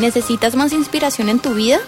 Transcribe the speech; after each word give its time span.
¿Necesitas 0.00 0.56
más 0.56 0.72
inspiración 0.72 1.28
en 1.28 1.40
tu 1.40 1.52
vida? 1.52 1.78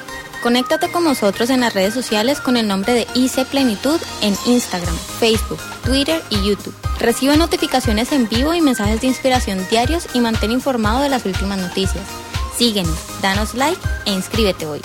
Conéctate 0.42 0.92
con 0.92 1.02
nosotros 1.02 1.48
en 1.48 1.60
las 1.60 1.72
redes 1.72 1.94
sociales 1.94 2.40
con 2.40 2.58
el 2.58 2.68
nombre 2.68 2.92
de 2.92 3.06
IC 3.14 3.46
Plenitud 3.46 3.98
en 4.20 4.34
Instagram, 4.44 4.94
Facebook, 5.18 5.58
Twitter 5.82 6.20
y 6.28 6.46
YouTube. 6.46 6.74
Recibe 7.00 7.38
notificaciones 7.38 8.12
en 8.12 8.28
vivo 8.28 8.52
y 8.52 8.60
mensajes 8.60 9.00
de 9.00 9.06
inspiración 9.06 9.66
diarios 9.70 10.08
y 10.12 10.20
mantén 10.20 10.50
informado 10.50 11.00
de 11.00 11.08
las 11.08 11.24
últimas 11.24 11.58
noticias. 11.58 12.06
Síguenos, 12.54 12.98
danos 13.22 13.54
like 13.54 13.80
e 14.04 14.12
inscríbete 14.12 14.66
hoy. 14.66 14.80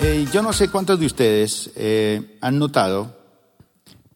Eh, 0.00 0.28
yo 0.32 0.42
no 0.42 0.52
sé 0.52 0.68
cuántos 0.68 1.00
de 1.00 1.06
ustedes 1.06 1.72
eh, 1.74 2.38
han 2.40 2.60
notado 2.60 3.18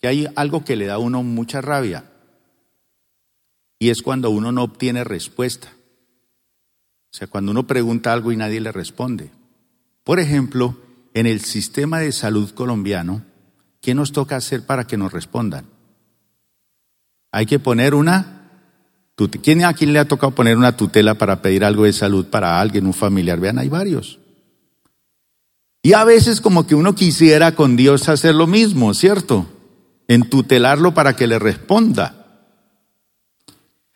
que 0.01 0.07
hay 0.07 0.29
algo 0.37 0.65
que 0.65 0.77
le 0.77 0.87
da 0.87 0.95
a 0.95 0.99
uno 0.99 1.25
mucha 1.25 1.61
rabia 1.61 2.05
y 3.81 3.91
es 3.91 4.01
cuando 4.01 4.31
uno 4.31 4.53
no 4.53 4.63
obtiene 4.63 5.03
respuesta. 5.03 5.74
O 7.15 7.17
sea, 7.17 7.29
cuando 7.29 7.53
uno 7.53 7.65
pregunta 7.65 8.13
algo 8.13 8.33
y 8.33 8.37
nadie 8.37 8.61
le 8.61 8.73
responde. 8.73 9.31
Por 10.03 10.19
ejemplo, 10.19 10.77
en 11.15 11.27
el 11.27 11.43
sistema 11.43 12.01
de 12.01 12.11
salud 12.11 12.51
colombiano, 12.51 13.23
¿qué 13.81 13.95
nos 13.95 14.11
toca 14.11 14.35
hacer 14.35 14.67
para 14.67 14.89
que 14.89 14.97
nos 14.97 15.13
respondan? 15.13 15.65
Hay 17.31 17.47
que 17.47 17.61
poner 17.61 17.95
una 17.95 18.51
¿Quién 19.45 19.65
a 19.65 19.75
quién 19.75 19.93
le 19.93 20.01
ha 20.01 20.09
tocado 20.09 20.35
poner 20.35 20.57
una 20.57 20.77
tutela 20.77 21.15
para 21.15 21.41
pedir 21.41 21.65
algo 21.65 21.85
de 21.85 21.93
salud 21.93 22.27
para 22.27 22.61
alguien, 22.61 22.85
un 22.85 22.93
familiar? 22.93 23.39
Vean, 23.39 23.61
hay 23.61 23.69
varios. 23.69 24.19
Y 25.85 25.93
a 25.93 26.03
veces 26.03 26.41
como 26.41 26.67
que 26.67 26.75
uno 26.75 26.97
quisiera 26.97 27.55
con 27.55 27.77
Dios 27.77 28.09
hacer 28.09 28.35
lo 28.35 28.49
mismo, 28.49 28.93
¿cierto? 28.93 29.47
En 30.09 30.29
tutelarlo 30.29 30.95
para 30.95 31.15
que 31.15 31.29
le 31.29 31.39
responda. 31.39 32.49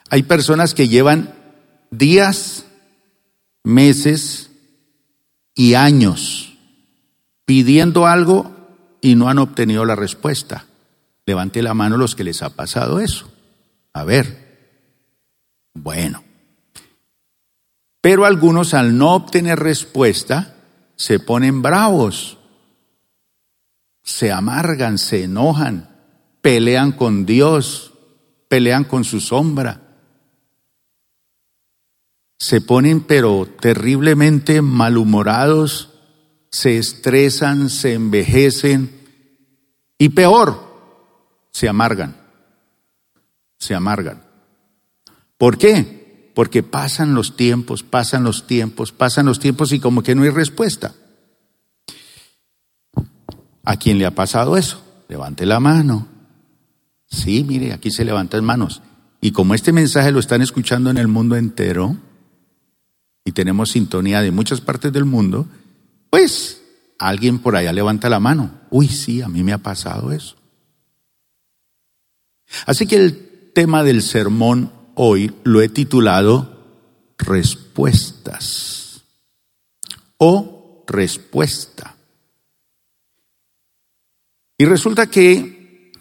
Hay 0.08 0.22
personas 0.22 0.72
que 0.72 0.86
llevan 0.86 1.34
días 1.90 2.64
meses 3.64 4.50
y 5.54 5.74
años 5.74 6.56
pidiendo 7.44 8.06
algo 8.06 8.54
y 9.00 9.14
no 9.14 9.28
han 9.28 9.38
obtenido 9.38 9.84
la 9.84 9.96
respuesta. 9.96 10.66
Levante 11.24 11.62
la 11.62 11.74
mano 11.74 11.96
los 11.96 12.14
que 12.14 12.24
les 12.24 12.42
ha 12.42 12.50
pasado 12.50 13.00
eso. 13.00 13.30
A 13.92 14.04
ver. 14.04 14.92
Bueno. 15.74 16.22
Pero 18.00 18.24
algunos 18.24 18.74
al 18.74 18.96
no 18.96 19.14
obtener 19.14 19.58
respuesta 19.58 20.56
se 20.96 21.18
ponen 21.18 21.62
bravos, 21.62 22.38
se 24.02 24.30
amargan, 24.32 24.98
se 24.98 25.24
enojan, 25.24 25.88
pelean 26.40 26.92
con 26.92 27.26
Dios, 27.26 27.92
pelean 28.48 28.84
con 28.84 29.04
su 29.04 29.20
sombra 29.20 29.87
se 32.38 32.60
ponen 32.60 33.00
pero 33.00 33.46
terriblemente 33.60 34.62
malhumorados, 34.62 35.90
se 36.50 36.78
estresan, 36.78 37.68
se 37.68 37.94
envejecen 37.94 38.90
y 39.98 40.10
peor, 40.10 40.62
se 41.50 41.68
amargan, 41.68 42.16
se 43.58 43.74
amargan. 43.74 44.22
¿Por 45.36 45.58
qué? 45.58 46.30
Porque 46.34 46.62
pasan 46.62 47.14
los 47.14 47.36
tiempos, 47.36 47.82
pasan 47.82 48.22
los 48.22 48.46
tiempos, 48.46 48.92
pasan 48.92 49.26
los 49.26 49.40
tiempos 49.40 49.72
y 49.72 49.80
como 49.80 50.02
que 50.02 50.14
no 50.14 50.22
hay 50.22 50.30
respuesta. 50.30 50.94
¿A 53.64 53.76
quién 53.76 53.98
le 53.98 54.06
ha 54.06 54.12
pasado 54.12 54.56
eso? 54.56 54.82
Levante 55.08 55.44
la 55.44 55.60
mano. 55.60 56.06
Sí, 57.06 57.44
mire, 57.44 57.72
aquí 57.72 57.90
se 57.90 58.04
levantan 58.04 58.44
manos. 58.44 58.82
Y 59.20 59.32
como 59.32 59.54
este 59.54 59.72
mensaje 59.72 60.12
lo 60.12 60.20
están 60.20 60.42
escuchando 60.42 60.90
en 60.90 60.98
el 60.98 61.08
mundo 61.08 61.36
entero, 61.36 61.96
y 63.28 63.32
tenemos 63.32 63.72
sintonía 63.72 64.22
de 64.22 64.30
muchas 64.30 64.62
partes 64.62 64.90
del 64.90 65.04
mundo, 65.04 65.46
pues 66.08 66.62
alguien 66.98 67.40
por 67.40 67.56
allá 67.56 67.74
levanta 67.74 68.08
la 68.08 68.20
mano. 68.20 68.50
Uy, 68.70 68.88
sí, 68.88 69.20
a 69.20 69.28
mí 69.28 69.42
me 69.44 69.52
ha 69.52 69.58
pasado 69.58 70.12
eso. 70.12 70.34
Así 72.64 72.86
que 72.86 72.96
el 72.96 73.52
tema 73.54 73.84
del 73.84 74.00
sermón 74.00 74.72
hoy 74.94 75.30
lo 75.44 75.60
he 75.60 75.68
titulado 75.68 76.56
respuestas 77.18 79.02
o 80.16 80.84
respuesta. 80.86 81.96
Y 84.56 84.64
resulta 84.64 85.08
que 85.08 85.92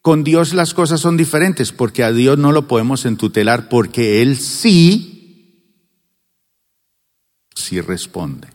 con 0.00 0.24
Dios 0.24 0.52
las 0.52 0.74
cosas 0.74 0.98
son 0.98 1.16
diferentes 1.16 1.70
porque 1.70 2.02
a 2.02 2.10
Dios 2.10 2.38
no 2.38 2.50
lo 2.50 2.66
podemos 2.66 3.06
entutelar 3.06 3.68
porque 3.68 4.20
Él 4.20 4.36
sí 4.36 5.11
sí 7.54 7.80
responde. 7.80 8.48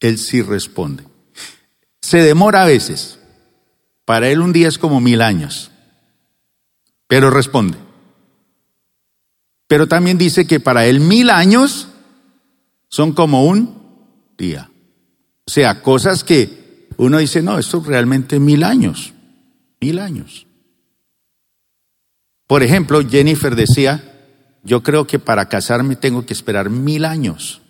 Él 0.00 0.18
sí 0.18 0.42
responde. 0.42 1.04
Se 2.00 2.18
demora 2.18 2.62
a 2.62 2.66
veces. 2.66 3.18
Para 4.04 4.28
él 4.28 4.40
un 4.40 4.52
día 4.52 4.68
es 4.68 4.78
como 4.78 5.00
mil 5.00 5.22
años. 5.22 5.70
Pero 7.06 7.30
responde. 7.30 7.78
Pero 9.66 9.88
también 9.88 10.18
dice 10.18 10.46
que 10.46 10.60
para 10.60 10.86
él 10.86 11.00
mil 11.00 11.30
años 11.30 11.88
son 12.88 13.12
como 13.12 13.46
un 13.46 13.82
día. 14.36 14.70
O 15.46 15.50
sea, 15.50 15.82
cosas 15.82 16.22
que 16.22 16.88
uno 16.96 17.18
dice, 17.18 17.42
no, 17.42 17.58
esto 17.58 17.82
realmente 17.84 18.38
mil 18.38 18.62
años. 18.62 19.14
Mil 19.80 19.98
años. 19.98 20.46
Por 22.46 22.62
ejemplo, 22.62 23.02
Jennifer 23.08 23.56
decía, 23.56 24.12
yo 24.62 24.82
creo 24.82 25.06
que 25.06 25.18
para 25.18 25.48
casarme 25.48 25.96
tengo 25.96 26.26
que 26.26 26.34
esperar 26.34 26.68
mil 26.68 27.04
años 27.04 27.62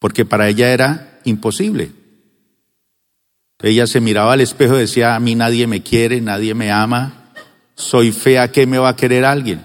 porque 0.00 0.24
para 0.24 0.48
ella 0.48 0.72
era 0.72 1.20
imposible. 1.24 1.92
Ella 3.62 3.86
se 3.86 4.00
miraba 4.00 4.32
al 4.32 4.40
espejo 4.40 4.74
y 4.76 4.80
decía, 4.80 5.14
a 5.14 5.20
mí 5.20 5.34
nadie 5.36 5.66
me 5.66 5.82
quiere, 5.82 6.20
nadie 6.20 6.54
me 6.54 6.72
ama, 6.72 7.30
soy 7.74 8.10
fea, 8.10 8.50
¿qué 8.50 8.66
me 8.66 8.78
va 8.78 8.88
a 8.88 8.96
querer 8.96 9.24
alguien? 9.24 9.64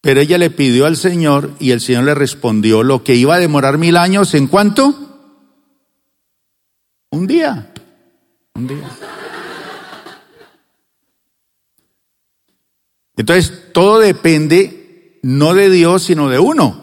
Pero 0.00 0.20
ella 0.20 0.38
le 0.38 0.50
pidió 0.50 0.86
al 0.86 0.96
Señor 0.96 1.54
y 1.60 1.70
el 1.70 1.80
Señor 1.80 2.04
le 2.04 2.14
respondió 2.14 2.82
lo 2.82 3.04
que 3.04 3.14
iba 3.14 3.36
a 3.36 3.38
demorar 3.38 3.78
mil 3.78 3.96
años, 3.96 4.34
¿en 4.34 4.48
cuánto? 4.48 4.94
Un 7.10 7.26
día. 7.26 7.72
Un 8.54 8.66
día. 8.66 8.90
Entonces, 13.16 13.72
todo 13.72 14.00
depende 14.00 15.20
no 15.22 15.54
de 15.54 15.70
Dios, 15.70 16.02
sino 16.02 16.28
de 16.28 16.38
uno. 16.38 16.81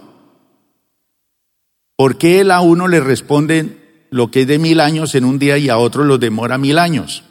¿Por 1.99 2.17
qué 2.17 2.39
él 2.39 2.51
a 2.51 2.61
uno 2.61 2.87
le 2.87 3.01
responde 3.01 4.07
lo 4.09 4.31
que 4.31 4.43
es 4.43 4.47
de 4.47 4.57
mil 4.57 4.79
años 4.79 5.15
en 5.15 5.25
un 5.25 5.37
día 5.37 5.57
y 5.57 5.67
a 5.67 5.77
otro 5.77 6.05
lo 6.05 6.17
demora 6.17 6.57
mil 6.57 6.77
años? 6.77 7.25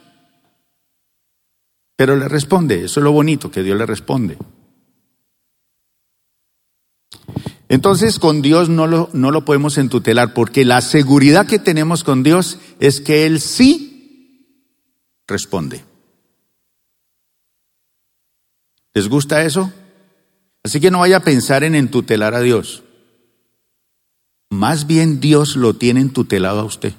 Pero 1.95 2.15
le 2.15 2.29
responde, 2.29 2.85
eso 2.85 2.99
es 2.99 3.03
lo 3.03 3.11
bonito, 3.11 3.49
que 3.49 3.63
Dios 3.63 3.75
le 3.75 3.87
responde. 3.87 4.37
Entonces 7.67 8.19
con 8.19 8.43
Dios 8.43 8.69
no 8.69 8.85
lo, 8.85 9.09
no 9.11 9.31
lo 9.31 9.43
podemos 9.43 9.75
entutelar 9.79 10.35
porque 10.35 10.65
la 10.65 10.81
seguridad 10.81 11.47
que 11.47 11.57
tenemos 11.57 12.03
con 12.03 12.21
Dios 12.21 12.59
es 12.79 13.01
que 13.01 13.25
Él 13.25 13.41
sí 13.41 14.85
responde. 15.27 15.83
¿Les 18.93 19.09
gusta 19.09 19.43
eso? 19.43 19.73
Así 20.63 20.79
que 20.79 20.91
no 20.91 20.99
vaya 20.99 21.17
a 21.17 21.23
pensar 21.23 21.63
en 21.63 21.73
entutelar 21.73 22.35
a 22.35 22.41
Dios. 22.41 22.83
Más 24.49 24.87
bien 24.87 25.19
Dios 25.19 25.55
lo 25.55 25.75
tiene 25.75 26.03
tutelado 26.09 26.61
a 26.61 26.65
usted, 26.65 26.93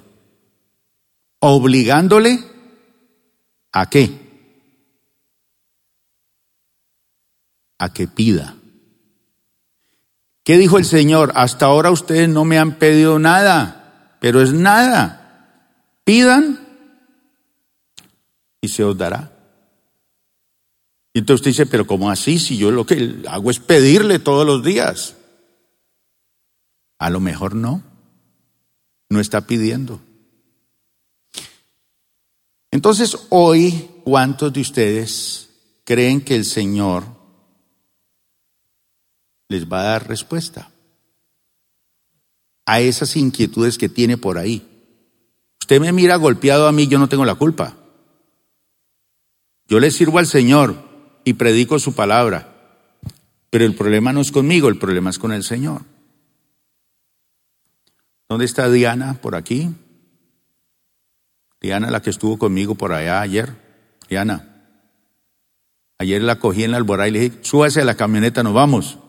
obligándole 1.39 2.39
a 3.71 3.89
qué? 3.89 4.09
A 7.77 7.93
que 7.93 8.07
pida. 8.07 8.55
¿Qué 10.43 10.57
dijo 10.57 10.77
el 10.77 10.85
Señor? 10.85 11.33
Hasta 11.35 11.65
ahora 11.65 11.91
ustedes 11.91 12.29
no 12.29 12.45
me 12.45 12.57
han 12.57 12.79
pedido 12.79 13.19
nada, 13.19 14.17
pero 14.19 14.41
es 14.41 14.53
nada. 14.53 15.17
Pidan 16.03 16.59
y 18.61 18.69
se 18.69 18.83
os 18.83 18.97
dará. 18.97 19.31
Y 21.13 21.19
entonces 21.19 21.41
usted 21.41 21.51
dice, 21.51 21.65
pero 21.65 21.85
¿cómo 21.85 22.09
así? 22.09 22.39
Si 22.39 22.57
yo 22.57 22.71
lo 22.71 22.85
que 22.85 23.23
hago 23.27 23.51
es 23.51 23.59
pedirle 23.59 24.19
todos 24.19 24.45
los 24.45 24.63
días. 24.63 25.15
A 27.01 27.09
lo 27.09 27.19
mejor 27.19 27.55
no. 27.55 27.81
No 29.09 29.19
está 29.19 29.47
pidiendo. 29.47 29.99
Entonces 32.69 33.17
hoy, 33.29 33.89
¿cuántos 34.03 34.53
de 34.53 34.61
ustedes 34.61 35.49
creen 35.83 36.21
que 36.21 36.35
el 36.35 36.45
Señor 36.45 37.03
les 39.49 39.67
va 39.67 39.81
a 39.81 39.85
dar 39.85 40.07
respuesta 40.07 40.69
a 42.67 42.79
esas 42.81 43.15
inquietudes 43.15 43.79
que 43.79 43.89
tiene 43.89 44.17
por 44.17 44.37
ahí? 44.37 44.67
Usted 45.59 45.81
me 45.81 45.91
mira 45.91 46.17
golpeado 46.17 46.67
a 46.67 46.71
mí, 46.71 46.85
yo 46.85 46.99
no 46.99 47.09
tengo 47.09 47.25
la 47.25 47.33
culpa. 47.33 47.77
Yo 49.67 49.79
le 49.79 49.89
sirvo 49.89 50.19
al 50.19 50.27
Señor 50.27 50.75
y 51.23 51.33
predico 51.33 51.79
su 51.79 51.95
palabra. 51.95 52.77
Pero 53.49 53.65
el 53.65 53.73
problema 53.73 54.13
no 54.13 54.21
es 54.21 54.31
conmigo, 54.31 54.69
el 54.69 54.77
problema 54.77 55.09
es 55.09 55.17
con 55.17 55.31
el 55.31 55.43
Señor. 55.43 55.90
¿Dónde 58.31 58.45
está 58.45 58.69
Diana? 58.69 59.15
Por 59.15 59.35
aquí. 59.35 59.75
Diana, 61.59 61.91
la 61.91 62.01
que 62.01 62.11
estuvo 62.11 62.39
conmigo 62.39 62.75
por 62.75 62.93
allá 62.93 63.19
ayer. 63.19 63.57
Diana. 64.07 64.69
Ayer 65.97 66.21
la 66.21 66.39
cogí 66.39 66.63
en 66.63 66.71
la 66.71 66.77
alborada 66.77 67.09
y 67.09 67.11
le 67.11 67.19
dije, 67.19 67.39
súbase 67.41 67.81
a 67.81 67.83
la 67.83 67.97
camioneta, 67.97 68.41
nos 68.41 68.53
vamos. 68.53 68.99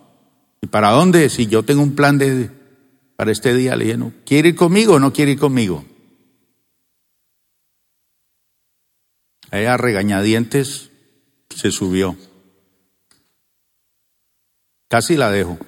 ¿Y 0.61 0.67
para 0.67 0.91
dónde? 0.91 1.29
Si 1.29 1.47
yo 1.47 1.63
tengo 1.63 1.83
un 1.85 1.95
plan 1.95 2.19
de, 2.19 2.51
para 3.15 3.31
este 3.31 3.55
día, 3.55 3.77
le 3.77 3.85
dije, 3.85 3.97
no, 3.97 4.13
¿quiere 4.27 4.49
ir 4.49 4.57
conmigo 4.57 4.95
o 4.95 4.99
no 4.99 5.13
quiere 5.13 5.31
ir 5.31 5.39
conmigo? 5.39 5.85
Ella 9.53 9.77
regañadientes 9.77 10.91
se 11.49 11.71
subió. 11.71 12.17
Casi 14.89 15.17
la 15.17 15.31
dejo. 15.31 15.61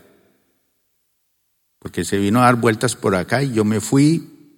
Porque 1.84 2.02
se 2.02 2.16
vino 2.16 2.40
a 2.40 2.46
dar 2.46 2.56
vueltas 2.56 2.96
por 2.96 3.14
acá 3.14 3.42
y 3.42 3.52
yo 3.52 3.62
me 3.62 3.78
fui. 3.78 4.56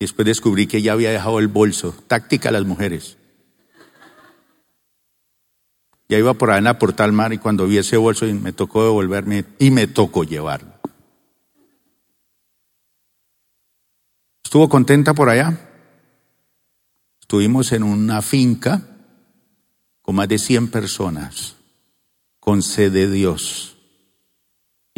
Después 0.00 0.26
descubrí 0.26 0.66
que 0.66 0.78
ella 0.78 0.94
había 0.94 1.12
dejado 1.12 1.38
el 1.38 1.46
bolso. 1.46 1.94
Táctica 2.08 2.48
a 2.48 2.52
las 2.52 2.64
mujeres. 2.64 3.18
Ya 6.08 6.18
iba 6.18 6.34
por 6.34 6.50
ahí 6.50 6.58
en 6.58 6.64
la 6.64 6.76
Portal 6.76 7.12
Mar 7.12 7.32
y 7.32 7.38
cuando 7.38 7.68
vi 7.68 7.78
ese 7.78 7.96
bolso 7.98 8.26
me 8.26 8.52
tocó 8.52 8.82
devolverme 8.82 9.44
y 9.60 9.70
me 9.70 9.86
tocó 9.86 10.24
llevarlo. 10.24 10.72
¿Estuvo 14.42 14.68
contenta 14.68 15.14
por 15.14 15.28
allá? 15.28 15.56
Estuvimos 17.20 17.70
en 17.70 17.84
una 17.84 18.22
finca 18.22 18.82
con 20.02 20.16
más 20.16 20.26
de 20.26 20.38
100 20.40 20.68
personas, 20.72 21.54
con 22.40 22.60
sede 22.62 23.06
de 23.06 23.12
Dios, 23.12 23.77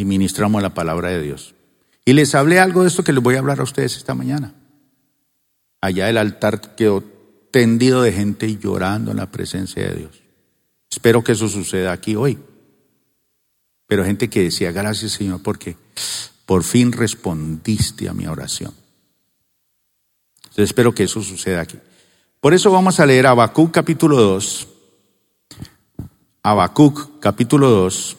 y 0.01 0.05
ministramos 0.05 0.63
la 0.63 0.73
palabra 0.73 1.09
de 1.09 1.21
Dios. 1.21 1.53
Y 2.05 2.13
les 2.13 2.33
hablé 2.33 2.59
algo 2.59 2.81
de 2.81 2.87
esto 2.87 3.03
que 3.03 3.13
les 3.13 3.21
voy 3.21 3.35
a 3.35 3.39
hablar 3.39 3.59
a 3.59 3.63
ustedes 3.63 3.97
esta 3.97 4.15
mañana. 4.15 4.55
Allá 5.79 6.09
el 6.09 6.17
altar 6.17 6.75
quedó 6.75 7.03
tendido 7.51 8.01
de 8.01 8.11
gente 8.11 8.57
llorando 8.57 9.11
en 9.11 9.17
la 9.17 9.29
presencia 9.31 9.83
de 9.83 9.95
Dios. 9.95 10.23
Espero 10.89 11.23
que 11.23 11.33
eso 11.33 11.47
suceda 11.47 11.91
aquí 11.91 12.15
hoy. 12.15 12.39
Pero 13.85 14.03
gente 14.03 14.27
que 14.27 14.41
decía, 14.41 14.71
gracias 14.71 15.11
Señor, 15.11 15.43
porque 15.43 15.77
por 16.47 16.63
fin 16.63 16.91
respondiste 16.91 18.09
a 18.09 18.13
mi 18.13 18.25
oración. 18.25 18.73
Entonces 20.45 20.63
espero 20.63 20.95
que 20.95 21.03
eso 21.03 21.21
suceda 21.21 21.61
aquí. 21.61 21.77
Por 22.39 22.55
eso 22.55 22.71
vamos 22.71 22.99
a 22.99 23.05
leer 23.05 23.27
Habacuc 23.27 23.71
capítulo 23.71 24.19
2. 24.19 24.67
Habacuc 26.41 27.19
capítulo 27.19 27.69
2, 27.69 28.17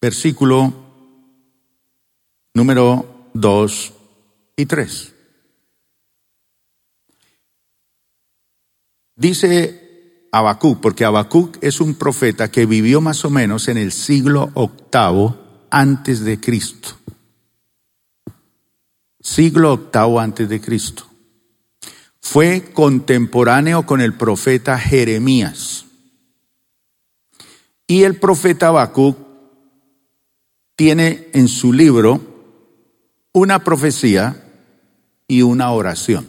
versículo 0.00 0.72
número 2.54 3.30
2 3.34 3.92
y 4.56 4.66
3. 4.66 5.14
Dice 9.16 10.28
Habacuc, 10.32 10.80
porque 10.80 11.04
Habacuc 11.04 11.58
es 11.60 11.80
un 11.80 11.94
profeta 11.94 12.50
que 12.50 12.64
vivió 12.64 13.00
más 13.00 13.24
o 13.24 13.30
menos 13.30 13.68
en 13.68 13.76
el 13.76 13.92
siglo 13.92 14.50
octavo 14.54 15.66
antes 15.70 16.20
de 16.24 16.40
Cristo. 16.40 16.96
Siglo 19.20 19.74
octavo 19.74 20.18
antes 20.18 20.48
de 20.48 20.60
Cristo. 20.60 21.04
Fue 22.22 22.72
contemporáneo 22.72 23.84
con 23.84 24.00
el 24.00 24.14
profeta 24.14 24.78
Jeremías. 24.78 25.84
Y 27.86 28.04
el 28.04 28.16
profeta 28.16 28.68
Habacuc 28.68 29.29
tiene 30.80 31.28
en 31.34 31.46
su 31.46 31.74
libro 31.74 32.22
una 33.34 33.62
profecía 33.62 34.50
y 35.28 35.42
una 35.42 35.72
oración. 35.72 36.26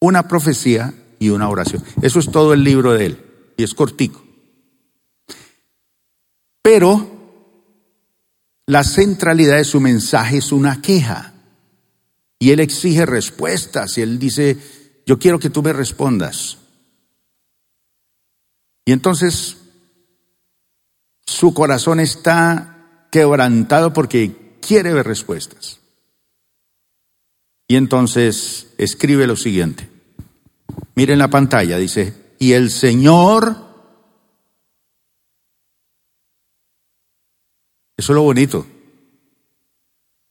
Una 0.00 0.26
profecía 0.26 0.92
y 1.20 1.28
una 1.28 1.48
oración. 1.48 1.84
Eso 2.02 2.18
es 2.18 2.28
todo 2.28 2.52
el 2.54 2.64
libro 2.64 2.94
de 2.94 3.06
él 3.06 3.24
y 3.56 3.62
es 3.62 3.72
cortico. 3.72 4.20
Pero 6.60 7.08
la 8.66 8.82
centralidad 8.82 9.58
de 9.58 9.64
su 9.64 9.78
mensaje 9.78 10.38
es 10.38 10.50
una 10.50 10.82
queja 10.82 11.34
y 12.40 12.50
él 12.50 12.58
exige 12.58 13.06
respuestas 13.06 13.96
y 13.96 14.02
él 14.02 14.18
dice, 14.18 14.58
yo 15.06 15.20
quiero 15.20 15.38
que 15.38 15.50
tú 15.50 15.62
me 15.62 15.72
respondas. 15.72 16.58
Y 18.84 18.90
entonces 18.90 19.56
su 21.24 21.54
corazón 21.54 22.00
está 22.00 22.74
quebrantado 23.10 23.92
porque 23.92 24.56
quiere 24.60 24.92
ver 24.92 25.06
respuestas. 25.06 25.80
Y 27.66 27.76
entonces 27.76 28.72
escribe 28.78 29.26
lo 29.26 29.36
siguiente. 29.36 29.88
Miren 30.94 31.18
la 31.18 31.28
pantalla, 31.28 31.78
dice, 31.78 32.14
y 32.38 32.52
el 32.52 32.70
Señor, 32.70 33.56
eso 37.96 38.12
es 38.12 38.16
lo 38.16 38.22
bonito. 38.22 38.66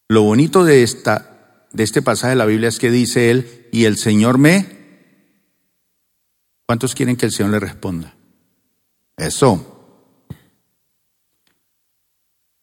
Lo 0.09 0.23
bonito 0.23 0.63
de, 0.63 0.83
esta, 0.83 1.67
de 1.71 1.83
este 1.83 2.01
pasaje 2.01 2.31
de 2.31 2.37
la 2.37 2.45
Biblia 2.45 2.69
es 2.69 2.79
que 2.79 2.91
dice 2.91 3.29
él, 3.29 3.67
y 3.71 3.85
el 3.85 3.97
Señor 3.97 4.37
me... 4.37 4.77
¿Cuántos 6.65 6.95
quieren 6.95 7.15
que 7.15 7.25
el 7.25 7.31
Señor 7.31 7.51
le 7.51 7.59
responda? 7.59 8.15
Eso. 9.15 9.76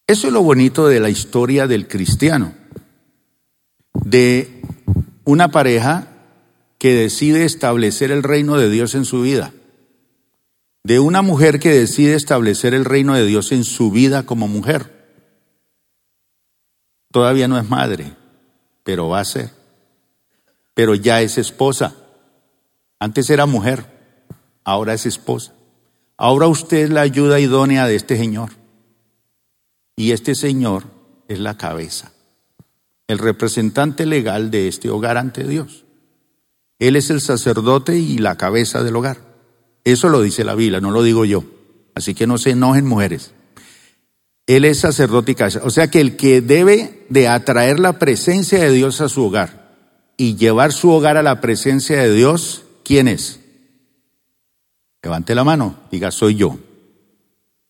Eso 0.06 0.26
es 0.26 0.32
lo 0.32 0.42
bonito 0.42 0.86
de 0.86 1.00
la 1.00 1.08
historia 1.08 1.66
del 1.66 1.88
cristiano, 1.88 2.52
de 3.94 4.62
una 5.24 5.50
pareja 5.50 6.08
que 6.78 6.94
decide 6.94 7.44
establecer 7.44 8.10
el 8.10 8.22
reino 8.22 8.58
de 8.58 8.68
Dios 8.68 8.94
en 8.94 9.06
su 9.06 9.22
vida, 9.22 9.54
de 10.82 11.00
una 11.00 11.22
mujer 11.22 11.58
que 11.58 11.70
decide 11.70 12.14
establecer 12.14 12.74
el 12.74 12.84
reino 12.84 13.14
de 13.14 13.24
Dios 13.24 13.50
en 13.52 13.64
su 13.64 13.90
vida 13.90 14.24
como 14.24 14.46
mujer. 14.46 14.92
Todavía 17.10 17.48
no 17.48 17.58
es 17.58 17.66
madre, 17.70 18.14
pero 18.82 19.08
va 19.08 19.20
a 19.20 19.24
ser. 19.24 19.52
Pero 20.74 20.94
ya 20.94 21.22
es 21.22 21.38
esposa. 21.38 21.96
Antes 22.98 23.30
era 23.30 23.46
mujer, 23.46 23.86
ahora 24.64 24.92
es 24.92 25.06
esposa. 25.06 25.54
Ahora 26.18 26.46
usted 26.46 26.78
es 26.78 26.90
la 26.90 27.00
ayuda 27.00 27.40
idónea 27.40 27.86
de 27.86 27.96
este 27.96 28.18
Señor. 28.18 28.63
Y 29.96 30.12
este 30.12 30.34
Señor 30.34 30.84
es 31.28 31.38
la 31.38 31.56
cabeza, 31.56 32.12
el 33.06 33.18
representante 33.18 34.06
legal 34.06 34.50
de 34.50 34.68
este 34.68 34.90
hogar 34.90 35.16
ante 35.16 35.44
Dios. 35.44 35.84
Él 36.78 36.96
es 36.96 37.10
el 37.10 37.20
sacerdote 37.20 37.98
y 37.98 38.18
la 38.18 38.36
cabeza 38.36 38.82
del 38.82 38.96
hogar. 38.96 39.18
Eso 39.84 40.08
lo 40.08 40.22
dice 40.22 40.44
la 40.44 40.54
Biblia, 40.54 40.80
no 40.80 40.90
lo 40.90 41.02
digo 41.02 41.24
yo. 41.24 41.44
Así 41.94 42.14
que 42.14 42.26
no 42.26 42.38
se 42.38 42.50
enojen 42.50 42.86
mujeres. 42.86 43.32
Él 44.46 44.64
es 44.64 44.80
sacerdote 44.80 45.32
y 45.32 45.34
cabeza. 45.34 45.60
O 45.62 45.70
sea 45.70 45.88
que 45.88 46.00
el 46.00 46.16
que 46.16 46.40
debe 46.40 47.06
de 47.08 47.28
atraer 47.28 47.78
la 47.78 47.98
presencia 47.98 48.58
de 48.58 48.70
Dios 48.70 49.00
a 49.00 49.08
su 49.08 49.24
hogar 49.24 49.64
y 50.16 50.36
llevar 50.36 50.72
su 50.72 50.90
hogar 50.90 51.16
a 51.16 51.22
la 51.22 51.40
presencia 51.40 52.00
de 52.00 52.12
Dios, 52.12 52.64
¿quién 52.84 53.08
es? 53.08 53.40
Levante 55.02 55.34
la 55.34 55.44
mano, 55.44 55.76
diga, 55.90 56.10
soy 56.10 56.34
yo. 56.34 56.58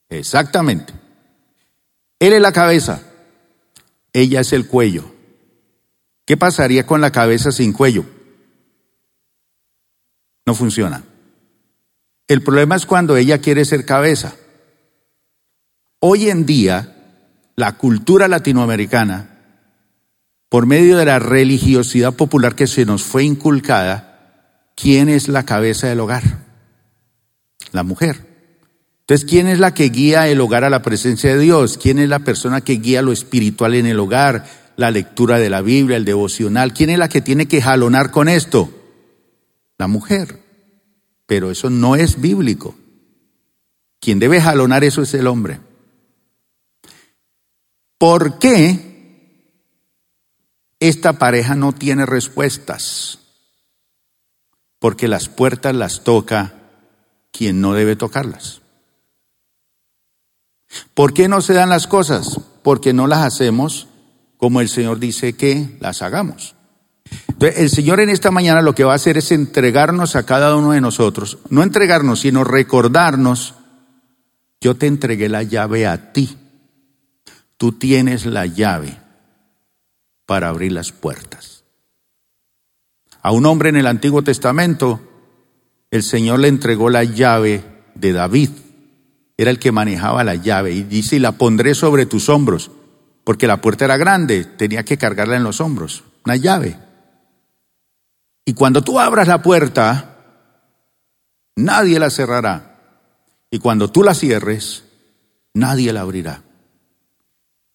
Exactamente. 0.08 1.03
Él 2.18 2.32
es 2.32 2.40
la 2.40 2.52
cabeza, 2.52 3.02
ella 4.12 4.40
es 4.40 4.52
el 4.52 4.66
cuello. 4.66 5.12
¿Qué 6.24 6.36
pasaría 6.36 6.86
con 6.86 7.00
la 7.00 7.12
cabeza 7.12 7.52
sin 7.52 7.72
cuello? 7.72 8.06
No 10.46 10.54
funciona. 10.54 11.04
El 12.26 12.42
problema 12.42 12.76
es 12.76 12.86
cuando 12.86 13.16
ella 13.16 13.38
quiere 13.38 13.64
ser 13.64 13.84
cabeza. 13.84 14.34
Hoy 16.00 16.30
en 16.30 16.46
día, 16.46 16.94
la 17.56 17.72
cultura 17.76 18.28
latinoamericana, 18.28 19.30
por 20.48 20.66
medio 20.66 20.96
de 20.96 21.04
la 21.04 21.18
religiosidad 21.18 22.14
popular 22.14 22.54
que 22.54 22.66
se 22.66 22.86
nos 22.86 23.02
fue 23.02 23.24
inculcada, 23.24 24.70
¿quién 24.74 25.08
es 25.08 25.28
la 25.28 25.44
cabeza 25.44 25.88
del 25.88 26.00
hogar? 26.00 26.22
La 27.72 27.82
mujer. 27.82 28.33
Entonces, 29.06 29.28
¿quién 29.28 29.46
es 29.46 29.58
la 29.58 29.74
que 29.74 29.90
guía 29.90 30.28
el 30.28 30.40
hogar 30.40 30.64
a 30.64 30.70
la 30.70 30.82
presencia 30.82 31.34
de 31.34 31.40
Dios? 31.40 31.78
¿Quién 31.78 31.98
es 31.98 32.08
la 32.08 32.20
persona 32.20 32.62
que 32.62 32.74
guía 32.74 33.02
lo 33.02 33.12
espiritual 33.12 33.74
en 33.74 33.86
el 33.86 34.00
hogar? 34.00 34.46
La 34.76 34.90
lectura 34.90 35.38
de 35.38 35.50
la 35.50 35.60
Biblia, 35.60 35.96
el 35.96 36.04
devocional. 36.04 36.72
¿Quién 36.72 36.90
es 36.90 36.98
la 36.98 37.08
que 37.08 37.20
tiene 37.20 37.46
que 37.46 37.62
jalonar 37.62 38.10
con 38.10 38.28
esto? 38.28 38.70
la 39.78 39.86
mujer. 39.86 40.40
Pero 41.26 41.50
eso 41.50 41.70
no 41.70 41.96
es 41.96 42.20
bíblico. 42.20 42.74
Quien 44.00 44.18
debe 44.18 44.40
jalonar 44.40 44.84
eso 44.84 45.02
es 45.02 45.14
el 45.14 45.26
hombre. 45.26 45.60
¿Por 47.98 48.38
qué 48.38 48.92
esta 50.80 51.14
pareja 51.14 51.54
no 51.54 51.72
tiene 51.72 52.04
respuestas? 52.04 53.20
Porque 54.78 55.08
las 55.08 55.28
puertas 55.28 55.74
las 55.74 56.04
toca 56.04 56.54
quien 57.30 57.60
no 57.60 57.72
debe 57.72 57.96
tocarlas. 57.96 58.60
¿Por 60.94 61.12
qué 61.14 61.28
no 61.28 61.40
se 61.40 61.54
dan 61.54 61.68
las 61.68 61.86
cosas? 61.86 62.40
Porque 62.62 62.92
no 62.92 63.06
las 63.06 63.20
hacemos 63.20 63.88
como 64.44 64.60
el 64.60 64.68
Señor 64.68 64.98
dice 64.98 65.34
que 65.34 65.78
las 65.80 66.02
hagamos. 66.02 66.54
Entonces, 67.28 67.60
el 67.60 67.70
Señor 67.70 68.00
en 68.00 68.10
esta 68.10 68.30
mañana 68.30 68.60
lo 68.60 68.74
que 68.74 68.84
va 68.84 68.92
a 68.92 68.96
hacer 68.96 69.16
es 69.16 69.32
entregarnos 69.32 70.16
a 70.16 70.26
cada 70.26 70.54
uno 70.56 70.72
de 70.72 70.80
nosotros, 70.80 71.38
no 71.48 71.62
entregarnos, 71.62 72.20
sino 72.20 72.44
recordarnos, 72.44 73.54
yo 74.60 74.76
te 74.76 74.86
entregué 74.86 75.28
la 75.28 75.42
llave 75.42 75.86
a 75.86 76.12
ti, 76.12 76.36
tú 77.56 77.72
tienes 77.72 78.26
la 78.26 78.46
llave 78.46 78.98
para 80.26 80.48
abrir 80.48 80.72
las 80.72 80.92
puertas. 80.92 81.64
A 83.22 83.32
un 83.32 83.46
hombre 83.46 83.70
en 83.70 83.76
el 83.76 83.86
Antiguo 83.86 84.22
Testamento, 84.22 85.00
el 85.90 86.02
Señor 86.02 86.40
le 86.40 86.48
entregó 86.48 86.90
la 86.90 87.04
llave 87.04 87.64
de 87.94 88.12
David, 88.12 88.50
era 89.36 89.50
el 89.50 89.58
que 89.58 89.72
manejaba 89.72 90.24
la 90.24 90.34
llave, 90.34 90.72
y 90.72 90.82
dice, 90.82 91.16
y 91.16 91.18
la 91.18 91.32
pondré 91.32 91.74
sobre 91.74 92.06
tus 92.06 92.28
hombros, 92.28 92.70
porque 93.24 93.46
la 93.46 93.60
puerta 93.60 93.84
era 93.84 93.96
grande, 93.96 94.44
tenía 94.44 94.84
que 94.84 94.98
cargarla 94.98 95.36
en 95.36 95.44
los 95.44 95.60
hombros, 95.60 96.04
una 96.24 96.36
llave. 96.36 96.78
Y 98.44 98.54
cuando 98.54 98.82
tú 98.82 99.00
abras 99.00 99.26
la 99.26 99.42
puerta, 99.42 100.18
nadie 101.56 101.98
la 101.98 102.10
cerrará. 102.10 102.78
Y 103.50 103.58
cuando 103.58 103.90
tú 103.90 104.02
la 104.02 104.14
cierres, 104.14 104.84
nadie 105.54 105.92
la 105.92 106.02
abrirá. 106.02 106.42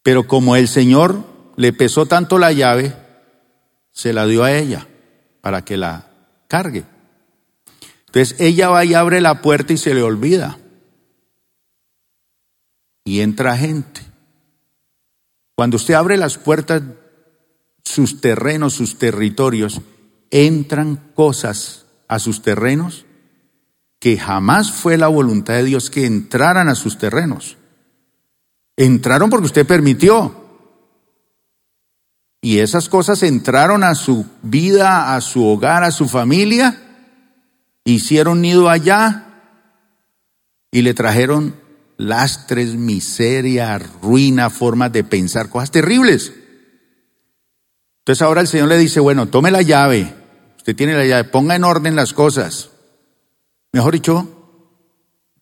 Pero 0.03 0.27
como 0.27 0.55
el 0.55 0.67
Señor 0.67 1.23
le 1.55 1.73
pesó 1.73 2.05
tanto 2.05 2.37
la 2.37 2.51
llave, 2.51 2.95
se 3.91 4.13
la 4.13 4.25
dio 4.25 4.43
a 4.43 4.53
ella 4.53 4.87
para 5.41 5.65
que 5.65 5.77
la 5.77 6.07
cargue. 6.47 6.85
Entonces 8.07 8.39
ella 8.39 8.69
va 8.69 8.85
y 8.85 8.93
abre 8.93 9.21
la 9.21 9.41
puerta 9.41 9.73
y 9.73 9.77
se 9.77 9.93
le 9.93 10.01
olvida. 10.01 10.57
Y 13.09 13.21
entra 13.21 13.57
gente. 13.57 14.01
Cuando 15.55 15.77
usted 15.77 15.95
abre 15.95 16.15
las 16.15 16.37
puertas, 16.37 16.83
sus 17.83 18.21
terrenos, 18.21 18.75
sus 18.75 18.99
territorios, 18.99 19.81
entran 20.29 21.11
cosas 21.15 21.87
a 22.07 22.19
sus 22.19 22.43
terrenos 22.43 23.07
que 23.97 24.15
jamás 24.15 24.71
fue 24.71 24.95
la 24.95 25.07
voluntad 25.07 25.55
de 25.55 25.63
Dios 25.63 25.89
que 25.89 26.05
entraran 26.05 26.69
a 26.69 26.75
sus 26.75 26.99
terrenos. 26.99 27.57
Entraron 28.77 29.31
porque 29.31 29.47
usted 29.47 29.65
permitió. 29.65 30.45
Y 32.43 32.59
esas 32.59 32.89
cosas 32.89 33.23
entraron 33.23 33.83
a 33.83 33.95
su 33.95 34.27
vida, 34.43 35.15
a 35.15 35.21
su 35.21 35.47
hogar, 35.47 35.83
a 35.83 35.89
su 35.89 36.07
familia, 36.07 36.79
hicieron 37.85 38.41
nido 38.41 38.69
allá 38.69 39.25
y 40.69 40.83
le 40.83 40.93
trajeron 40.93 41.68
lastres, 41.99 42.75
miseria, 42.75 43.77
ruina, 43.77 44.49
formas 44.49 44.91
de 44.91 45.03
pensar, 45.03 45.49
cosas 45.49 45.69
terribles. 45.69 46.33
Entonces 47.99 48.21
ahora 48.21 48.41
el 48.41 48.47
Señor 48.47 48.69
le 48.69 48.77
dice, 48.77 49.01
bueno, 49.01 49.27
tome 49.27 49.51
la 49.51 49.61
llave, 49.61 50.11
usted 50.57 50.75
tiene 50.75 50.95
la 50.95 51.05
llave, 51.05 51.25
ponga 51.25 51.55
en 51.55 51.65
orden 51.65 51.95
las 51.97 52.13
cosas. 52.13 52.69
Mejor 53.73 53.93
dicho, 53.93 54.27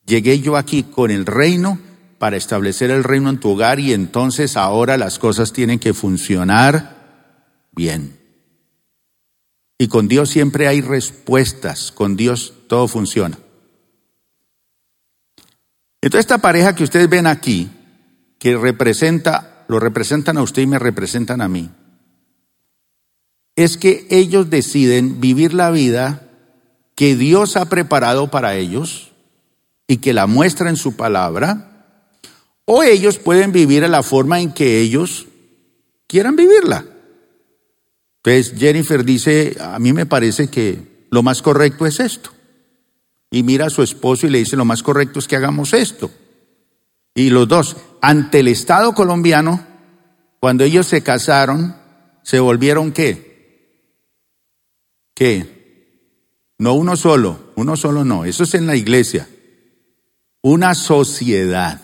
llegué 0.06 0.42
yo 0.42 0.58
aquí 0.58 0.84
con 0.84 1.12
el 1.12 1.28
reino 1.28 1.80
para 2.18 2.38
establecer 2.38 2.90
el 2.90 3.04
reino 3.04 3.30
en 3.30 3.40
tu 3.40 3.52
hogar 3.52 3.80
y 3.80 3.94
entonces 3.94 4.58
ahora 4.58 4.98
las 4.98 5.20
cosas 5.20 5.54
tienen 5.54 5.78
que 5.78 5.94
funcionar 5.94 7.68
bien. 7.72 8.18
Y 9.78 9.90
con 9.90 10.08
Dios 10.08 10.32
siempre 10.32 10.68
hay 10.68 10.82
respuestas, 10.82 11.92
con 11.92 12.18
Dios 12.18 12.54
todo 12.68 12.88
funciona. 12.88 13.38
Entonces 16.02 16.26
esta 16.26 16.38
pareja 16.38 16.76
que 16.76 16.84
ustedes 16.84 17.10
ven 17.10 17.28
aquí, 17.28 17.70
que 18.40 18.56
representa, 18.56 19.66
lo 19.68 19.80
representan 19.80 20.38
a 20.38 20.44
usted 20.44 20.62
y 20.62 20.68
me 20.68 20.80
representan 20.80 21.42
a 21.42 21.48
mí, 21.48 21.72
es 23.56 23.78
que 23.78 24.06
ellos 24.10 24.50
deciden 24.50 25.20
vivir 25.20 25.54
la 25.54 25.72
vida 25.72 26.30
que 26.96 27.16
Dios 27.16 27.58
ha 27.58 27.70
preparado 27.70 28.30
para 28.30 28.56
ellos 28.56 29.12
y 29.88 29.98
que 29.98 30.14
la 30.14 30.28
muestra 30.28 30.70
en 30.70 30.78
su 30.78 30.96
palabra, 30.96 32.04
o 32.66 32.84
ellos 32.84 33.18
pueden 33.18 33.52
vivir 33.52 33.84
a 33.84 33.88
la 33.88 34.04
forma 34.04 34.42
en 34.42 34.52
que 34.52 34.80
ellos 34.80 35.28
quieran 36.06 36.36
vivirla. 36.36 36.86
Entonces 38.24 38.60
Jennifer 38.60 39.04
dice, 39.04 39.56
a 39.60 39.80
mí 39.80 39.94
me 39.94 40.06
parece 40.06 40.50
que 40.50 41.08
lo 41.10 41.24
más 41.24 41.42
correcto 41.42 41.86
es 41.86 42.00
esto. 42.00 42.32
Y 43.30 43.44
mira 43.44 43.66
a 43.68 43.70
su 43.70 43.84
esposo 43.84 44.26
y 44.26 44.30
le 44.30 44.40
dice, 44.40 44.56
lo 44.56 44.66
más 44.66 44.84
correcto 44.84 45.20
es 45.20 45.28
que 45.28 45.36
hagamos 45.36 45.74
esto. 45.74 46.10
Y 47.14 47.30
los 47.30 47.48
dos, 47.48 47.78
ante 48.02 48.40
el 48.40 48.48
Estado 48.48 48.94
colombiano, 48.94 49.66
cuando 50.40 50.64
ellos 50.64 50.88
se 50.88 51.02
casaron, 51.02 51.76
se 52.24 52.40
volvieron 52.40 52.92
qué? 52.92 53.28
¿Qué? 55.14 55.58
No 56.60 56.74
uno 56.74 56.96
solo, 56.96 57.52
uno 57.56 57.76
solo 57.76 58.06
no, 58.06 58.26
eso 58.26 58.44
es 58.44 58.54
en 58.54 58.68
la 58.68 58.76
iglesia. 58.76 59.28
Una 60.42 60.76
sociedad, 60.76 61.82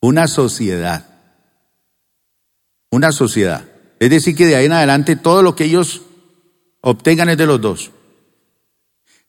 una 0.00 0.26
sociedad, 0.26 1.06
una 2.90 3.12
sociedad. 3.12 3.68
Es 4.00 4.10
decir, 4.10 4.34
que 4.34 4.46
de 4.46 4.56
ahí 4.56 4.66
en 4.66 4.72
adelante 4.72 5.16
todo 5.16 5.42
lo 5.42 5.54
que 5.54 5.64
ellos 5.64 6.02
obtengan 6.80 7.28
es 7.28 7.36
de 7.36 7.46
los 7.46 7.60
dos. 7.60 7.90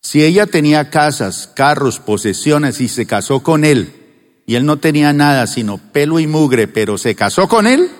Si 0.01 0.23
ella 0.23 0.45
tenía 0.45 0.89
casas, 0.89 1.51
carros, 1.55 1.99
posesiones 1.99 2.79
y 2.81 2.87
se 2.87 3.05
casó 3.05 3.43
con 3.43 3.65
él, 3.65 3.95
y 4.45 4.55
él 4.55 4.65
no 4.65 4.77
tenía 4.77 5.13
nada 5.13 5.45
sino 5.45 5.77
pelo 5.77 6.19
y 6.19 6.27
mugre, 6.27 6.67
pero 6.67 6.97
se 6.97 7.15
casó 7.15 7.47
con 7.47 7.67
él 7.67 7.91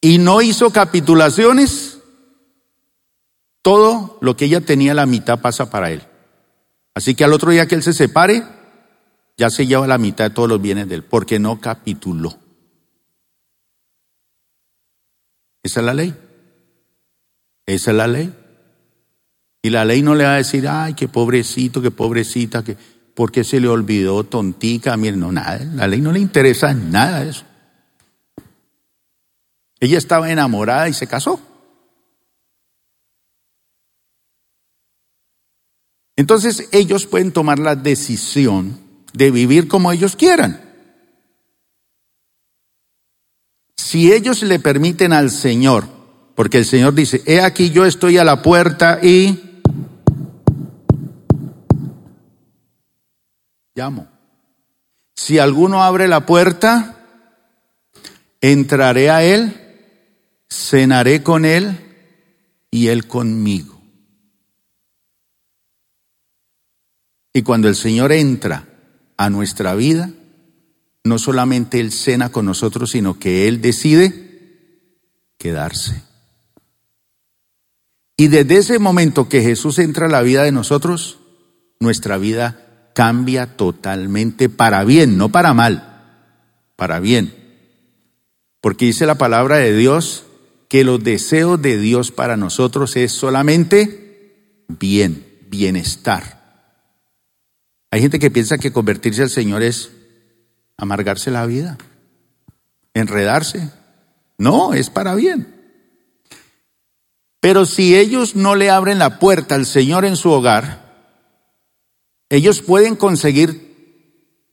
y 0.00 0.18
no 0.18 0.40
hizo 0.40 0.70
capitulaciones, 0.70 1.98
todo 3.60 4.18
lo 4.20 4.36
que 4.36 4.44
ella 4.44 4.60
tenía 4.60 4.94
la 4.94 5.04
mitad 5.04 5.40
pasa 5.40 5.68
para 5.68 5.90
él. 5.90 6.02
Así 6.94 7.14
que 7.14 7.24
al 7.24 7.32
otro 7.32 7.50
día 7.50 7.66
que 7.66 7.74
él 7.74 7.82
se 7.82 7.92
separe, 7.92 8.44
ya 9.36 9.50
se 9.50 9.66
lleva 9.66 9.86
la 9.86 9.98
mitad 9.98 10.24
de 10.24 10.30
todos 10.30 10.48
los 10.48 10.62
bienes 10.62 10.88
de 10.88 10.94
él, 10.94 11.04
porque 11.04 11.38
no 11.38 11.60
capituló. 11.60 12.38
Esa 15.62 15.80
es 15.80 15.86
la 15.86 15.94
ley. 15.94 16.14
Esa 17.66 17.90
es 17.90 17.96
la 17.96 18.06
ley. 18.06 18.32
Y 19.66 19.70
la 19.70 19.84
ley 19.84 20.00
no 20.00 20.14
le 20.14 20.22
va 20.22 20.34
a 20.34 20.36
decir, 20.36 20.68
ay, 20.68 20.94
qué 20.94 21.08
pobrecito, 21.08 21.82
qué 21.82 21.90
pobrecita, 21.90 22.62
que, 22.62 22.76
¿por 23.14 23.32
qué 23.32 23.42
se 23.42 23.58
le 23.58 23.66
olvidó, 23.66 24.22
tontica? 24.22 24.96
Miren, 24.96 25.18
no, 25.18 25.32
nada. 25.32 25.58
La 25.74 25.88
ley 25.88 26.00
no 26.00 26.12
le 26.12 26.20
interesa 26.20 26.72
nada 26.72 27.24
eso. 27.24 27.42
Ella 29.80 29.98
estaba 29.98 30.30
enamorada 30.30 30.88
y 30.88 30.92
se 30.92 31.08
casó. 31.08 31.40
Entonces 36.14 36.68
ellos 36.70 37.06
pueden 37.06 37.32
tomar 37.32 37.58
la 37.58 37.74
decisión 37.74 38.78
de 39.14 39.32
vivir 39.32 39.66
como 39.66 39.90
ellos 39.90 40.14
quieran. 40.14 40.60
Si 43.74 44.12
ellos 44.12 44.44
le 44.44 44.60
permiten 44.60 45.12
al 45.12 45.32
Señor, 45.32 45.88
porque 46.36 46.58
el 46.58 46.66
Señor 46.66 46.94
dice, 46.94 47.24
he 47.26 47.40
aquí 47.40 47.70
yo 47.70 47.84
estoy 47.84 48.18
a 48.18 48.22
la 48.22 48.42
puerta 48.42 49.00
y 49.02 49.42
llamo. 53.76 54.08
Si 55.14 55.38
alguno 55.38 55.84
abre 55.84 56.08
la 56.08 56.26
puerta, 56.26 56.96
entraré 58.40 59.10
a 59.10 59.22
él, 59.22 59.54
cenaré 60.48 61.22
con 61.22 61.44
él 61.44 61.78
y 62.70 62.88
él 62.88 63.06
conmigo. 63.06 63.80
Y 67.32 67.42
cuando 67.42 67.68
el 67.68 67.76
Señor 67.76 68.12
entra 68.12 68.66
a 69.18 69.28
nuestra 69.28 69.74
vida, 69.74 70.10
no 71.04 71.18
solamente 71.18 71.80
Él 71.80 71.92
cena 71.92 72.30
con 72.30 72.46
nosotros, 72.46 72.90
sino 72.90 73.18
que 73.18 73.46
Él 73.46 73.60
decide 73.60 74.96
quedarse. 75.38 76.02
Y 78.16 78.28
desde 78.28 78.56
ese 78.56 78.78
momento 78.78 79.28
que 79.28 79.42
Jesús 79.42 79.78
entra 79.78 80.06
a 80.06 80.10
la 80.10 80.22
vida 80.22 80.44
de 80.44 80.52
nosotros, 80.52 81.18
nuestra 81.78 82.16
vida 82.16 82.65
cambia 82.96 83.58
totalmente 83.58 84.48
para 84.48 84.82
bien, 84.82 85.18
no 85.18 85.28
para 85.28 85.52
mal, 85.52 86.02
para 86.76 86.98
bien. 86.98 87.34
Porque 88.62 88.86
dice 88.86 89.04
la 89.04 89.16
palabra 89.16 89.58
de 89.58 89.76
Dios 89.76 90.24
que 90.70 90.82
los 90.82 91.04
deseos 91.04 91.60
de 91.60 91.76
Dios 91.76 92.10
para 92.10 92.38
nosotros 92.38 92.96
es 92.96 93.12
solamente 93.12 94.64
bien, 94.68 95.26
bienestar. 95.50 96.72
Hay 97.90 98.00
gente 98.00 98.18
que 98.18 98.30
piensa 98.30 98.56
que 98.56 98.72
convertirse 98.72 99.20
al 99.20 99.28
Señor 99.30 99.62
es 99.62 99.90
amargarse 100.78 101.30
la 101.30 101.44
vida, 101.44 101.76
enredarse. 102.94 103.68
No, 104.38 104.72
es 104.72 104.88
para 104.88 105.14
bien. 105.14 105.54
Pero 107.40 107.66
si 107.66 107.94
ellos 107.94 108.36
no 108.36 108.54
le 108.54 108.70
abren 108.70 108.98
la 108.98 109.18
puerta 109.18 109.54
al 109.54 109.66
Señor 109.66 110.06
en 110.06 110.16
su 110.16 110.30
hogar, 110.30 110.85
ellos 112.28 112.62
pueden 112.62 112.96
conseguir 112.96 113.66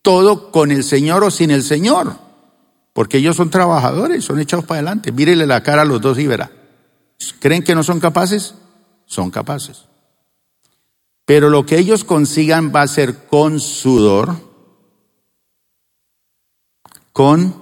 todo 0.02 0.52
con 0.52 0.72
el 0.72 0.84
Señor 0.84 1.24
o 1.24 1.32
sin 1.32 1.50
el 1.52 1.64
Señor, 1.64 2.18
porque 2.94 3.18
ellos 3.18 3.36
son 3.36 3.50
trabajadores, 3.50 4.24
son 4.26 4.40
echados 4.40 4.66
para 4.66 4.80
adelante. 4.80 5.12
Mírele 5.12 5.48
la 5.48 5.64
cara 5.64 5.82
a 5.82 5.86
los 5.86 6.02
dos 6.02 6.20
y 6.20 6.28
verá. 6.28 6.52
¿Creen 7.40 7.64
que 7.64 7.76
no 7.76 7.84
son 7.84 8.00
capaces? 8.00 8.56
Son 9.06 9.32
capaces. 9.32 9.86
Pero 11.26 11.50
lo 11.50 11.66
que 11.66 11.80
ellos 11.80 12.04
consigan 12.04 12.72
va 12.76 12.82
a 12.82 12.88
ser 12.88 13.28
con 13.28 13.60
sudor, 13.60 14.36
con 17.14 17.56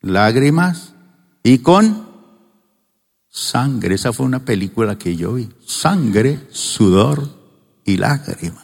lágrimas 0.00 0.94
y 1.42 1.58
con 1.58 2.08
sangre. 3.28 3.96
Esa 3.96 4.12
fue 4.12 4.24
una 4.24 4.44
película 4.44 4.96
que 4.96 5.16
yo 5.16 5.34
vi. 5.34 5.50
Sangre, 5.66 6.46
sudor 6.50 7.28
y 7.84 7.96
lágrimas. 7.96 8.63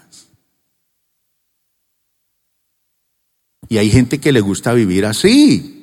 Y 3.71 3.79
hay 3.79 3.89
gente 3.89 4.19
que 4.19 4.33
le 4.33 4.41
gusta 4.41 4.75
vivir 4.75 5.07
así. 5.07 5.83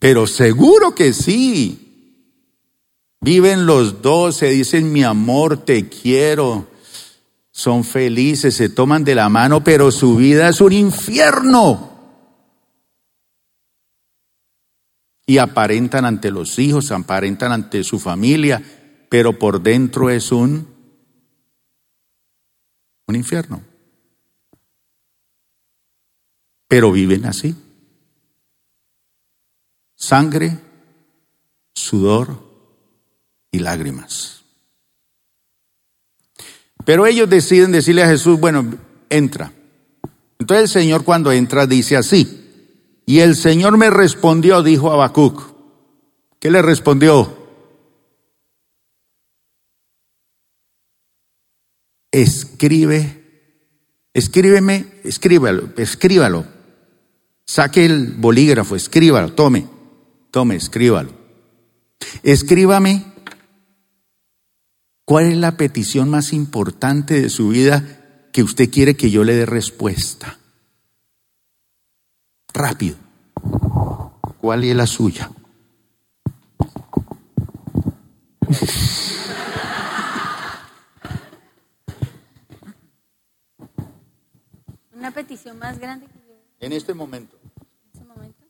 Pero 0.00 0.26
seguro 0.26 0.96
que 0.96 1.12
sí. 1.12 2.26
Viven 3.20 3.66
los 3.66 4.02
dos, 4.02 4.38
se 4.38 4.48
dicen 4.48 4.92
mi 4.92 5.04
amor, 5.04 5.64
te 5.64 5.88
quiero. 5.88 6.66
Son 7.52 7.84
felices, 7.84 8.56
se 8.56 8.68
toman 8.68 9.04
de 9.04 9.14
la 9.14 9.28
mano, 9.28 9.62
pero 9.62 9.92
su 9.92 10.16
vida 10.16 10.48
es 10.48 10.60
un 10.60 10.72
infierno. 10.72 11.88
Y 15.26 15.38
aparentan 15.38 16.04
ante 16.04 16.32
los 16.32 16.58
hijos, 16.58 16.90
aparentan 16.90 17.52
ante 17.52 17.84
su 17.84 18.00
familia, 18.00 18.60
pero 19.08 19.38
por 19.38 19.62
dentro 19.62 20.10
es 20.10 20.32
un, 20.32 20.66
un 23.06 23.14
infierno. 23.14 23.69
Pero 26.70 26.92
viven 26.92 27.26
así. 27.26 27.52
Sangre, 29.96 30.56
sudor, 31.74 32.38
y 33.50 33.58
lágrimas. 33.58 34.44
Pero 36.84 37.06
ellos 37.06 37.28
deciden 37.28 37.72
decirle 37.72 38.04
a 38.04 38.08
Jesús, 38.08 38.38
bueno, 38.38 38.72
entra. 39.08 39.52
Entonces 40.38 40.62
el 40.62 40.82
Señor 40.82 41.02
cuando 41.02 41.32
entra 41.32 41.66
dice 41.66 41.96
así, 41.96 43.02
y 43.04 43.18
el 43.18 43.34
Señor 43.34 43.76
me 43.76 43.90
respondió, 43.90 44.62
dijo 44.62 44.92
Habacuc. 44.92 45.52
¿Qué 46.38 46.52
le 46.52 46.62
respondió? 46.62 47.36
Escribe, 52.12 53.58
escríbeme, 54.14 55.00
escríbalo, 55.02 55.70
escríbalo. 55.76 56.59
Saque 57.50 57.84
el 57.84 58.12
bolígrafo, 58.12 58.76
escríbalo, 58.76 59.32
tome, 59.32 59.66
tome, 60.30 60.54
escríbalo. 60.54 61.10
Escríbame 62.22 63.10
¿Cuál 65.10 65.26
es 65.26 65.36
la 65.36 65.56
petición 65.56 66.08
más 66.08 66.32
importante 66.32 67.20
de 67.20 67.28
su 67.30 67.48
vida 67.48 68.28
que 68.32 68.44
usted 68.44 68.70
quiere 68.70 68.94
que 68.94 69.10
yo 69.10 69.24
le 69.24 69.34
dé 69.34 69.44
respuesta? 69.44 70.38
Rápido. 72.54 72.96
¿Cuál 74.40 74.62
es 74.62 74.76
la 74.76 74.86
suya? 74.86 75.32
Una 84.92 85.10
petición 85.10 85.58
más 85.58 85.80
grande 85.80 86.06
que 86.06 86.12
yo. 86.28 86.36
En 86.60 86.72
este 86.72 86.94
momento. 86.94 87.36
En 87.42 87.48
este 87.92 88.04
momento. 88.04 88.40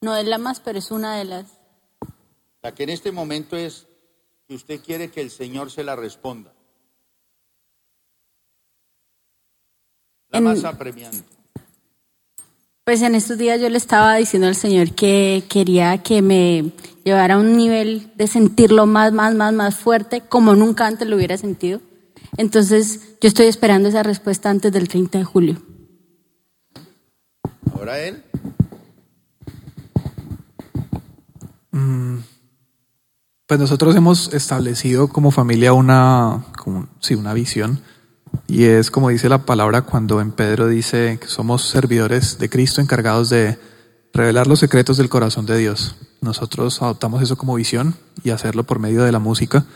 No 0.00 0.16
es 0.16 0.26
la 0.26 0.38
más, 0.38 0.60
pero 0.60 0.78
es 0.78 0.90
una 0.90 1.16
de 1.16 1.24
las. 1.24 1.46
La 2.62 2.74
que 2.74 2.82
en 2.82 2.90
este 2.90 3.12
momento 3.12 3.56
es 3.56 3.86
que 4.48 4.54
usted 4.54 4.80
quiere 4.80 5.10
que 5.10 5.20
el 5.20 5.30
Señor 5.30 5.70
se 5.70 5.84
la 5.84 5.96
responda. 5.96 6.52
La 10.28 10.40
más 10.40 10.64
apremiante. 10.64 11.24
Pues 12.84 13.02
en 13.02 13.14
estos 13.14 13.38
días 13.38 13.60
yo 13.60 13.68
le 13.68 13.78
estaba 13.78 14.16
diciendo 14.16 14.48
al 14.48 14.56
Señor 14.56 14.92
que 14.92 15.44
quería 15.48 16.02
que 16.02 16.20
me 16.20 16.72
llevara 17.04 17.34
a 17.34 17.38
un 17.38 17.56
nivel 17.56 18.10
de 18.16 18.26
sentirlo 18.26 18.86
más, 18.86 19.12
más, 19.12 19.34
más, 19.34 19.52
más 19.52 19.76
fuerte, 19.76 20.22
como 20.22 20.56
nunca 20.56 20.86
antes 20.86 21.06
lo 21.06 21.14
hubiera 21.14 21.36
sentido. 21.36 21.80
Entonces 22.36 23.16
yo 23.20 23.28
estoy 23.28 23.46
esperando 23.46 23.88
esa 23.88 24.02
respuesta 24.02 24.50
antes 24.50 24.72
del 24.72 24.88
30 24.88 25.18
de 25.18 25.24
julio. 25.24 25.71
Ahora 27.82 27.98
él. 27.98 28.22
Mm, 31.72 32.18
pues 33.48 33.58
nosotros 33.58 33.96
hemos 33.96 34.32
establecido 34.32 35.08
como 35.08 35.32
familia 35.32 35.72
una, 35.72 36.44
sí, 37.00 37.16
una 37.16 37.34
visión 37.34 37.80
y 38.46 38.66
es 38.66 38.92
como 38.92 39.08
dice 39.08 39.28
la 39.28 39.46
palabra 39.46 39.82
cuando 39.82 40.20
en 40.20 40.30
Pedro 40.30 40.68
dice 40.68 41.18
que 41.20 41.26
somos 41.26 41.62
servidores 41.62 42.38
de 42.38 42.48
Cristo 42.48 42.80
encargados 42.80 43.30
de 43.30 43.58
revelar 44.14 44.46
los 44.46 44.60
secretos 44.60 44.96
del 44.96 45.08
corazón 45.08 45.46
de 45.46 45.58
Dios. 45.58 45.96
Nosotros 46.20 46.80
adoptamos 46.82 47.20
eso 47.20 47.36
como 47.36 47.56
visión 47.56 47.96
y 48.22 48.30
hacerlo 48.30 48.62
por 48.62 48.78
medio 48.78 49.02
de 49.02 49.10
la 49.10 49.18
música. 49.18 49.66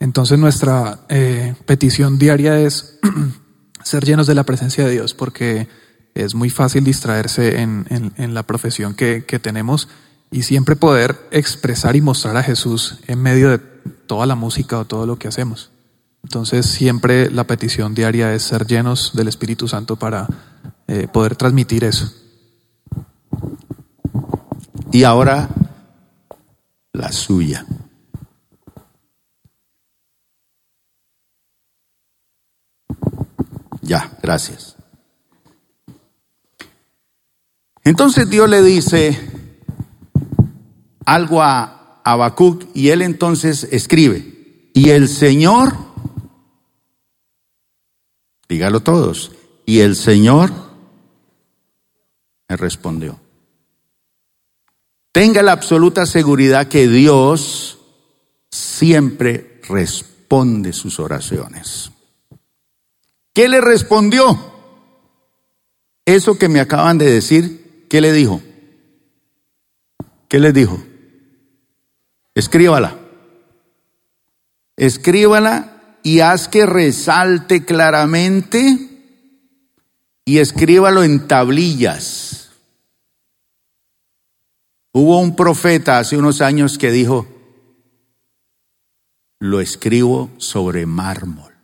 Entonces 0.00 0.36
nuestra 0.36 0.98
eh, 1.08 1.54
petición 1.64 2.18
diaria 2.18 2.58
es 2.58 2.98
ser 3.84 4.04
llenos 4.04 4.26
de 4.26 4.34
la 4.34 4.42
presencia 4.42 4.84
de 4.84 4.90
Dios 4.90 5.14
porque 5.14 5.68
es 6.16 6.34
muy 6.34 6.50
fácil 6.50 6.84
distraerse 6.84 7.60
en, 7.60 8.34
la 8.34 8.42
profesión 8.42 8.94
que, 8.94 9.24
que 9.24 9.38
tenemos 9.38 9.88
y 10.30 10.42
siempre 10.42 10.76
poder 10.76 11.16
expresar 11.30 11.96
y 11.96 12.00
mostrar 12.00 12.36
a 12.36 12.42
Jesús 12.42 12.98
en 13.06 13.22
medio 13.22 13.50
de 13.50 13.58
toda 13.58 14.26
la 14.26 14.34
música 14.34 14.78
o 14.78 14.84
todo 14.84 15.06
lo 15.06 15.18
que 15.18 15.28
hacemos. 15.28 15.70
Entonces 16.22 16.66
siempre 16.66 17.30
la 17.30 17.44
petición 17.44 17.94
diaria 17.94 18.34
es 18.34 18.42
ser 18.42 18.66
llenos 18.66 19.12
del 19.14 19.28
Espíritu 19.28 19.68
Santo 19.68 19.96
para 19.96 20.26
eh, 20.88 21.06
poder 21.12 21.36
transmitir 21.36 21.84
eso. 21.84 22.12
Y 24.92 25.04
ahora 25.04 25.48
la 26.92 27.12
suya. 27.12 27.64
Ya, 33.82 34.18
gracias. 34.22 34.75
Entonces 37.86 38.28
Dios 38.28 38.50
le 38.50 38.62
dice, 38.62 39.16
algo 41.04 41.40
a 41.40 42.00
Habacuc 42.02 42.64
y 42.74 42.88
él 42.88 43.00
entonces 43.00 43.68
escribe, 43.70 44.70
y 44.74 44.90
el 44.90 45.08
Señor, 45.08 45.72
dígalo 48.48 48.80
todos, 48.80 49.30
y 49.66 49.78
el 49.78 49.94
Señor 49.94 50.50
me 52.48 52.56
respondió. 52.56 53.20
Tenga 55.12 55.44
la 55.44 55.52
absoluta 55.52 56.06
seguridad 56.06 56.66
que 56.66 56.88
Dios 56.88 57.78
siempre 58.50 59.60
responde 59.68 60.72
sus 60.72 60.98
oraciones. 60.98 61.92
¿Qué 63.32 63.48
le 63.48 63.60
respondió? 63.60 64.36
Eso 66.04 66.36
que 66.36 66.48
me 66.48 66.58
acaban 66.58 66.98
de 66.98 67.12
decir, 67.12 67.65
¿qué 67.88 68.00
le 68.00 68.12
dijo? 68.12 68.42
¿Qué 70.28 70.40
le 70.40 70.52
dijo? 70.52 70.82
Escríbala. 72.34 72.98
Escríbala 74.76 75.98
y 76.02 76.20
haz 76.20 76.48
que 76.48 76.66
resalte 76.66 77.64
claramente 77.64 78.96
y 80.24 80.38
escríbalo 80.38 81.02
en 81.02 81.26
tablillas. 81.28 82.50
Hubo 84.92 85.20
un 85.20 85.36
profeta 85.36 85.98
hace 85.98 86.16
unos 86.16 86.40
años 86.40 86.78
que 86.78 86.90
dijo, 86.90 87.26
lo 89.38 89.60
escribo 89.60 90.30
sobre 90.38 90.86
mármol 90.86 91.54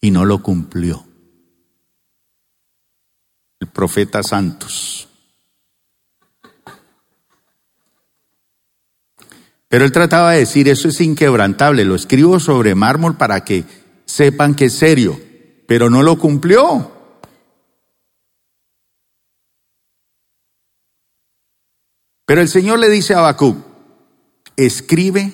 y 0.00 0.10
no 0.10 0.24
lo 0.24 0.42
cumplió. 0.42 1.05
El 3.66 3.72
profeta 3.72 4.22
Santos. 4.22 5.08
Pero 9.66 9.84
él 9.84 9.90
trataba 9.90 10.32
de 10.32 10.38
decir, 10.38 10.68
eso 10.68 10.88
es 10.88 11.00
inquebrantable, 11.00 11.84
lo 11.84 11.96
escribo 11.96 12.38
sobre 12.38 12.76
mármol 12.76 13.16
para 13.16 13.42
que 13.44 13.64
sepan 14.04 14.54
que 14.54 14.66
es 14.66 14.74
serio, 14.74 15.20
pero 15.66 15.90
no 15.90 16.04
lo 16.04 16.16
cumplió. 16.16 16.92
Pero 22.24 22.40
el 22.40 22.48
Señor 22.48 22.78
le 22.78 22.88
dice 22.88 23.14
a 23.14 23.18
Habacuc, 23.18 23.58
escribe 24.56 25.32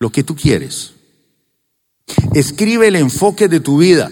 lo 0.00 0.10
que 0.10 0.24
tú 0.24 0.34
quieres. 0.34 0.94
Escribe 2.34 2.88
el 2.88 2.96
enfoque 2.96 3.46
de 3.46 3.60
tu 3.60 3.78
vida. 3.78 4.10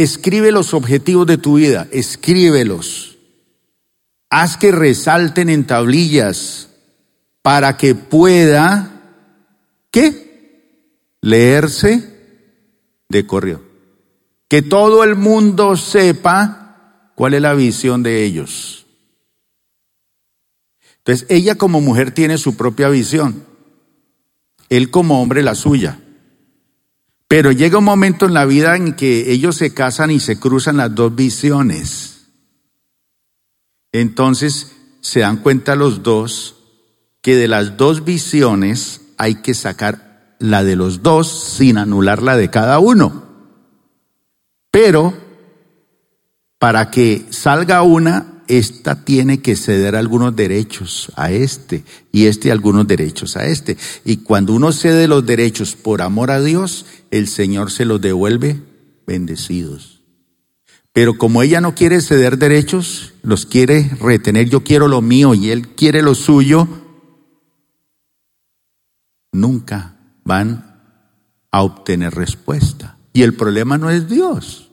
Escribe 0.00 0.50
los 0.50 0.72
objetivos 0.72 1.26
de 1.26 1.36
tu 1.36 1.56
vida. 1.56 1.86
Escríbelos. 1.90 3.18
Haz 4.30 4.56
que 4.56 4.72
resalten 4.72 5.50
en 5.50 5.66
tablillas 5.66 6.70
para 7.42 7.76
que 7.76 7.94
pueda, 7.94 9.02
¿qué? 9.90 11.18
Leerse 11.20 12.18
de 13.10 13.26
corrido. 13.26 13.60
Que 14.48 14.62
todo 14.62 15.04
el 15.04 15.16
mundo 15.16 15.76
sepa 15.76 17.10
cuál 17.14 17.34
es 17.34 17.42
la 17.42 17.52
visión 17.52 18.02
de 18.02 18.24
ellos. 18.24 18.86
Entonces, 20.96 21.26
ella 21.28 21.56
como 21.56 21.82
mujer 21.82 22.12
tiene 22.12 22.38
su 22.38 22.56
propia 22.56 22.88
visión. 22.88 23.44
Él 24.70 24.90
como 24.90 25.20
hombre 25.20 25.42
la 25.42 25.54
suya. 25.54 26.00
Pero 27.30 27.52
llega 27.52 27.78
un 27.78 27.84
momento 27.84 28.26
en 28.26 28.34
la 28.34 28.44
vida 28.44 28.74
en 28.74 28.94
que 28.94 29.30
ellos 29.30 29.54
se 29.54 29.72
casan 29.72 30.10
y 30.10 30.18
se 30.18 30.40
cruzan 30.40 30.78
las 30.78 30.92
dos 30.92 31.14
visiones. 31.14 32.26
Entonces 33.92 34.72
se 35.00 35.20
dan 35.20 35.36
cuenta 35.36 35.76
los 35.76 36.02
dos 36.02 36.56
que 37.22 37.36
de 37.36 37.46
las 37.46 37.76
dos 37.76 38.04
visiones 38.04 39.02
hay 39.16 39.36
que 39.36 39.54
sacar 39.54 40.34
la 40.40 40.64
de 40.64 40.74
los 40.74 41.04
dos 41.04 41.28
sin 41.28 41.78
anular 41.78 42.20
la 42.20 42.36
de 42.36 42.50
cada 42.50 42.80
uno. 42.80 43.22
Pero 44.72 45.14
para 46.58 46.90
que 46.90 47.26
salga 47.30 47.82
una, 47.82 48.42
esta 48.48 49.04
tiene 49.04 49.40
que 49.40 49.54
ceder 49.54 49.94
algunos 49.94 50.34
derechos 50.34 51.12
a 51.14 51.30
este 51.30 51.84
y 52.10 52.26
este 52.26 52.50
algunos 52.50 52.88
derechos 52.88 53.36
a 53.36 53.46
este. 53.46 53.76
Y 54.04 54.16
cuando 54.18 54.52
uno 54.52 54.72
cede 54.72 55.06
los 55.06 55.24
derechos 55.24 55.76
por 55.76 56.02
amor 56.02 56.32
a 56.32 56.40
Dios, 56.40 56.86
el 57.10 57.28
Señor 57.28 57.70
se 57.70 57.84
los 57.84 58.00
devuelve 58.00 58.62
bendecidos. 59.06 60.00
Pero 60.92 61.18
como 61.18 61.42
ella 61.42 61.60
no 61.60 61.74
quiere 61.74 62.00
ceder 62.00 62.38
derechos, 62.38 63.14
los 63.22 63.46
quiere 63.46 63.90
retener, 64.00 64.48
yo 64.48 64.64
quiero 64.64 64.88
lo 64.88 65.02
mío 65.02 65.34
y 65.34 65.50
él 65.50 65.68
quiere 65.68 66.02
lo 66.02 66.14
suyo, 66.14 66.66
nunca 69.32 69.96
van 70.24 70.80
a 71.50 71.62
obtener 71.62 72.14
respuesta. 72.14 72.96
Y 73.12 73.22
el 73.22 73.34
problema 73.34 73.78
no 73.78 73.90
es 73.90 74.08
Dios. 74.08 74.70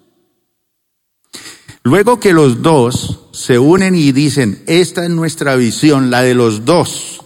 Luego 1.84 2.20
que 2.20 2.34
los 2.34 2.62
dos 2.62 3.30
se 3.32 3.60
unen 3.60 3.96
y 3.96 4.12
dicen, 4.12 4.64
esta 4.68 5.04
es 5.06 5.10
nuestra 5.10 5.56
visión, 5.56 6.10
la 6.10 6.22
de 6.22 6.34
los 6.36 6.66
dos, 6.66 7.24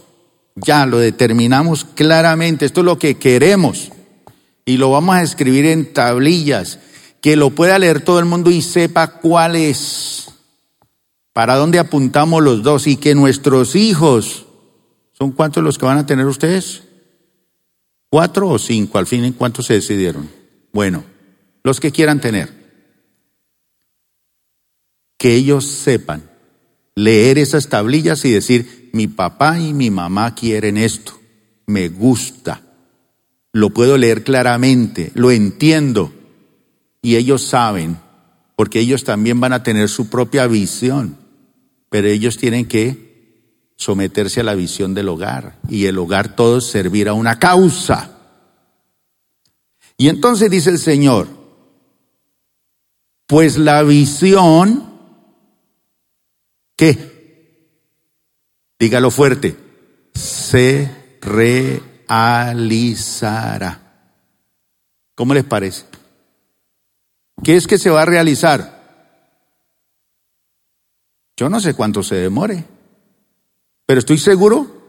ya 0.54 0.86
lo 0.86 0.98
determinamos 0.98 1.84
claramente, 1.84 2.66
esto 2.66 2.80
es 2.80 2.84
lo 2.86 2.98
que 2.98 3.16
queremos 3.16 3.91
y 4.64 4.76
lo 4.76 4.90
vamos 4.90 5.16
a 5.16 5.22
escribir 5.22 5.66
en 5.66 5.92
tablillas, 5.92 6.78
que 7.20 7.36
lo 7.36 7.50
pueda 7.50 7.78
leer 7.78 8.00
todo 8.02 8.18
el 8.18 8.24
mundo 8.24 8.50
y 8.50 8.62
sepa 8.62 9.20
cuál 9.20 9.56
es, 9.56 10.28
para 11.32 11.56
dónde 11.56 11.78
apuntamos 11.78 12.42
los 12.42 12.62
dos 12.62 12.86
y 12.86 12.96
que 12.96 13.14
nuestros 13.14 13.74
hijos, 13.76 14.46
¿son 15.12 15.32
cuántos 15.32 15.62
los 15.62 15.78
que 15.78 15.86
van 15.86 15.98
a 15.98 16.06
tener 16.06 16.26
ustedes? 16.26 16.82
¿Cuatro 18.10 18.48
o 18.48 18.58
cinco? 18.58 18.98
Al 18.98 19.06
fin, 19.06 19.24
¿en 19.24 19.32
cuántos 19.32 19.66
se 19.66 19.74
decidieron? 19.74 20.28
Bueno, 20.72 21.04
los 21.62 21.80
que 21.80 21.92
quieran 21.92 22.20
tener 22.20 22.62
que 25.16 25.34
ellos 25.34 25.64
sepan 25.64 26.28
leer 26.94 27.38
esas 27.38 27.68
tablillas 27.68 28.24
y 28.24 28.32
decir, 28.32 28.90
mi 28.92 29.06
papá 29.06 29.58
y 29.58 29.72
mi 29.72 29.90
mamá 29.90 30.34
quieren 30.34 30.76
esto, 30.76 31.18
me 31.66 31.88
gusta, 31.88 32.60
lo 33.52 33.70
puedo 33.70 33.98
leer 33.98 34.24
claramente, 34.24 35.12
lo 35.14 35.30
entiendo, 35.30 36.12
y 37.02 37.16
ellos 37.16 37.42
saben, 37.42 37.98
porque 38.56 38.80
ellos 38.80 39.04
también 39.04 39.40
van 39.40 39.52
a 39.52 39.62
tener 39.62 39.88
su 39.88 40.08
propia 40.08 40.46
visión, 40.46 41.16
pero 41.88 42.08
ellos 42.08 42.38
tienen 42.38 42.66
que 42.66 43.12
someterse 43.76 44.40
a 44.40 44.44
la 44.44 44.54
visión 44.54 44.94
del 44.94 45.08
hogar, 45.08 45.58
y 45.68 45.86
el 45.86 45.98
hogar 45.98 46.34
todo 46.34 46.60
servir 46.60 47.08
a 47.08 47.14
una 47.14 47.38
causa. 47.38 48.18
Y 49.96 50.08
entonces 50.08 50.50
dice 50.50 50.70
el 50.70 50.78
Señor, 50.78 51.28
pues 53.26 53.58
la 53.58 53.82
visión 53.82 54.92
¿Qué? 56.76 56.98
Dígalo 58.78 59.12
fuerte. 59.12 59.56
Se 60.14 60.90
realizará. 62.12 63.80
¿Cómo 65.14 65.34
les 65.34 65.44
parece? 65.44 65.86
¿Qué 67.42 67.56
es 67.56 67.66
que 67.66 67.78
se 67.78 67.90
va 67.90 68.02
a 68.02 68.06
realizar? 68.06 68.82
Yo 71.36 71.48
no 71.48 71.60
sé 71.60 71.74
cuánto 71.74 72.02
se 72.02 72.16
demore, 72.16 72.64
pero 73.86 74.00
estoy 74.00 74.18
seguro 74.18 74.82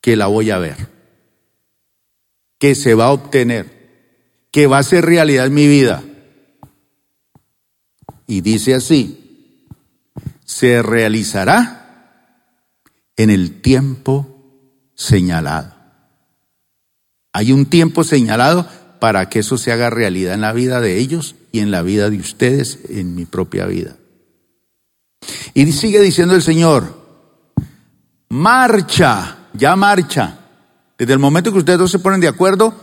que 0.00 0.16
la 0.16 0.26
voy 0.26 0.50
a 0.50 0.58
ver, 0.58 0.88
que 2.58 2.74
se 2.74 2.94
va 2.94 3.06
a 3.06 3.12
obtener, 3.12 4.48
que 4.50 4.66
va 4.66 4.78
a 4.78 4.82
ser 4.82 5.04
realidad 5.04 5.46
en 5.46 5.54
mi 5.54 5.68
vida. 5.68 6.02
Y 8.26 8.40
dice 8.40 8.74
así, 8.74 9.64
se 10.44 10.82
realizará 10.82 11.82
en 13.16 13.30
el 13.30 13.60
tiempo 13.60 14.35
señalado. 14.96 15.72
Hay 17.32 17.52
un 17.52 17.66
tiempo 17.66 18.02
señalado 18.02 18.66
para 18.98 19.28
que 19.28 19.40
eso 19.40 19.58
se 19.58 19.70
haga 19.70 19.90
realidad 19.90 20.34
en 20.34 20.40
la 20.40 20.52
vida 20.52 20.80
de 20.80 20.98
ellos 20.98 21.36
y 21.52 21.60
en 21.60 21.70
la 21.70 21.82
vida 21.82 22.10
de 22.10 22.18
ustedes, 22.18 22.80
en 22.88 23.14
mi 23.14 23.26
propia 23.26 23.66
vida. 23.66 23.96
Y 25.54 25.70
sigue 25.72 26.00
diciendo 26.00 26.34
el 26.34 26.42
Señor, 26.42 26.98
marcha, 28.30 29.36
ya 29.52 29.76
marcha. 29.76 30.38
Desde 30.98 31.12
el 31.12 31.18
momento 31.18 31.52
que 31.52 31.58
ustedes 31.58 31.78
dos 31.78 31.90
se 31.90 31.98
ponen 31.98 32.20
de 32.20 32.28
acuerdo, 32.28 32.74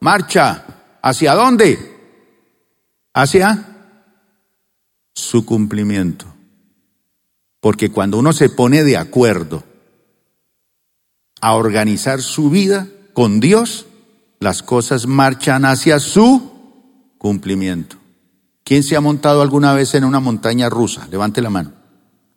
marcha. 0.00 0.64
¿Hacia 1.02 1.34
dónde? 1.34 1.78
Hacia 3.12 3.92
su 5.14 5.44
cumplimiento. 5.44 6.26
Porque 7.60 7.90
cuando 7.90 8.18
uno 8.18 8.32
se 8.32 8.48
pone 8.48 8.82
de 8.84 8.96
acuerdo 8.96 9.62
a 11.44 11.56
organizar 11.56 12.22
su 12.22 12.48
vida 12.48 12.88
con 13.12 13.38
Dios, 13.38 13.84
las 14.40 14.62
cosas 14.62 15.06
marchan 15.06 15.66
hacia 15.66 16.00
su 16.00 16.50
cumplimiento. 17.18 17.96
¿Quién 18.64 18.82
se 18.82 18.96
ha 18.96 19.02
montado 19.02 19.42
alguna 19.42 19.74
vez 19.74 19.94
en 19.94 20.04
una 20.04 20.20
montaña 20.20 20.70
rusa? 20.70 21.06
Levante 21.10 21.42
la 21.42 21.50
mano. 21.50 21.72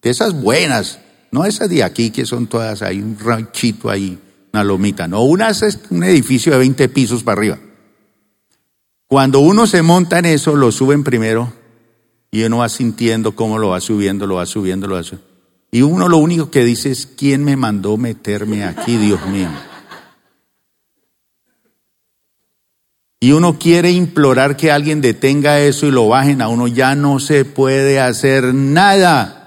De 0.01 0.09
esas 0.09 0.33
buenas, 0.33 0.99
no 1.31 1.45
esas 1.45 1.69
de 1.69 1.85
aquí 1.85 2.11
que 2.11 2.25
son 2.25 2.47
todas, 2.47 2.81
hay 2.81 3.01
un 3.01 3.17
ranchito 3.17 3.89
ahí, 3.89 4.19
una 4.51 4.65
lomita, 4.65 5.07
no, 5.07 5.23
una 5.23 5.51
es 5.51 5.79
un 5.89 6.03
edificio 6.03 6.51
de 6.51 6.57
20 6.57 6.89
pisos 6.89 7.23
para 7.23 7.39
arriba. 7.39 7.59
Cuando 9.07 9.39
uno 9.39 9.67
se 9.67 9.83
monta 9.83 10.19
en 10.19 10.25
eso, 10.25 10.57
lo 10.57 10.69
suben 10.73 11.05
primero 11.05 11.53
y 12.29 12.43
uno 12.43 12.57
va 12.57 12.67
sintiendo 12.67 13.37
cómo 13.37 13.57
lo 13.57 13.69
va 13.69 13.79
subiendo, 13.79 14.27
lo 14.27 14.35
va 14.35 14.45
subiendo, 14.45 14.85
lo 14.85 14.95
va 14.95 15.03
subiendo. 15.03 15.36
Y 15.71 15.81
uno 15.81 16.07
lo 16.07 16.17
único 16.17 16.49
que 16.49 16.63
dice 16.63 16.91
es, 16.91 17.05
¿quién 17.05 17.43
me 17.43 17.55
mandó 17.55 17.97
meterme 17.97 18.63
aquí, 18.63 18.97
Dios 18.97 19.25
mío? 19.27 19.49
Y 23.19 23.31
uno 23.31 23.57
quiere 23.57 23.91
implorar 23.91 24.57
que 24.57 24.71
alguien 24.71 25.01
detenga 25.01 25.59
eso 25.59 25.87
y 25.87 25.91
lo 25.91 26.07
bajen 26.07 26.41
a 26.41 26.49
uno, 26.49 26.67
ya 26.67 26.95
no 26.95 27.19
se 27.19 27.45
puede 27.45 27.99
hacer 27.99 28.53
nada. 28.53 29.37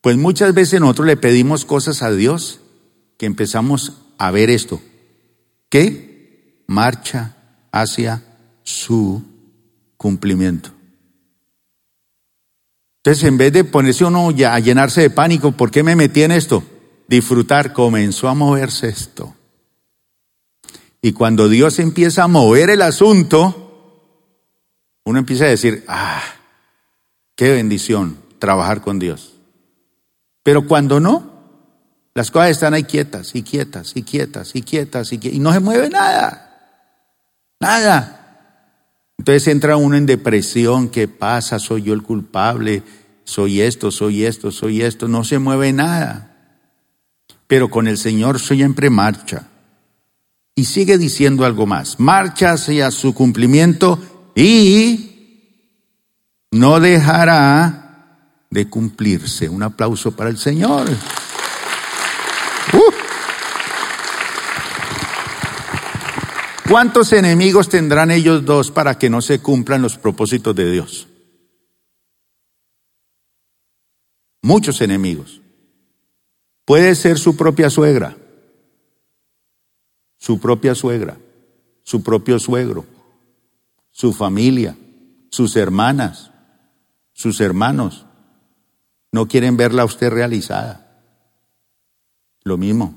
Pues 0.00 0.16
muchas 0.16 0.52
veces 0.52 0.80
nosotros 0.80 1.06
le 1.06 1.16
pedimos 1.16 1.64
cosas 1.64 2.02
a 2.02 2.10
Dios 2.10 2.60
que 3.18 3.26
empezamos 3.26 3.98
a 4.18 4.30
ver 4.30 4.50
esto. 4.50 4.80
¿Qué? 5.68 6.64
Marcha 6.66 7.36
hacia 7.70 8.22
su 8.64 9.22
cumplimiento. 9.96 10.79
Entonces, 13.02 13.24
en 13.24 13.38
vez 13.38 13.52
de 13.52 13.64
ponerse 13.64 14.04
uno 14.04 14.28
a 14.28 14.58
llenarse 14.58 15.00
de 15.00 15.10
pánico, 15.10 15.52
¿por 15.52 15.70
qué 15.70 15.82
me 15.82 15.96
metí 15.96 16.22
en 16.22 16.32
esto? 16.32 16.62
Disfrutar, 17.08 17.72
comenzó 17.72 18.28
a 18.28 18.34
moverse 18.34 18.88
esto. 18.88 19.34
Y 21.00 21.12
cuando 21.12 21.48
Dios 21.48 21.78
empieza 21.78 22.24
a 22.24 22.28
mover 22.28 22.68
el 22.68 22.82
asunto, 22.82 24.20
uno 25.04 25.18
empieza 25.18 25.44
a 25.44 25.48
decir, 25.48 25.82
ah, 25.88 26.22
qué 27.34 27.52
bendición 27.52 28.18
trabajar 28.38 28.82
con 28.82 28.98
Dios. 28.98 29.32
Pero 30.42 30.66
cuando 30.66 31.00
no, 31.00 31.30
las 32.12 32.30
cosas 32.30 32.50
están 32.50 32.74
ahí 32.74 32.84
quietas 32.84 33.34
y 33.34 33.42
quietas 33.42 33.92
y 33.96 34.02
quietas 34.02 34.54
y 34.54 34.60
quietas 34.60 35.12
y, 35.12 35.18
quietas, 35.18 35.36
y 35.36 35.40
no 35.40 35.54
se 35.54 35.60
mueve 35.60 35.88
nada. 35.88 36.48
Nada. 37.60 38.19
Entonces 39.20 39.48
entra 39.48 39.76
uno 39.76 39.96
en 39.96 40.06
depresión, 40.06 40.88
¿qué 40.88 41.06
pasa? 41.06 41.58
¿Soy 41.58 41.82
yo 41.82 41.92
el 41.92 42.02
culpable? 42.02 42.82
soy 43.30 43.60
esto, 43.60 43.92
soy 43.92 44.24
esto, 44.24 44.50
soy 44.50 44.82
esto, 44.82 45.06
no 45.06 45.22
se 45.22 45.38
mueve 45.38 45.72
nada. 45.72 46.36
Pero 47.46 47.70
con 47.70 47.86
el 47.86 47.96
Señor 47.96 48.40
siempre 48.40 48.90
marcha. 48.90 49.46
Y 50.56 50.64
sigue 50.64 50.98
diciendo 50.98 51.44
algo 51.44 51.64
más, 51.64 52.00
marcha 52.00 52.52
hacia 52.52 52.90
su 52.90 53.14
cumplimiento 53.14 53.98
y 54.34 55.52
no 56.50 56.80
dejará 56.80 58.16
de 58.50 58.68
cumplirse. 58.68 59.48
Un 59.48 59.62
aplauso 59.62 60.10
para 60.12 60.28
el 60.28 60.38
Señor. 60.38 60.88
¿Cuántos 66.70 67.12
enemigos 67.12 67.68
tendrán 67.68 68.10
ellos 68.10 68.44
dos 68.44 68.70
para 68.70 68.96
que 68.96 69.10
no 69.10 69.20
se 69.20 69.42
cumplan 69.42 69.82
los 69.82 69.98
propósitos 69.98 70.54
de 70.54 70.70
Dios? 70.70 71.10
muchos 74.50 74.80
enemigos. 74.80 75.40
Puede 76.64 76.94
ser 76.96 77.18
su 77.18 77.36
propia 77.36 77.70
suegra, 77.70 78.16
su 80.18 80.40
propia 80.40 80.74
suegra, 80.74 81.16
su 81.84 82.02
propio 82.02 82.38
suegro, 82.38 82.84
su 83.90 84.12
familia, 84.12 84.76
sus 85.30 85.56
hermanas, 85.56 86.32
sus 87.12 87.40
hermanos. 87.40 88.06
No 89.12 89.26
quieren 89.26 89.56
verla 89.56 89.82
a 89.82 89.86
usted 89.86 90.10
realizada. 90.10 91.04
Lo 92.42 92.56
mismo. 92.56 92.94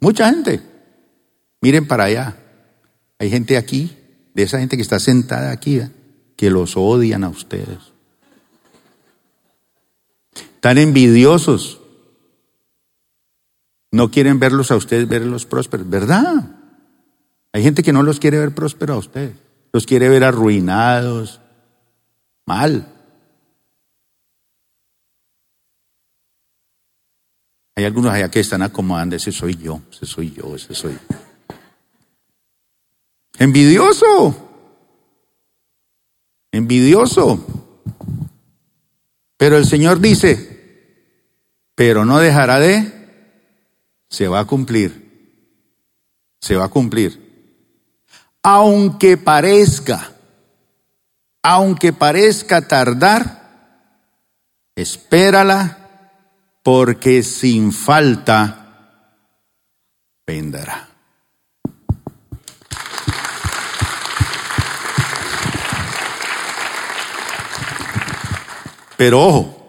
Mucha 0.00 0.30
gente. 0.30 0.62
Miren 1.60 1.86
para 1.86 2.04
allá. 2.04 2.43
Hay 3.24 3.30
gente 3.30 3.56
aquí, 3.56 3.96
de 4.34 4.42
esa 4.42 4.58
gente 4.58 4.76
que 4.76 4.82
está 4.82 5.00
sentada 5.00 5.50
aquí, 5.50 5.80
que 6.36 6.50
los 6.50 6.76
odian 6.76 7.24
a 7.24 7.30
ustedes. 7.30 7.78
Están 10.56 10.76
envidiosos. 10.76 11.80
No 13.90 14.10
quieren 14.10 14.38
verlos 14.38 14.70
a 14.70 14.76
ustedes, 14.76 15.08
verlos 15.08 15.46
prósperos. 15.46 15.88
¿Verdad? 15.88 16.50
Hay 17.54 17.62
gente 17.62 17.82
que 17.82 17.94
no 17.94 18.02
los 18.02 18.20
quiere 18.20 18.38
ver 18.38 18.54
prósperos 18.54 18.94
a 18.94 18.98
ustedes. 18.98 19.36
Los 19.72 19.86
quiere 19.86 20.10
ver 20.10 20.22
arruinados, 20.22 21.40
mal. 22.44 22.92
Hay 27.74 27.86
algunos 27.86 28.12
allá 28.12 28.30
que 28.30 28.40
están 28.40 28.60
acomodando, 28.60 29.16
ese 29.16 29.32
soy 29.32 29.56
yo, 29.56 29.80
ese 29.90 30.04
soy 30.04 30.30
yo, 30.30 30.54
ese 30.54 30.74
soy 30.74 30.92
yo. 30.92 31.23
Envidioso. 33.38 34.34
Envidioso. 36.52 37.44
Pero 39.36 39.56
el 39.56 39.66
Señor 39.66 40.00
dice, 40.00 40.54
pero 41.74 42.04
no 42.04 42.18
dejará 42.18 42.60
de, 42.60 42.92
se 44.08 44.28
va 44.28 44.40
a 44.40 44.44
cumplir, 44.44 45.50
se 46.40 46.56
va 46.56 46.66
a 46.66 46.68
cumplir. 46.68 47.20
Aunque 48.42 49.16
parezca, 49.16 50.12
aunque 51.42 51.92
parezca 51.92 52.68
tardar, 52.68 53.42
espérala, 54.76 55.80
porque 56.62 57.22
sin 57.22 57.72
falta 57.72 59.10
vendrá. 60.26 60.93
Pero 69.04 69.22
ojo, 69.22 69.60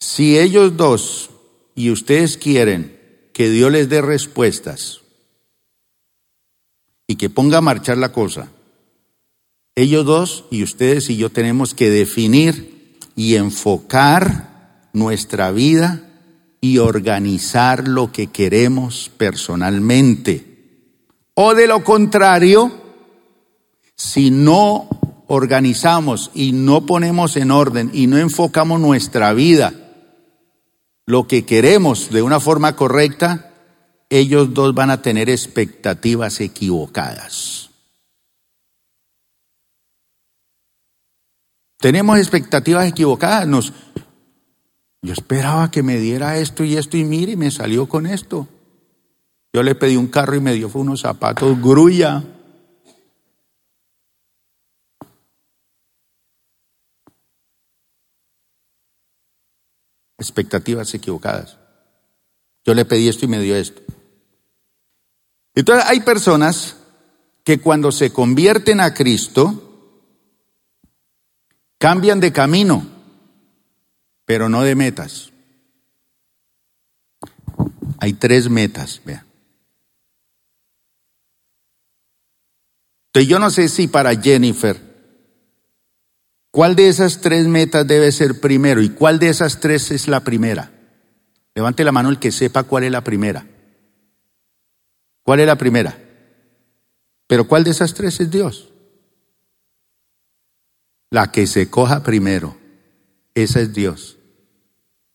Si 0.00 0.36
ellos 0.36 0.76
dos 0.76 1.30
y 1.76 1.92
ustedes 1.92 2.36
quieren 2.36 2.98
que 3.32 3.48
Dios 3.48 3.70
les 3.70 3.88
dé 3.88 4.02
respuestas 4.02 5.02
y 7.06 7.14
que 7.14 7.30
ponga 7.30 7.58
a 7.58 7.60
marchar 7.60 7.96
la 7.96 8.10
cosa, 8.10 8.50
ellos 9.76 10.04
dos 10.04 10.46
y 10.50 10.64
ustedes 10.64 11.08
y 11.10 11.16
yo 11.16 11.30
tenemos 11.30 11.74
que 11.74 11.90
definir 11.90 12.98
y 13.14 13.36
enfocar 13.36 14.88
nuestra 14.92 15.52
vida 15.52 16.10
y 16.60 16.78
organizar 16.78 17.86
lo 17.86 18.10
que 18.10 18.26
queremos 18.26 19.12
personalmente. 19.16 20.90
O 21.34 21.54
de 21.54 21.68
lo 21.68 21.84
contrario, 21.84 22.72
si 23.94 24.32
no 24.32 24.88
organizamos 25.34 26.30
y 26.34 26.52
no 26.52 26.84
ponemos 26.84 27.36
en 27.36 27.50
orden 27.50 27.90
y 27.94 28.06
no 28.06 28.18
enfocamos 28.18 28.78
nuestra 28.78 29.32
vida 29.32 29.72
lo 31.06 31.26
que 31.26 31.46
queremos 31.46 32.10
de 32.10 32.20
una 32.20 32.38
forma 32.38 32.76
correcta, 32.76 33.50
ellos 34.10 34.52
dos 34.52 34.74
van 34.74 34.90
a 34.90 35.00
tener 35.00 35.30
expectativas 35.30 36.38
equivocadas. 36.40 37.70
Tenemos 41.78 42.18
expectativas 42.18 42.86
equivocadas. 42.86 43.48
Nos, 43.48 43.72
yo 45.00 45.14
esperaba 45.14 45.70
que 45.70 45.82
me 45.82 45.98
diera 45.98 46.36
esto 46.36 46.62
y 46.62 46.76
esto 46.76 46.98
y 46.98 47.04
mire, 47.04 47.38
me 47.38 47.50
salió 47.50 47.88
con 47.88 48.06
esto. 48.06 48.46
Yo 49.54 49.62
le 49.62 49.74
pedí 49.74 49.96
un 49.96 50.08
carro 50.08 50.36
y 50.36 50.40
me 50.40 50.52
dio 50.52 50.70
unos 50.74 51.00
zapatos 51.00 51.58
grulla. 51.60 52.22
Expectativas 60.22 60.94
equivocadas. 60.94 61.58
Yo 62.64 62.74
le 62.74 62.84
pedí 62.84 63.08
esto 63.08 63.24
y 63.24 63.28
me 63.28 63.40
dio 63.40 63.56
esto. 63.56 63.82
Entonces 65.54 65.84
hay 65.86 66.00
personas 66.00 66.76
que 67.44 67.60
cuando 67.60 67.92
se 67.92 68.12
convierten 68.12 68.80
a 68.80 68.94
Cristo, 68.94 69.98
cambian 71.78 72.20
de 72.20 72.32
camino, 72.32 72.86
pero 74.24 74.48
no 74.48 74.62
de 74.62 74.74
metas. 74.74 75.32
Hay 77.98 78.14
tres 78.14 78.48
metas, 78.48 79.02
vean. 79.04 79.26
Entonces 83.06 83.28
yo 83.28 83.38
no 83.38 83.50
sé 83.50 83.68
si 83.68 83.88
para 83.88 84.14
Jennifer 84.14 84.91
¿Cuál 86.52 86.76
de 86.76 86.88
esas 86.88 87.22
tres 87.22 87.46
metas 87.46 87.86
debe 87.86 88.12
ser 88.12 88.38
primero 88.38 88.82
y 88.82 88.90
cuál 88.90 89.18
de 89.18 89.30
esas 89.30 89.58
tres 89.58 89.90
es 89.90 90.06
la 90.06 90.20
primera? 90.20 90.70
Levante 91.54 91.82
la 91.82 91.92
mano 91.92 92.10
el 92.10 92.18
que 92.18 92.30
sepa 92.30 92.64
cuál 92.64 92.84
es 92.84 92.92
la 92.92 93.02
primera. 93.02 93.46
¿Cuál 95.22 95.40
es 95.40 95.46
la 95.46 95.56
primera? 95.56 95.98
Pero 97.26 97.48
¿cuál 97.48 97.64
de 97.64 97.70
esas 97.70 97.94
tres 97.94 98.20
es 98.20 98.30
Dios? 98.30 98.70
La 101.10 101.32
que 101.32 101.46
se 101.46 101.70
coja 101.70 102.02
primero. 102.02 102.58
Esa 103.34 103.60
es 103.60 103.72
Dios. 103.72 104.18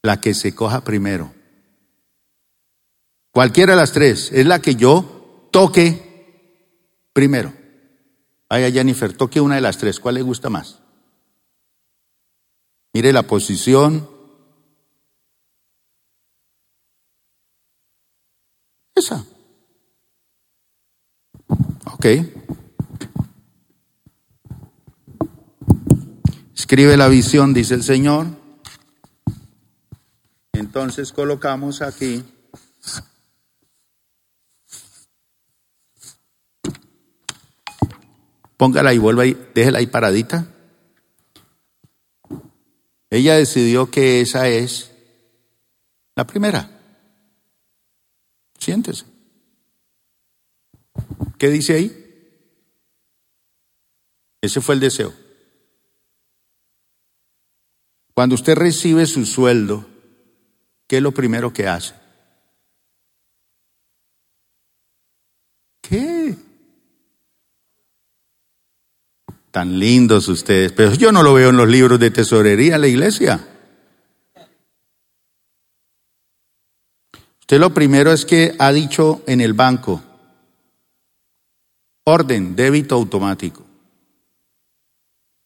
La 0.01 0.19
que 0.19 0.33
se 0.33 0.55
coja 0.55 0.83
primero. 0.83 1.35
Cualquiera 3.29 3.73
de 3.73 3.77
las 3.77 3.91
tres 3.91 4.31
es 4.33 4.47
la 4.47 4.59
que 4.59 4.73
yo 4.73 5.49
toque 5.51 7.11
primero. 7.13 7.53
Vaya 8.49 8.71
Jennifer, 8.71 9.13
toque 9.13 9.39
una 9.39 9.53
de 9.53 9.61
las 9.61 9.77
tres. 9.77 9.99
¿Cuál 9.99 10.15
le 10.15 10.23
gusta 10.23 10.49
más? 10.49 10.86
Mire 12.93 13.13
la 13.13 13.23
posición. 13.23 14.09
Esa. 18.95 19.25
Ok. 21.93 22.05
Escribe 26.55 26.97
la 26.97 27.07
visión, 27.07 27.53
dice 27.53 27.75
el 27.75 27.83
Señor. 27.83 28.27
Entonces 30.53 31.13
colocamos 31.13 31.81
aquí. 31.81 32.25
Póngala 38.57 38.93
y 38.93 38.97
vuelva 38.97 39.23
ahí, 39.23 39.37
déjela 39.53 39.77
ahí 39.77 39.87
paradita. 39.87 40.56
Ella 43.09 43.35
decidió 43.35 43.89
que 43.89 44.21
esa 44.21 44.47
es 44.49 44.91
la 46.15 46.27
primera. 46.27 46.69
Siéntese. 48.59 49.05
¿Qué 51.37 51.49
dice 51.49 51.73
ahí? 51.73 52.03
Ese 54.41 54.61
fue 54.61 54.75
el 54.75 54.81
deseo. 54.81 55.13
Cuando 58.13 58.35
usted 58.35 58.55
recibe 58.55 59.05
su 59.05 59.25
sueldo, 59.25 59.87
¿qué 60.87 60.97
es 60.97 61.03
lo 61.03 61.11
primero 61.11 61.53
que 61.53 61.67
hace? 61.67 61.93
¿Qué? 65.81 66.35
Tan 69.57 69.79
lindos 69.79 70.27
ustedes, 70.27 70.71
pero 70.71 70.93
yo 70.93 71.11
no 71.11 71.23
lo 71.23 71.33
veo 71.33 71.49
en 71.49 71.57
los 71.57 71.67
libros 71.67 71.99
de 71.99 72.11
tesorería 72.11 72.75
en 72.75 72.81
la 72.81 72.87
iglesia. 72.87 73.39
Usted 77.39 77.59
lo 77.59 77.73
primero 77.73 78.13
es 78.13 78.23
que 78.23 78.55
ha 78.59 78.71
dicho 78.71 79.23
en 79.25 79.41
el 79.41 79.53
banco, 79.53 80.03
orden, 82.03 82.55
débito 82.55 82.93
automático. 82.93 83.65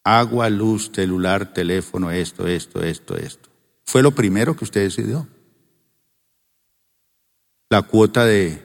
Agua, 0.03 0.49
luz, 0.49 0.91
celular, 0.93 1.53
teléfono, 1.53 2.11
esto, 2.11 2.47
esto, 2.47 2.83
esto, 2.83 3.15
esto. 3.15 3.47
Fue 3.85 4.03
lo 4.03 4.11
primero 4.11 4.57
que 4.57 4.65
usted 4.65 4.81
decidió. 4.81 5.25
La 7.69 7.83
cuota 7.83 8.25
de, 8.25 8.61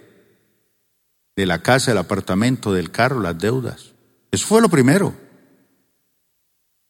de 1.36 1.46
la 1.46 1.62
casa, 1.62 1.92
el 1.92 1.98
apartamento, 1.98 2.72
del 2.72 2.90
carro, 2.90 3.20
las 3.20 3.38
deudas. 3.38 3.92
Eso 4.32 4.44
fue 4.44 4.60
lo 4.60 4.68
primero. 4.68 5.24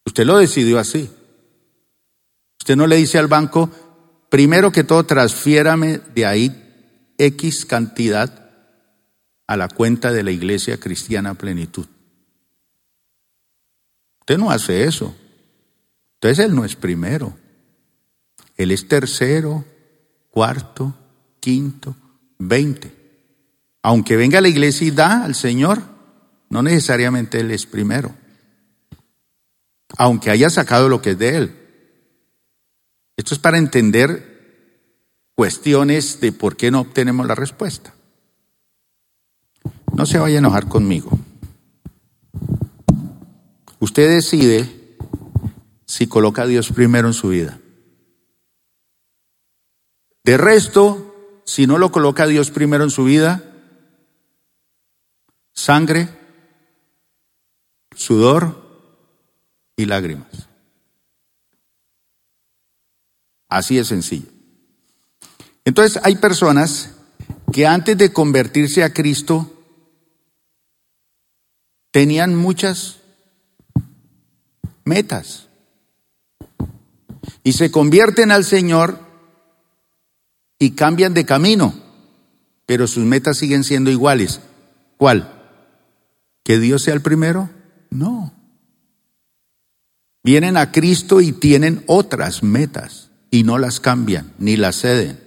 Usted 0.07 0.25
lo 0.25 0.39
decidió 0.39 0.79
así. 0.79 1.11
Usted 2.61 2.77
no 2.77 2.87
le 2.87 2.97
dice 2.97 3.19
al 3.19 3.27
banco, 3.27 3.71
primero 4.31 4.73
que 4.73 4.85
todo, 4.85 5.05
transfiérame 5.05 5.99
de 6.15 6.27
ahí 6.27 7.15
X 7.19 7.67
cantidad 7.67 8.51
a 9.47 9.57
la 9.57 9.69
cuenta 9.69 10.13
de 10.13 10.23
la 10.23 10.31
Iglesia 10.31 10.79
Cristiana 10.79 11.35
Plenitud. 11.35 11.87
Usted 14.21 14.39
no 14.39 14.51
hace 14.51 14.85
eso. 14.85 15.15
Entonces 16.15 16.45
Él 16.45 16.55
no 16.55 16.65
es 16.65 16.77
primero. 16.77 17.37
Él 18.57 18.73
es 18.73 18.89
tercero, 18.89 19.65
cuarto, 20.31 20.95
quinto, 21.41 21.95
veinte. 22.39 22.93
Aunque 23.83 24.17
venga 24.17 24.39
a 24.39 24.43
la 24.43 24.49
iglesia 24.49 24.87
y 24.87 24.91
da 24.91 25.25
al 25.25 25.35
Señor, 25.35 25.81
no 26.49 26.63
necesariamente 26.63 27.39
Él 27.39 27.51
es 27.53 27.67
primero. 27.67 28.15
Aunque 29.97 30.31
haya 30.31 30.51
sacado 30.51 30.89
lo 30.89 31.01
que 31.01 31.13
es 31.13 31.19
de 31.19 31.37
Él. 31.37 31.67
Esto 33.17 33.35
es 33.35 33.41
para 33.41 33.59
entender 33.59 34.37
cuestiones 35.35 36.21
de 36.21 36.33
por 36.33 36.57
qué 36.57 36.71
no 36.71 36.81
obtenemos 36.81 37.27
la 37.27 37.35
respuesta. 37.35 37.95
No 39.95 40.07
se 40.07 40.19
vaya 40.19 40.37
a 40.37 40.39
enojar 40.41 40.69
conmigo. 40.69 41.19
Usted 43.79 44.09
decide 44.09 44.97
si 45.87 46.07
coloca 46.07 46.43
a 46.43 46.47
Dios 46.47 46.73
primero 46.73 47.09
en 47.09 47.15
su 47.15 47.29
vida. 47.29 47.61
De 50.25 50.37
resto, 50.37 51.43
si 51.45 51.67
no 51.67 51.79
lo 51.79 51.93
coloca 51.93 52.25
a 52.25 52.27
Dios 52.27 52.51
primero 52.51 52.85
en 52.85 52.91
su 52.91 53.05
vida, 53.05 53.45
sangre, 55.53 56.09
sudor 57.95 58.66
y 59.77 59.85
lágrimas. 59.85 60.49
Así 63.49 63.79
es 63.79 63.89
sencillo. 63.89 64.29
Entonces 65.65 66.01
hay 66.03 66.17
personas 66.17 66.95
que 67.53 67.67
antes 67.67 67.97
de 67.97 68.13
convertirse 68.13 68.83
a 68.83 68.93
Cristo 68.93 69.53
tenían 71.91 72.35
muchas 72.35 72.99
metas 74.85 75.49
y 77.43 77.53
se 77.53 77.71
convierten 77.71 78.31
al 78.31 78.45
Señor 78.45 79.01
y 80.59 80.73
cambian 80.73 81.15
de 81.15 81.25
camino, 81.25 81.75
pero 82.67 82.87
sus 82.87 83.05
metas 83.05 83.39
siguen 83.39 83.65
siendo 83.65 83.91
iguales. 83.91 84.41
¿Cuál? 84.97 85.33
¿Que 86.43 86.59
Dios 86.59 86.83
sea 86.83 86.95
el 86.95 87.03
primero? 87.03 87.51
No. 87.91 88.36
Vienen 90.27 90.57
a 90.57 90.73
Cristo 90.73 91.21
y 91.21 91.31
tienen 91.31 91.85
otras 91.87 92.43
metas 92.43 93.13
y 93.31 93.45
no 93.45 93.59
las 93.59 93.79
cambian 93.79 94.33
ni 94.39 94.57
las 94.57 94.81
ceden. 94.81 95.21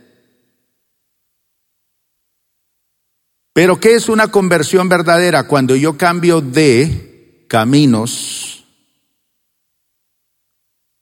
Pero 3.53 3.79
¿qué 3.79 3.95
es 3.95 4.09
una 4.09 4.27
conversión 4.27 4.89
verdadera? 4.89 5.47
Cuando 5.47 5.77
yo 5.77 5.95
cambio 5.95 6.41
de 6.41 7.45
caminos 7.47 8.65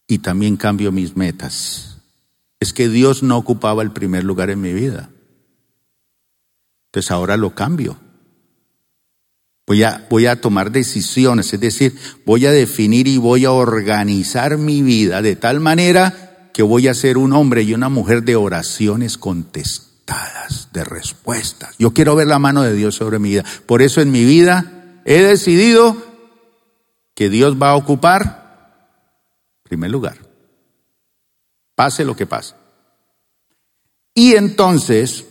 y 0.05 0.19
también 0.19 0.57
cambio 0.57 0.91
mis 0.91 1.17
metas. 1.17 1.97
Es 2.59 2.73
que 2.73 2.89
Dios 2.89 3.23
no 3.23 3.35
ocupaba 3.35 3.81
el 3.81 3.89
primer 3.93 4.23
lugar 4.23 4.51
en 4.51 4.61
mi 4.61 4.73
vida. 4.73 5.09
Entonces 6.89 7.09
ahora 7.09 7.35
lo 7.35 7.55
cambio. 7.55 7.97
Voy 9.67 9.83
a, 9.83 10.07
voy 10.09 10.25
a 10.27 10.39
tomar 10.39 10.71
decisiones, 10.71 11.53
es 11.53 11.59
decir, 11.59 11.93
voy 12.25 12.45
a 12.45 12.51
definir 12.51 13.05
y 13.07 13.17
voy 13.17 13.43
a 13.43 13.51
organizar 13.51 14.57
mi 14.57 14.81
vida 14.81 15.21
de 15.21 15.35
tal 15.35 15.59
manera 15.59 16.49
que 16.53 16.63
voy 16.63 16.87
a 16.87 16.93
ser 16.93 17.17
un 17.17 17.33
hombre 17.33 17.63
y 17.63 17.73
una 17.73 17.89
mujer 17.89 18.23
de 18.23 18.37
oraciones 18.37 19.17
contestadas 19.17 20.69
de 20.71 20.85
respuestas. 20.85 21.75
Yo 21.77 21.93
quiero 21.93 22.15
ver 22.15 22.27
la 22.27 22.39
mano 22.39 22.63
de 22.63 22.73
Dios 22.73 22.95
sobre 22.95 23.19
mi 23.19 23.29
vida. 23.29 23.43
Por 23.65 23.81
eso 23.81 23.99
en 23.99 24.09
mi 24.09 24.23
vida 24.23 25.01
he 25.03 25.21
decidido 25.21 25.97
que 27.13 27.29
Dios 27.29 27.61
va 27.61 27.71
a 27.71 27.75
ocupar 27.75 28.47
primer 29.63 29.91
lugar. 29.91 30.17
Pase 31.75 32.05
lo 32.05 32.15
que 32.15 32.25
pase. 32.25 32.55
Y 34.13 34.33
entonces 34.35 35.25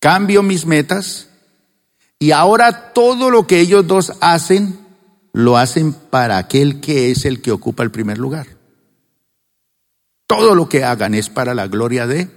cambio 0.00 0.42
mis 0.42 0.64
metas 0.64 1.27
y 2.18 2.32
ahora 2.32 2.92
todo 2.92 3.30
lo 3.30 3.46
que 3.46 3.60
ellos 3.60 3.86
dos 3.86 4.12
hacen 4.20 4.78
lo 5.32 5.56
hacen 5.56 5.92
para 5.92 6.38
aquel 6.38 6.80
que 6.80 7.10
es 7.10 7.24
el 7.24 7.40
que 7.40 7.52
ocupa 7.52 7.84
el 7.84 7.90
primer 7.90 8.18
lugar. 8.18 8.48
Todo 10.26 10.54
lo 10.54 10.68
que 10.68 10.84
hagan 10.84 11.14
es 11.14 11.28
para 11.30 11.54
la 11.54 11.68
gloria 11.68 12.06
de 12.06 12.28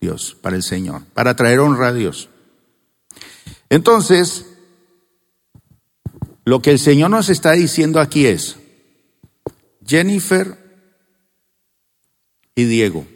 Dios, 0.00 0.36
para 0.40 0.56
el 0.56 0.62
Señor, 0.62 1.04
para 1.14 1.36
traer 1.36 1.60
honra 1.60 1.88
a 1.88 1.92
Dios. 1.92 2.28
Entonces, 3.70 4.46
lo 6.44 6.60
que 6.60 6.70
el 6.70 6.78
Señor 6.78 7.10
nos 7.10 7.28
está 7.28 7.52
diciendo 7.52 8.00
aquí 8.00 8.26
es, 8.26 8.56
Jennifer 9.86 10.58
y 12.54 12.64
Diego, 12.64 13.06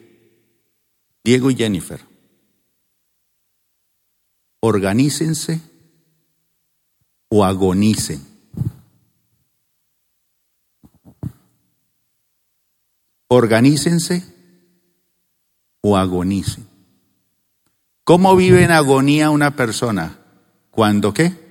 Diego 1.25 1.51
y 1.51 1.57
Jennifer, 1.57 2.01
organícense 4.61 5.61
o 7.29 7.45
agonicen. 7.45 8.27
Organícense 13.29 14.25
o 15.83 15.97
agonicen. 15.97 16.67
¿Cómo 18.05 18.35
vive 18.37 18.65
en 18.65 18.71
agonía 18.71 19.29
una 19.31 19.55
persona? 19.55 20.19
¿Cuándo 20.71 21.13
qué? 21.13 21.49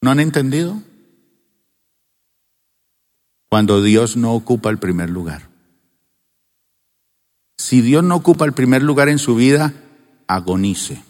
¿No 0.00 0.10
han 0.10 0.20
entendido? 0.20 0.80
Cuando 3.48 3.82
Dios 3.82 4.16
no 4.16 4.34
ocupa 4.34 4.70
el 4.70 4.78
primer 4.78 5.10
lugar. 5.10 5.48
Si 7.56 7.80
Dios 7.80 8.04
no 8.04 8.16
ocupa 8.16 8.44
el 8.44 8.52
primer 8.52 8.82
lugar 8.82 9.08
en 9.08 9.18
su 9.18 9.34
vida, 9.34 9.72
agonice. 10.28 11.02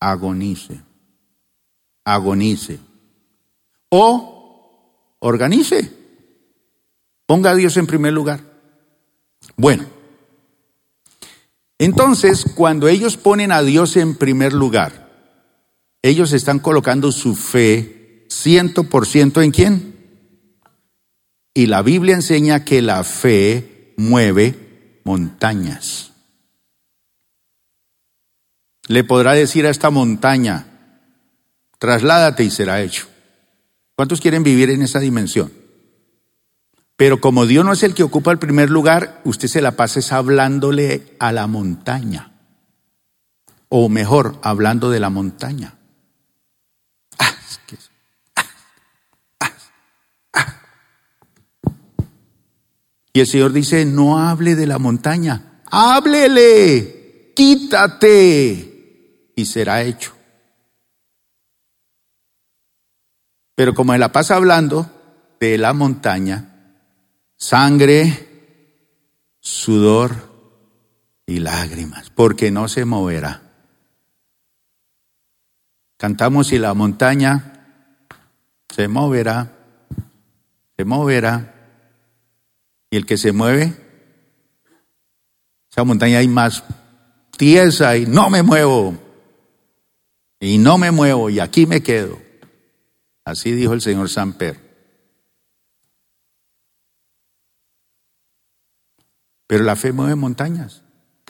Agonice. 0.00 0.80
Agonice. 2.04 2.78
O 3.90 5.16
organice. 5.20 5.92
Ponga 7.26 7.50
a 7.50 7.54
Dios 7.54 7.76
en 7.76 7.86
primer 7.86 8.12
lugar. 8.12 8.40
Bueno, 9.56 9.84
entonces 11.78 12.44
cuando 12.54 12.88
ellos 12.88 13.16
ponen 13.16 13.52
a 13.52 13.62
Dios 13.62 13.96
en 13.96 14.16
primer 14.16 14.52
lugar, 14.52 15.08
ellos 16.02 16.32
están 16.32 16.58
colocando 16.58 17.12
su 17.12 17.34
fe 17.34 18.26
ciento 18.28 18.84
por 18.84 19.06
ciento 19.06 19.42
en 19.42 19.50
quién? 19.50 19.94
Y 21.54 21.66
la 21.66 21.82
Biblia 21.82 22.14
enseña 22.14 22.64
que 22.64 22.82
la 22.82 23.02
fe 23.04 23.94
mueve 23.96 25.00
montañas. 25.04 26.12
Le 28.88 29.04
podrá 29.04 29.34
decir 29.34 29.66
a 29.66 29.70
esta 29.70 29.90
montaña, 29.90 30.66
trasládate 31.78 32.42
y 32.42 32.50
será 32.50 32.80
hecho. 32.80 33.06
¿Cuántos 33.94 34.20
quieren 34.20 34.42
vivir 34.42 34.70
en 34.70 34.82
esa 34.82 34.98
dimensión? 34.98 35.52
Pero 36.96 37.20
como 37.20 37.46
Dios 37.46 37.64
no 37.64 37.72
es 37.72 37.82
el 37.82 37.94
que 37.94 38.02
ocupa 38.02 38.32
el 38.32 38.38
primer 38.38 38.70
lugar, 38.70 39.20
usted 39.24 39.46
se 39.46 39.60
la 39.60 39.72
pasa 39.72 40.16
hablándole 40.16 41.14
a 41.20 41.32
la 41.32 41.46
montaña. 41.46 42.32
O 43.68 43.90
mejor, 43.90 44.38
hablando 44.42 44.90
de 44.90 45.00
la 45.00 45.10
montaña. 45.10 45.74
Y 53.12 53.20
el 53.20 53.26
Señor 53.26 53.52
dice, 53.52 53.84
no 53.84 54.18
hable 54.18 54.54
de 54.54 54.66
la 54.66 54.78
montaña, 54.78 55.60
háblele, 55.70 57.32
quítate 57.34 58.67
y 59.38 59.46
será 59.46 59.82
hecho. 59.82 60.16
Pero 63.54 63.72
como 63.72 63.92
se 63.92 64.00
la 64.00 64.10
pasa 64.10 64.34
hablando 64.34 64.90
de 65.38 65.56
la 65.58 65.72
montaña, 65.72 66.74
sangre, 67.36 69.36
sudor 69.38 70.10
y 71.24 71.38
lágrimas, 71.38 72.10
porque 72.10 72.50
no 72.50 72.66
se 72.66 72.84
moverá. 72.84 73.42
Cantamos 75.98 76.50
y 76.50 76.58
la 76.58 76.74
montaña 76.74 78.08
se 78.74 78.88
moverá, 78.88 79.52
se 80.76 80.84
moverá. 80.84 81.54
Y 82.90 82.96
el 82.96 83.06
que 83.06 83.16
se 83.16 83.30
mueve, 83.30 83.72
esa 85.70 85.84
montaña 85.84 86.18
hay 86.18 86.26
más 86.26 86.64
tiesa 87.36 87.96
y 87.96 88.04
no 88.04 88.30
me 88.30 88.42
muevo. 88.42 89.07
Y 90.40 90.58
no 90.58 90.78
me 90.78 90.90
muevo 90.90 91.30
y 91.30 91.40
aquí 91.40 91.66
me 91.66 91.82
quedo. 91.82 92.18
Así 93.24 93.52
dijo 93.52 93.72
el 93.72 93.80
señor 93.80 94.08
Samper. 94.08 94.68
Pero 99.46 99.64
la 99.64 99.76
fe 99.76 99.92
mueve 99.92 100.14
montañas. 100.14 100.82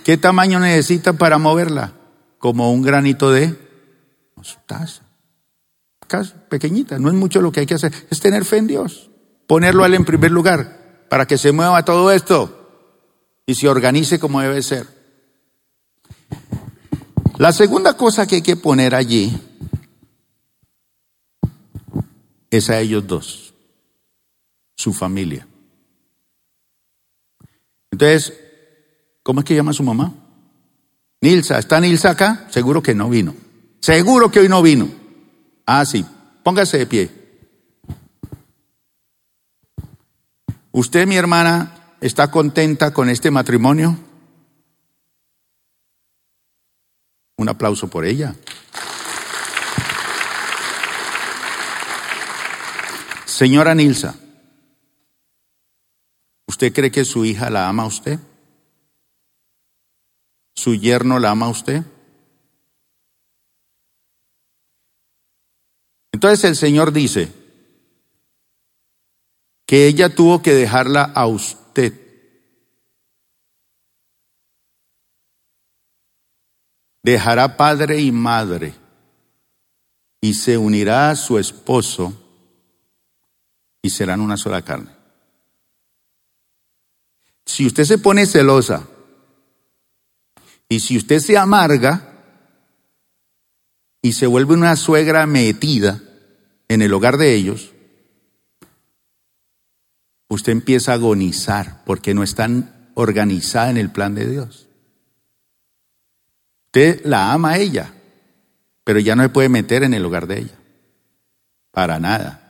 ¿Qué 0.05 0.17
tamaño 0.17 0.61
necesita 0.61 1.15
para 1.15 1.39
moverla? 1.39 1.95
Como 2.39 2.73
un 2.73 2.83
granito 2.83 3.31
de 3.31 3.57
mostaza. 4.37 5.09
Pequeñita, 6.49 6.99
no 6.99 7.09
es 7.09 7.15
mucho 7.15 7.41
lo 7.43 7.53
que 7.53 7.61
hay 7.61 7.67
que 7.67 7.75
hacer, 7.75 7.93
es 8.11 8.21
tener 8.21 8.45
fe 8.45 8.57
en 8.57 8.67
Dios, 8.67 9.11
ponerlo 9.47 9.85
a 9.85 9.89
él 9.89 9.95
en 9.95 10.07
primer 10.07 10.31
lugar, 10.31 11.05
para 11.11 11.27
que 11.27 11.37
se 11.37 11.53
mueva 11.53 11.85
todo 11.85 12.11
esto 12.11 12.55
y 13.45 13.55
se 13.55 13.69
organice 13.69 14.19
como 14.19 14.41
debe 14.41 14.63
ser. 14.63 14.87
La 17.39 17.53
segunda 17.53 17.97
cosa 17.97 18.27
que 18.27 18.37
hay 18.37 18.43
que 18.43 18.57
poner 18.57 18.97
allí 18.97 19.33
es 22.51 22.69
a 22.69 22.81
ellos 22.81 23.07
dos, 23.07 23.55
su 24.75 24.93
familia. 24.93 25.47
Entonces, 27.93 28.33
¿cómo 29.23 29.41
es 29.41 29.47
que 29.47 29.55
llama 29.55 29.73
su 29.73 29.85
mamá? 29.85 30.13
Nilsa, 31.21 31.61
¿está 31.61 31.81
Nilsa 31.81 32.11
acá? 32.11 32.49
Seguro 32.51 32.83
que 32.83 32.97
no 32.97 33.09
vino. 33.09 33.37
Seguro 33.79 34.33
que 34.33 34.41
hoy 34.41 34.49
no 34.49 34.61
vino. 34.61 34.89
Ah, 35.65 35.85
sí, 35.85 36.05
póngase 36.43 36.79
de 36.79 36.87
pie. 36.87 37.11
¿Usted, 40.73 41.07
mi 41.07 41.15
hermana, 41.15 41.95
está 42.01 42.33
contenta 42.33 42.93
con 42.93 43.09
este 43.09 43.31
matrimonio? 43.31 44.08
Un 47.39 47.49
aplauso 47.49 47.89
por 47.89 48.05
ella. 48.05 48.35
Señora 53.25 53.75
Nilsa, 53.77 54.17
¿usted 56.49 56.73
cree 56.73 56.91
que 56.91 57.05
su 57.05 57.25
hija 57.25 57.49
la 57.49 57.69
ama 57.69 57.85
a 57.85 57.87
usted? 57.87 58.19
¿Su 60.57 60.75
yerno 60.75 61.21
la 61.21 61.31
ama 61.31 61.47
a 61.47 61.51
usted? 61.51 61.85
Entonces 66.11 66.45
el 66.45 66.57
Señor 66.57 66.93
dice 66.93 67.33
que 69.65 69.87
ella 69.87 70.13
tuvo 70.13 70.43
que 70.43 70.53
dejarla 70.55 71.05
a 71.05 71.29
usted. 71.29 71.68
Dejará 77.09 77.57
padre 77.57 78.03
y 78.03 78.13
madre 78.13 78.75
y 80.21 80.35
se 80.35 80.59
unirá 80.59 81.09
a 81.09 81.17
su 81.17 81.39
esposo 81.39 82.13
y 83.81 83.89
serán 83.89 84.21
una 84.21 84.37
sola 84.37 84.61
carne. 84.61 84.91
Si 87.47 87.67
usted 87.67 87.85
se 87.85 87.97
pone 87.97 88.27
celosa 88.27 88.87
y 90.69 90.81
si 90.81 90.99
usted 90.99 91.21
se 91.21 91.39
amarga 91.39 92.27
y 94.03 94.13
se 94.13 94.27
vuelve 94.27 94.53
una 94.53 94.77
suegra 94.77 95.25
metida 95.25 96.03
en 96.69 96.83
el 96.83 96.93
hogar 96.93 97.17
de 97.17 97.35
ellos, 97.35 97.73
usted 100.29 100.53
empieza 100.53 100.93
a 100.93 100.97
agonizar 100.97 101.85
porque 101.87 102.13
no 102.13 102.23
están 102.23 102.91
organizada 102.93 103.71
en 103.71 103.79
el 103.79 103.91
plan 103.91 104.15
de 104.15 104.29
Dios. 104.29 104.68
Usted 106.69 107.01
la 107.07 107.33
ama 107.33 107.53
a 107.53 107.59
ella, 107.59 107.95
pero 108.85 109.01
ya 109.01 109.17
no 109.17 109.23
se 109.23 109.31
puede 109.31 109.49
meter 109.49 109.85
en 109.85 109.95
el 109.95 110.05
hogar 110.05 110.27
de 110.27 110.41
ella. 110.41 110.55
Para 111.71 111.99
nada. 111.99 112.43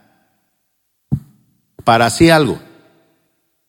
Para 1.84 2.06
así 2.06 2.28
algo, 2.28 2.58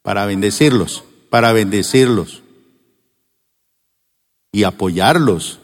para 0.01 0.25
bendecirlos, 0.25 1.03
para 1.29 1.53
bendecirlos. 1.53 2.41
Y 4.51 4.63
apoyarlos, 4.63 5.59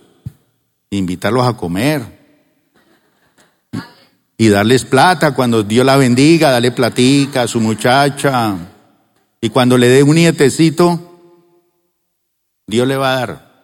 invitarlos 0.91 1.47
a 1.47 1.57
comer. 1.57 2.03
Y 4.38 4.49
darles 4.49 4.86
plata. 4.86 5.33
Cuando 5.33 5.63
Dios 5.63 5.83
la 5.83 5.97
bendiga, 5.97 6.51
darle 6.51 6.71
platica 6.71 7.41
a 7.41 7.47
su 7.47 7.59
muchacha. 7.59 8.55
Y 9.41 9.49
cuando 9.49 9.79
le 9.79 9.88
dé 9.88 10.03
un 10.03 10.13
nietecito, 10.13 11.19
Dios 12.67 12.88
le 12.88 12.97
va 12.97 13.13
a 13.13 13.19
dar. 13.19 13.55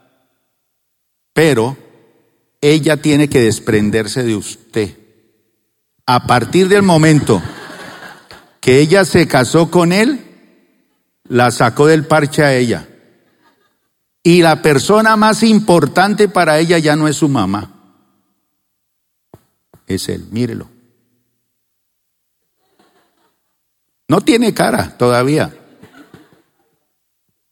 Pero 1.33 1.77
ella 2.61 2.97
tiene 2.97 3.29
que 3.29 3.41
desprenderse 3.41 4.23
de 4.23 4.35
usted. 4.35 4.97
A 6.05 6.27
partir 6.27 6.67
del 6.67 6.83
momento 6.83 7.41
que 8.59 8.79
ella 8.79 9.05
se 9.05 9.27
casó 9.27 9.71
con 9.71 9.91
él, 9.91 10.25
la 11.27 11.51
sacó 11.51 11.87
del 11.87 12.05
parche 12.05 12.43
a 12.43 12.53
ella. 12.53 12.87
Y 14.23 14.41
la 14.41 14.61
persona 14.61 15.15
más 15.15 15.41
importante 15.41 16.27
para 16.29 16.59
ella 16.59 16.77
ya 16.77 16.95
no 16.95 17.07
es 17.07 17.17
su 17.17 17.27
mamá, 17.27 17.71
es 19.87 20.09
él, 20.09 20.27
mírelo. 20.29 20.69
No 24.07 24.21
tiene 24.21 24.53
cara 24.53 24.97
todavía. 24.97 25.55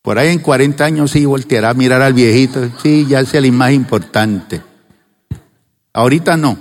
Por 0.02 0.18
ahí 0.18 0.30
en 0.30 0.40
40 0.40 0.84
años 0.84 1.12
sí 1.12 1.26
volteará 1.26 1.72
a 1.72 1.74
mirar 1.74 2.02
al 2.02 2.14
viejito, 2.14 2.70
sí, 2.82 3.06
ya 3.08 3.20
es 3.20 3.34
el 3.34 3.52
más 3.52 3.72
importante. 3.72 4.62
Ahorita 5.94 6.38
no. 6.38 6.58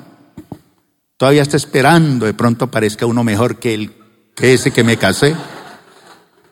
Todavía 1.17 1.43
está 1.43 1.57
esperando, 1.57 2.27
de 2.27 2.35
pronto 2.35 2.67
aparezca 2.67 3.07
uno 3.07 3.25
mejor 3.25 3.59
que 3.59 3.75
él 3.75 3.93
que 4.39 4.55
ese 4.55 4.71
que 4.71 4.85
me 4.85 4.97
casé. 4.97 5.35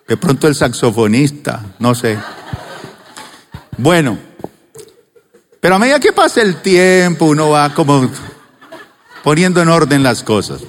De 0.09 0.17
pronto 0.17 0.49
el 0.49 0.55
saxofonista, 0.55 1.65
no 1.79 1.95
sé. 1.95 2.19
Bueno, 3.79 4.19
pero 5.61 5.77
a 5.77 5.79
medida 5.79 6.01
que 6.01 6.13
pasa 6.13 6.43
el 6.43 6.57
tiempo, 6.57 7.27
uno 7.27 7.51
va 7.51 7.73
como 7.75 8.11
poniendo 9.23 9.63
en 9.63 9.69
orden 9.69 10.03
las 10.03 10.23
cosas. 10.23 10.63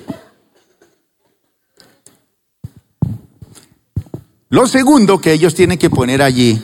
Lo 4.49 4.67
segundo 4.67 5.19
que 5.19 5.33
ellos 5.33 5.55
tienen 5.55 5.77
que 5.77 5.89
poner 5.89 6.21
allí 6.21 6.61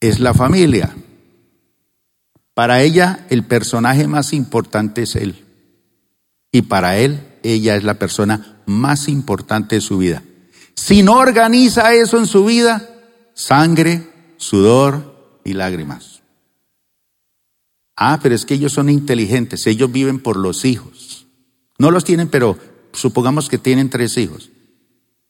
es 0.00 0.20
la 0.20 0.34
familia. 0.34 0.94
Para 2.54 2.82
ella 2.82 3.26
el 3.30 3.44
personaje 3.44 4.08
más 4.08 4.32
importante 4.32 5.02
es 5.02 5.14
él. 5.14 5.44
Y 6.50 6.62
para 6.62 6.98
él 6.98 7.20
ella 7.42 7.76
es 7.76 7.84
la 7.84 7.94
persona 7.94 8.62
más 8.66 9.08
importante 9.08 9.76
de 9.76 9.80
su 9.80 9.98
vida. 9.98 10.22
Si 10.74 11.02
no 11.02 11.14
organiza 11.14 11.94
eso 11.94 12.18
en 12.18 12.26
su 12.26 12.44
vida, 12.44 12.88
sangre, 13.34 14.08
sudor 14.36 15.40
y 15.44 15.52
lágrimas. 15.52 16.22
Ah, 17.96 18.20
pero 18.22 18.34
es 18.34 18.44
que 18.46 18.54
ellos 18.54 18.72
son 18.72 18.88
inteligentes, 18.88 19.66
ellos 19.66 19.90
viven 19.90 20.20
por 20.20 20.36
los 20.36 20.64
hijos. 20.64 21.26
No 21.78 21.90
los 21.90 22.04
tienen, 22.04 22.28
pero 22.28 22.58
supongamos 22.92 23.48
que 23.48 23.58
tienen 23.58 23.90
tres 23.90 24.16
hijos, 24.16 24.50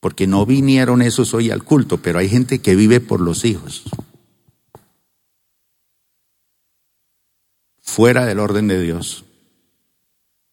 porque 0.01 0.27
no 0.27 0.47
vinieron 0.47 1.03
esos 1.03 1.35
hoy 1.35 1.51
al 1.51 1.65
culto, 1.65 1.99
pero 1.99 2.19
hay 2.19 2.29
gente 2.29 2.61
que 2.61 2.77
vive 2.77 3.01
por 3.01 3.21
los 3.21 3.45
hijos. 3.45 3.85
Fuera 7.81 8.27
del 8.27 8.39
orden 8.39 8.69
de 8.69 8.81
Dios. 8.81 9.25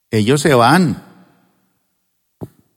Ellos 0.10 0.42
se 0.42 0.54
van, 0.54 1.04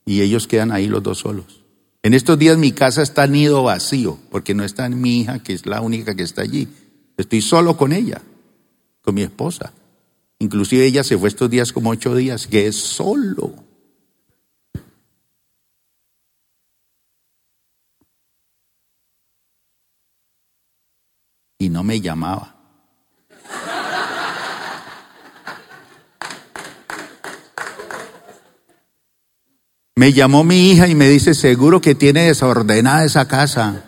y 0.05 0.23
ellos 0.23 0.47
quedan 0.47 0.73
ahí 0.73 0.89
los 0.89 1.03
dos 1.03 1.19
solos. 1.19 1.65
En 2.03 2.15
estos 2.15 2.39
días 2.39 2.57
mi 2.57 2.73
casa 2.73 3.03
está 3.03 3.27
nido 3.27 3.63
vacío, 3.63 4.19
porque 4.31 4.55
no 4.55 4.65
está 4.65 4.89
mi 4.89 5.21
hija, 5.21 5.43
que 5.43 5.53
es 5.53 5.67
la 5.67 5.81
única 5.81 6.15
que 6.15 6.23
está 6.23 6.43
allí. 6.43 6.69
Estoy 7.17 7.43
solo 7.43 7.77
con 7.77 7.93
ella, 7.93 8.23
con 9.03 9.15
mi 9.15 9.23
esposa. 9.23 9.73
Inclusive 10.39 10.87
ella 10.87 11.03
se 11.05 11.19
fue 11.19 11.29
estos 11.29 11.51
días 11.51 11.73
como 11.73 11.91
ocho 11.91 12.15
días, 12.15 12.47
que 12.47 12.67
es 12.67 12.77
solo. 12.77 13.68
No 21.79 21.85
me 21.85 22.01
llamaba. 22.01 22.57
Me 29.95 30.13
llamó 30.13 30.43
mi 30.43 30.73
hija 30.73 30.89
y 30.89 30.97
me 30.97 31.09
dice, 31.09 31.35
seguro 31.35 31.81
que 31.81 31.95
tiene 31.95 32.25
desordenada 32.25 33.05
esa 33.05 33.29
casa. 33.29 33.85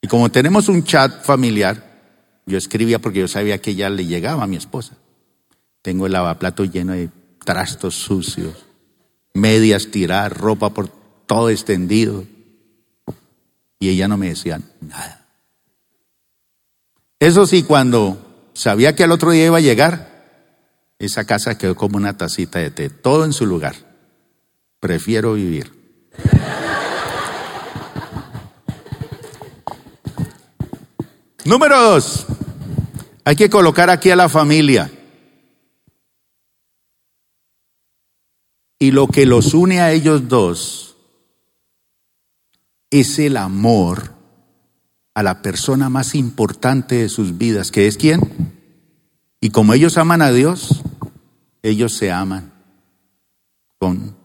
Y 0.00 0.08
como 0.08 0.30
tenemos 0.30 0.70
un 0.70 0.82
chat 0.82 1.22
familiar, 1.22 2.00
yo 2.46 2.56
escribía 2.56 3.00
porque 3.00 3.20
yo 3.20 3.28
sabía 3.28 3.60
que 3.60 3.72
ella 3.72 3.90
le 3.90 4.06
llegaba 4.06 4.44
a 4.44 4.46
mi 4.46 4.56
esposa. 4.56 4.96
Tengo 5.82 6.06
el 6.06 6.12
lavaplato 6.12 6.64
lleno 6.64 6.94
de 6.94 7.10
trastos 7.44 7.96
sucios, 7.96 8.64
medias 9.34 9.90
tiradas, 9.90 10.32
ropa 10.32 10.70
por 10.70 10.88
todo 10.88 11.50
extendido. 11.50 12.24
Y 13.78 13.90
ella 13.90 14.08
no 14.08 14.16
me 14.16 14.30
decía 14.30 14.58
nada. 14.80 15.27
Eso 17.20 17.46
sí, 17.46 17.64
cuando 17.64 18.50
sabía 18.52 18.94
que 18.94 19.04
al 19.04 19.12
otro 19.12 19.32
día 19.32 19.46
iba 19.46 19.56
a 19.56 19.60
llegar, 19.60 20.18
esa 20.98 21.24
casa 21.24 21.58
quedó 21.58 21.74
como 21.74 21.96
una 21.96 22.16
tacita 22.16 22.58
de 22.60 22.70
té, 22.70 22.90
todo 22.90 23.24
en 23.24 23.32
su 23.32 23.46
lugar. 23.46 23.74
Prefiero 24.80 25.34
vivir. 25.34 25.72
Número 31.44 31.80
dos, 31.80 32.26
hay 33.24 33.34
que 33.34 33.50
colocar 33.50 33.90
aquí 33.90 34.10
a 34.10 34.16
la 34.16 34.28
familia. 34.28 34.90
Y 38.78 38.92
lo 38.92 39.08
que 39.08 39.26
los 39.26 39.54
une 39.54 39.80
a 39.80 39.90
ellos 39.90 40.28
dos 40.28 40.96
es 42.90 43.18
el 43.18 43.36
amor 43.36 44.17
a 45.18 45.22
la 45.24 45.42
persona 45.42 45.88
más 45.88 46.14
importante 46.14 46.94
de 46.94 47.08
sus 47.08 47.38
vidas, 47.38 47.72
que 47.72 47.88
es 47.88 47.96
quién. 47.96 48.20
Y 49.40 49.50
como 49.50 49.74
ellos 49.74 49.98
aman 49.98 50.22
a 50.22 50.30
Dios, 50.30 50.84
ellos 51.60 51.92
se 51.92 52.12
aman 52.12 52.52
con 53.78 54.16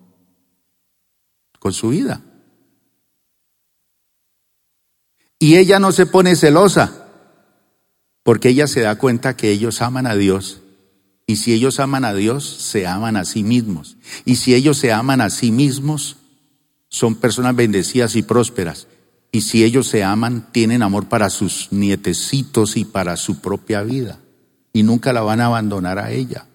con 1.57 1.73
su 1.73 1.89
vida. 1.89 2.21
Y 5.39 5.57
ella 5.57 5.79
no 5.79 5.91
se 5.91 6.05
pone 6.05 6.35
celosa, 6.35 7.07
porque 8.21 8.49
ella 8.49 8.67
se 8.67 8.81
da 8.81 8.95
cuenta 8.99 9.35
que 9.35 9.49
ellos 9.49 9.81
aman 9.81 10.05
a 10.05 10.13
Dios. 10.13 10.61
Y 11.25 11.37
si 11.37 11.53
ellos 11.53 11.79
aman 11.79 12.05
a 12.05 12.13
Dios, 12.13 12.45
se 12.45 12.85
aman 12.85 13.17
a 13.17 13.25
sí 13.25 13.41
mismos. 13.41 13.97
Y 14.25 14.35
si 14.35 14.53
ellos 14.53 14.77
se 14.77 14.91
aman 14.93 15.21
a 15.21 15.31
sí 15.31 15.51
mismos, 15.51 16.17
son 16.87 17.15
personas 17.15 17.55
bendecidas 17.55 18.15
y 18.15 18.21
prósperas. 18.21 18.85
Y 19.33 19.41
si 19.41 19.63
ellos 19.63 19.87
se 19.87 20.03
aman, 20.03 20.49
tienen 20.51 20.83
amor 20.83 21.09
para 21.09 21.31
sus 21.31 21.69
nietecitos 21.71 22.77
y 22.77 22.85
para 22.85 23.17
su 23.17 23.41
propia 23.41 23.81
vida. 23.81 24.19
Y 24.73 24.83
nunca 24.83 25.11
la 25.11 25.21
van 25.21 25.41
a 25.41 25.47
abandonar 25.47 25.97
a 25.97 26.11
ella. 26.11 26.45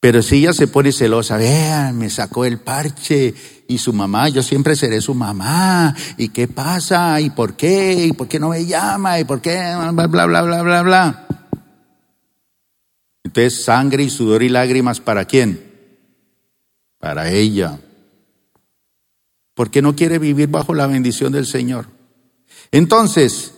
Pero 0.00 0.22
si 0.22 0.38
ella 0.38 0.52
se 0.52 0.66
pone 0.66 0.90
celosa, 0.90 1.36
vean, 1.36 1.96
me 1.96 2.10
sacó 2.10 2.44
el 2.46 2.58
parche 2.58 3.32
y 3.68 3.78
su 3.78 3.92
mamá, 3.92 4.28
yo 4.28 4.42
siempre 4.42 4.74
seré 4.74 5.00
su 5.00 5.14
mamá, 5.14 5.94
¿y 6.16 6.30
qué 6.30 6.48
pasa? 6.48 7.20
¿Y 7.20 7.30
por 7.30 7.54
qué? 7.54 8.06
¿Y 8.06 8.12
por 8.12 8.26
qué 8.26 8.40
no 8.40 8.48
me 8.48 8.66
llama? 8.66 9.20
¿Y 9.20 9.24
por 9.24 9.40
qué? 9.40 9.56
Bla, 9.92 10.08
bla, 10.08 10.26
bla, 10.26 10.42
bla, 10.42 10.62
bla, 10.62 10.82
bla. 10.82 11.26
Entonces, 13.22 13.62
sangre 13.62 14.02
y 14.02 14.10
sudor 14.10 14.42
y 14.42 14.48
lágrimas, 14.48 14.98
¿para 14.98 15.26
quién? 15.26 15.62
Para 16.98 17.30
ella. 17.30 17.78
Porque 19.60 19.82
no 19.82 19.94
quiere 19.94 20.18
vivir 20.18 20.48
bajo 20.48 20.72
la 20.72 20.86
bendición 20.86 21.32
del 21.32 21.44
Señor. 21.44 21.84
Entonces, 22.70 23.52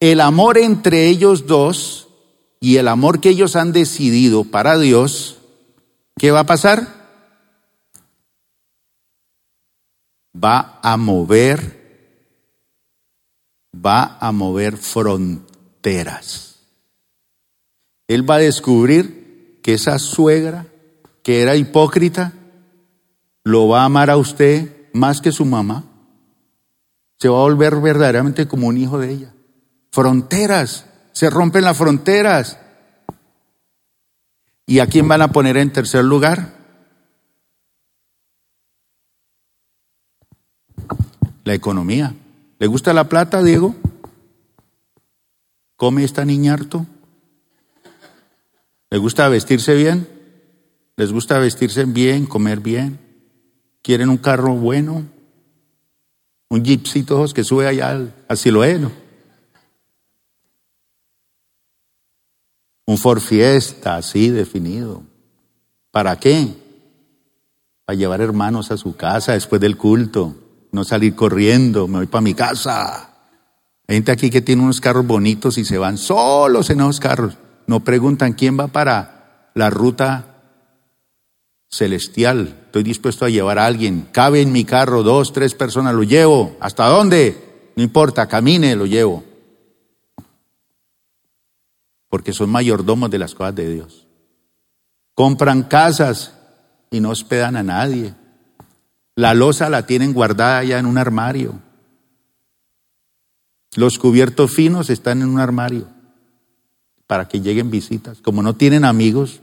el 0.00 0.22
amor 0.22 0.56
entre 0.56 1.06
ellos 1.06 1.46
dos 1.46 2.08
y 2.60 2.78
el 2.78 2.88
amor 2.88 3.20
que 3.20 3.28
ellos 3.28 3.54
han 3.54 3.74
decidido 3.74 4.44
para 4.44 4.78
Dios, 4.78 5.36
¿qué 6.16 6.30
va 6.30 6.40
a 6.40 6.46
pasar? 6.46 6.88
Va 10.34 10.80
a 10.82 10.96
mover, 10.96 12.16
va 13.76 14.16
a 14.22 14.32
mover 14.32 14.78
fronteras. 14.78 16.60
Él 18.06 18.30
va 18.30 18.36
a 18.36 18.38
descubrir 18.38 19.60
que 19.62 19.74
esa 19.74 19.98
suegra 19.98 20.68
que 21.22 21.42
era 21.42 21.54
hipócrita 21.54 22.32
lo 23.44 23.68
va 23.68 23.82
a 23.82 23.84
amar 23.84 24.08
a 24.08 24.16
usted 24.16 24.77
más 24.92 25.20
que 25.20 25.32
su 25.32 25.44
mamá. 25.44 25.84
Se 27.18 27.28
va 27.28 27.38
a 27.38 27.42
volver 27.42 27.76
verdaderamente 27.80 28.46
como 28.46 28.68
un 28.68 28.76
hijo 28.76 28.98
de 28.98 29.10
ella. 29.10 29.34
Fronteras, 29.90 30.86
se 31.12 31.30
rompen 31.30 31.64
las 31.64 31.76
fronteras. 31.76 32.58
¿Y 34.66 34.80
a 34.80 34.86
quién 34.86 35.08
van 35.08 35.22
a 35.22 35.32
poner 35.32 35.56
en 35.56 35.72
tercer 35.72 36.04
lugar? 36.04 36.54
La 41.44 41.54
economía. 41.54 42.14
¿Le 42.58 42.66
gusta 42.66 42.92
la 42.92 43.08
plata, 43.08 43.42
Diego? 43.42 43.74
¿Come 45.76 46.04
esta 46.04 46.24
niña 46.24 46.54
harto? 46.54 46.86
¿Le 48.90 48.98
gusta 48.98 49.28
vestirse 49.28 49.74
bien? 49.74 50.08
¿Les 50.96 51.12
gusta 51.12 51.38
vestirse 51.38 51.84
bien, 51.84 52.26
comer 52.26 52.60
bien? 52.60 53.07
¿Quieren 53.82 54.08
un 54.08 54.18
carro 54.18 54.54
bueno? 54.54 55.04
Un 56.48 56.64
jeepcito 56.64 57.24
que 57.34 57.44
sube 57.44 57.66
allá 57.66 57.90
al, 57.90 58.14
al 58.28 58.38
Siloeno. 58.38 58.90
Un 62.86 62.96
for 62.96 63.20
fiesta 63.20 63.96
así 63.96 64.30
definido. 64.30 65.02
¿Para 65.90 66.18
qué? 66.18 66.54
Para 67.84 67.98
llevar 67.98 68.20
hermanos 68.20 68.70
a 68.70 68.78
su 68.78 68.96
casa 68.96 69.32
después 69.32 69.60
del 69.60 69.76
culto. 69.76 70.34
No 70.72 70.84
salir 70.84 71.14
corriendo, 71.14 71.86
me 71.86 71.98
voy 71.98 72.06
para 72.06 72.22
mi 72.22 72.34
casa. 72.34 73.10
Hay 73.86 73.96
gente 73.96 74.12
aquí 74.12 74.30
que 74.30 74.42
tiene 74.42 74.62
unos 74.62 74.80
carros 74.80 75.06
bonitos 75.06 75.58
y 75.58 75.64
se 75.64 75.78
van 75.78 75.98
solos 75.98 76.70
en 76.70 76.80
esos 76.80 77.00
carros. 77.00 77.38
No 77.66 77.80
preguntan 77.80 78.34
quién 78.34 78.58
va 78.58 78.68
para 78.68 79.50
la 79.54 79.70
ruta 79.70 80.37
celestial. 81.70 82.62
Estoy 82.66 82.82
dispuesto 82.82 83.24
a 83.24 83.30
llevar 83.30 83.58
a 83.58 83.66
alguien. 83.66 84.08
Cabe 84.12 84.40
en 84.40 84.52
mi 84.52 84.64
carro 84.64 85.02
dos, 85.02 85.32
tres 85.32 85.54
personas, 85.54 85.94
lo 85.94 86.02
llevo. 86.02 86.56
¿Hasta 86.60 86.86
dónde? 86.86 87.72
No 87.76 87.82
importa, 87.82 88.26
camine, 88.26 88.74
lo 88.76 88.86
llevo 88.86 89.24
porque 92.08 92.32
son 92.32 92.50
mayordomos 92.50 93.10
de 93.10 93.18
las 93.18 93.34
cosas 93.34 93.54
de 93.54 93.72
Dios. 93.72 94.06
Compran 95.14 95.64
casas 95.64 96.34
y 96.90 97.00
no 97.00 97.10
hospedan 97.10 97.56
a 97.56 97.62
nadie. 97.62 98.14
La 99.14 99.34
losa 99.34 99.68
la 99.68 99.86
tienen 99.86 100.14
guardada 100.14 100.64
ya 100.64 100.78
en 100.78 100.86
un 100.86 100.96
armario. 100.96 101.60
Los 103.76 103.98
cubiertos 103.98 104.50
finos 104.50 104.90
están 104.90 105.22
en 105.22 105.28
un 105.28 105.40
armario 105.40 105.88
para 107.06 107.28
que 107.28 107.40
lleguen 107.40 107.70
visitas. 107.70 108.20
Como 108.20 108.42
no 108.42 108.54
tienen 108.54 108.84
amigos, 108.84 109.40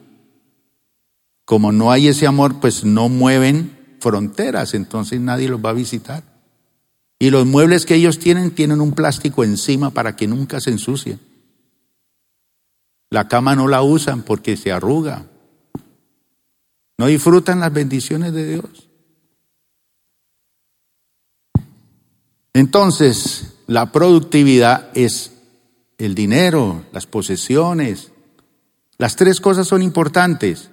como 1.45 1.71
no 1.71 1.91
hay 1.91 2.07
ese 2.07 2.27
amor, 2.27 2.59
pues 2.59 2.83
no 2.83 3.07
mueven 3.07 3.97
fronteras, 3.99 4.73
entonces 4.73 5.19
nadie 5.21 5.47
los 5.47 5.63
va 5.63 5.69
a 5.69 5.73
visitar. 5.73 6.23
Y 7.17 7.29
los 7.29 7.45
muebles 7.45 7.85
que 7.85 7.95
ellos 7.95 8.19
tienen 8.19 8.51
tienen 8.51 8.81
un 8.81 8.91
plástico 8.91 9.43
encima 9.43 9.91
para 9.91 10.15
que 10.15 10.27
nunca 10.27 10.59
se 10.59 10.71
ensucien. 10.71 11.19
La 13.09 13.27
cama 13.27 13.55
no 13.55 13.67
la 13.67 13.81
usan 13.81 14.23
porque 14.23 14.57
se 14.57 14.71
arruga. 14.71 15.27
No 16.97 17.07
disfrutan 17.07 17.59
las 17.59 17.71
bendiciones 17.71 18.33
de 18.33 18.47
Dios. 18.47 18.89
Entonces, 22.53 23.55
la 23.67 23.91
productividad 23.91 24.89
es 24.93 25.33
el 25.97 26.15
dinero, 26.15 26.85
las 26.91 27.05
posesiones. 27.05 28.11
Las 28.97 29.15
tres 29.15 29.41
cosas 29.41 29.67
son 29.67 29.81
importantes, 29.81 30.69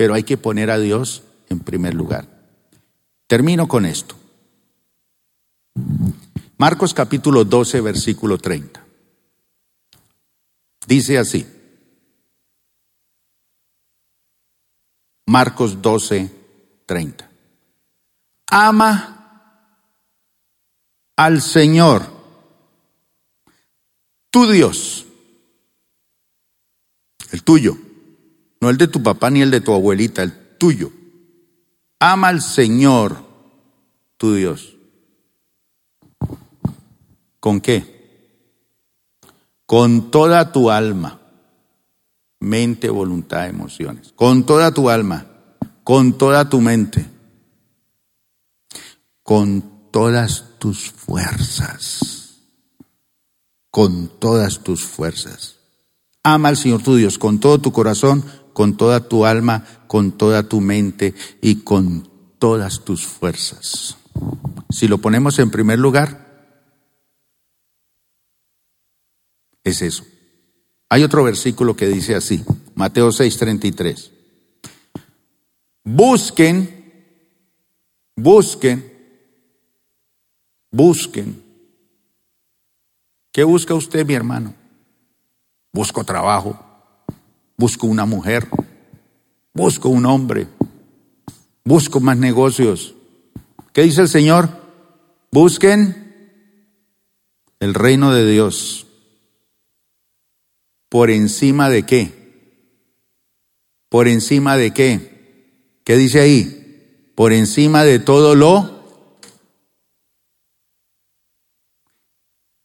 pero 0.00 0.14
hay 0.14 0.22
que 0.22 0.38
poner 0.38 0.70
a 0.70 0.78
Dios 0.78 1.24
en 1.50 1.60
primer 1.60 1.92
lugar. 1.92 2.26
Termino 3.26 3.68
con 3.68 3.84
esto. 3.84 4.16
Marcos 6.56 6.94
capítulo 6.94 7.44
12, 7.44 7.82
versículo 7.82 8.38
30. 8.38 8.82
Dice 10.86 11.18
así. 11.18 11.46
Marcos 15.26 15.82
12, 15.82 16.30
30. 16.86 17.30
Ama 18.46 19.68
al 21.14 21.42
Señor, 21.42 22.06
tu 24.30 24.50
Dios, 24.50 25.04
el 27.32 27.44
tuyo, 27.44 27.89
no 28.60 28.70
el 28.70 28.76
de 28.76 28.88
tu 28.88 29.02
papá 29.02 29.30
ni 29.30 29.42
el 29.42 29.50
de 29.50 29.60
tu 29.60 29.72
abuelita, 29.72 30.22
el 30.22 30.56
tuyo. 30.58 30.92
Ama 31.98 32.28
al 32.28 32.42
Señor, 32.42 33.24
tu 34.16 34.34
Dios. 34.34 34.76
¿Con 37.40 37.60
qué? 37.60 38.00
con 39.70 40.10
toda 40.10 40.50
tu 40.50 40.68
alma, 40.68 41.20
mente, 42.40 42.90
voluntad, 42.90 43.46
emociones, 43.46 44.12
con 44.16 44.44
toda 44.44 44.74
tu 44.74 44.90
alma, 44.90 45.26
con 45.84 46.18
toda 46.18 46.48
tu 46.48 46.60
mente, 46.60 47.08
con 49.22 49.92
todas 49.92 50.58
tus 50.58 50.90
fuerzas, 50.90 52.40
con 53.70 54.08
todas 54.18 54.64
tus 54.64 54.82
fuerzas. 54.82 55.58
Ama 56.24 56.48
al 56.48 56.56
Señor 56.56 56.82
tu 56.82 56.96
Dios 56.96 57.16
con 57.16 57.38
todo 57.38 57.60
tu 57.60 57.70
corazón, 57.70 58.24
con 58.52 58.76
toda 58.76 59.08
tu 59.08 59.24
alma, 59.24 59.64
con 59.86 60.12
toda 60.12 60.48
tu 60.48 60.60
mente 60.60 61.14
y 61.40 61.56
con 61.56 62.08
todas 62.38 62.84
tus 62.84 63.06
fuerzas. 63.06 63.96
Si 64.70 64.88
lo 64.88 64.98
ponemos 64.98 65.38
en 65.38 65.50
primer 65.50 65.78
lugar, 65.78 66.30
es 69.64 69.82
eso. 69.82 70.04
Hay 70.88 71.04
otro 71.04 71.22
versículo 71.22 71.76
que 71.76 71.86
dice 71.86 72.14
así, 72.14 72.44
Mateo 72.74 73.10
6:33. 73.12 74.10
Busquen, 75.84 77.22
busquen, 78.16 78.92
busquen. 80.70 81.42
¿Qué 83.32 83.44
busca 83.44 83.74
usted, 83.74 84.04
mi 84.04 84.14
hermano? 84.14 84.54
Busco 85.72 86.04
trabajo, 86.04 86.58
busco 87.60 87.86
una 87.86 88.06
mujer, 88.06 88.48
busco 89.54 89.88
un 89.88 90.06
hombre, 90.06 90.48
busco 91.64 92.00
más 92.00 92.16
negocios. 92.16 92.96
¿Qué 93.72 93.82
dice 93.82 94.00
el 94.00 94.08
Señor? 94.08 94.48
Busquen 95.30 96.00
el 97.60 97.74
reino 97.74 98.12
de 98.12 98.28
Dios 98.28 98.88
¿Por 100.90 101.10
encima 101.10 101.70
de 101.70 101.84
qué? 101.84 102.12
¿Por 103.88 104.08
encima 104.08 104.56
de 104.56 104.74
qué? 104.74 105.78
¿Qué 105.84 105.96
dice 105.96 106.20
ahí? 106.20 107.12
Por 107.14 107.32
encima 107.32 107.84
de 107.84 108.00
todo 108.00 108.34
lo... 108.34 108.80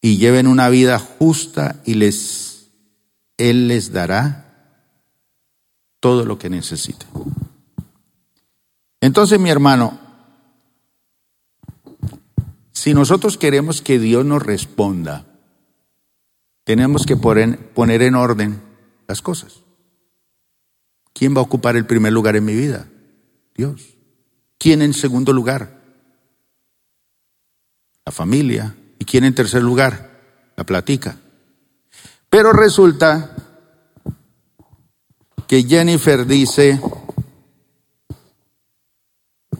Y 0.01 0.17
lleven 0.17 0.47
una 0.47 0.69
vida 0.69 0.97
justa 0.97 1.81
y 1.85 1.93
les... 1.93 2.71
Él 3.37 3.67
les 3.67 3.91
dará 3.91 4.44
todo 6.05 6.23
lo 6.23 6.37
que 6.37 6.51
necesiten. 6.51 7.07
Entonces, 9.01 9.39
mi 9.39 9.49
hermano, 9.49 9.97
si 12.71 12.93
nosotros 12.93 13.39
queremos 13.39 13.81
que 13.81 13.97
Dios 13.97 14.23
nos 14.23 14.43
responda, 14.43 15.25
tenemos 16.63 17.07
que 17.07 17.17
poner 17.17 18.03
en 18.03 18.13
orden 18.13 18.61
las 19.07 19.23
cosas. 19.23 19.61
¿Quién 21.11 21.35
va 21.35 21.39
a 21.39 21.45
ocupar 21.45 21.75
el 21.75 21.87
primer 21.87 22.13
lugar 22.13 22.35
en 22.35 22.45
mi 22.45 22.53
vida? 22.53 22.87
Dios. 23.55 23.95
¿Quién 24.59 24.83
en 24.83 24.93
segundo 24.93 25.33
lugar? 25.33 25.81
La 28.05 28.11
familia. 28.11 28.75
¿Y 28.99 29.05
quién 29.05 29.23
en 29.23 29.33
tercer 29.33 29.63
lugar? 29.63 30.21
La 30.55 30.67
platica. 30.67 31.17
Pero 32.29 32.53
resulta 32.53 33.34
que 35.47 35.63
Jennifer 35.63 36.25
dice, 36.25 36.79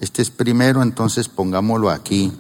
este 0.01 0.21
es 0.21 0.29
primero, 0.29 0.81
entonces 0.81 1.27
pongámoslo 1.29 1.89
aquí 1.89 2.31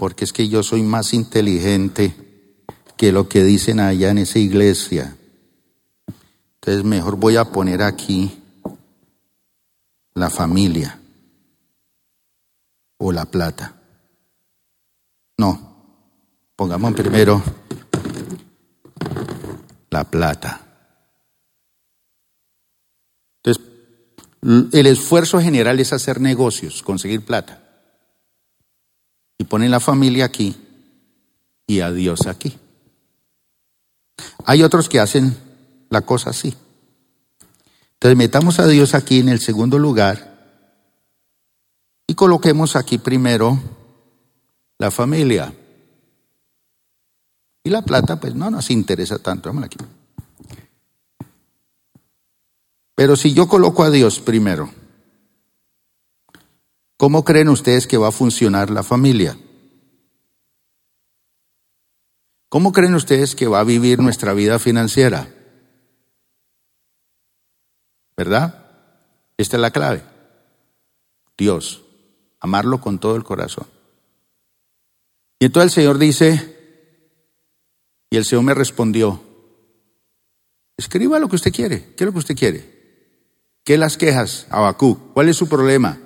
porque 0.00 0.24
es 0.24 0.32
que 0.32 0.48
yo 0.48 0.62
soy 0.62 0.82
más 0.82 1.12
inteligente 1.12 2.14
que 2.96 3.12
lo 3.12 3.28
que 3.28 3.44
dicen 3.44 3.80
allá 3.80 4.10
en 4.10 4.16
esa 4.16 4.38
iglesia. 4.38 5.14
Entonces 6.54 6.84
mejor 6.84 7.16
voy 7.16 7.36
a 7.36 7.44
poner 7.44 7.82
aquí 7.82 8.42
la 10.14 10.30
familia 10.30 10.98
o 12.96 13.12
la 13.12 13.26
plata. 13.26 13.74
No, 15.36 15.76
pongamos 16.56 16.94
primero 16.94 17.42
la 19.90 20.04
plata. 20.04 20.60
Entonces, 23.42 23.62
el 24.42 24.86
esfuerzo 24.86 25.40
general 25.40 25.80
es 25.80 25.92
hacer 25.92 26.20
negocios, 26.20 26.82
conseguir 26.82 27.24
plata 27.24 27.62
y 29.38 29.44
ponen 29.44 29.70
la 29.70 29.80
familia 29.80 30.26
aquí 30.26 30.56
y 31.66 31.80
a 31.80 31.90
Dios 31.90 32.26
aquí. 32.26 32.58
Hay 34.44 34.62
otros 34.62 34.88
que 34.88 35.00
hacen 35.00 35.36
la 35.88 36.02
cosa 36.02 36.30
así. 36.30 36.54
Entonces 37.94 38.16
metamos 38.16 38.58
a 38.60 38.66
Dios 38.66 38.94
aquí 38.94 39.18
en 39.18 39.28
el 39.28 39.40
segundo 39.40 39.78
lugar 39.78 40.30
y 42.06 42.14
coloquemos 42.14 42.76
aquí 42.76 42.98
primero 42.98 43.58
la 44.78 44.90
familia. 44.90 45.54
Y 47.62 47.68
la 47.68 47.82
plata, 47.82 48.18
pues 48.18 48.34
no 48.34 48.50
nos 48.50 48.70
interesa 48.70 49.18
tanto. 49.18 49.50
aquí. 49.62 49.76
Pero 53.00 53.16
si 53.16 53.32
yo 53.32 53.48
coloco 53.48 53.82
a 53.82 53.88
Dios 53.88 54.20
primero, 54.20 54.68
¿Cómo 56.98 57.24
creen 57.24 57.48
ustedes 57.48 57.86
que 57.86 57.96
va 57.96 58.08
a 58.08 58.12
funcionar 58.12 58.68
la 58.68 58.82
familia? 58.82 59.38
¿Cómo 62.50 62.72
creen 62.72 62.94
ustedes 62.94 63.34
que 63.34 63.46
va 63.46 63.60
a 63.60 63.64
vivir 63.64 64.00
nuestra 64.00 64.34
vida 64.34 64.58
financiera? 64.58 65.34
¿Verdad? 68.18 68.66
Esta 69.38 69.56
es 69.56 69.62
la 69.62 69.70
clave. 69.70 70.04
Dios, 71.38 71.82
amarlo 72.38 72.82
con 72.82 72.98
todo 72.98 73.16
el 73.16 73.24
corazón. 73.24 73.66
Y 75.38 75.46
entonces 75.46 75.72
el 75.72 75.74
Señor 75.82 75.96
dice, 75.96 76.54
y 78.10 78.18
el 78.18 78.26
Señor 78.26 78.44
me 78.44 78.52
respondió, 78.52 79.22
escriba 80.76 81.18
lo 81.18 81.30
que 81.30 81.36
usted 81.36 81.50
quiere, 81.50 81.94
¿qué 81.96 82.04
es 82.04 82.06
lo 82.06 82.12
que 82.12 82.18
usted 82.18 82.36
quiere? 82.36 82.79
¿Qué 83.64 83.78
las 83.78 83.96
quejas, 83.96 84.46
Abacú? 84.50 85.12
¿Cuál 85.12 85.28
es 85.28 85.36
su 85.36 85.48
problema? 85.48 85.98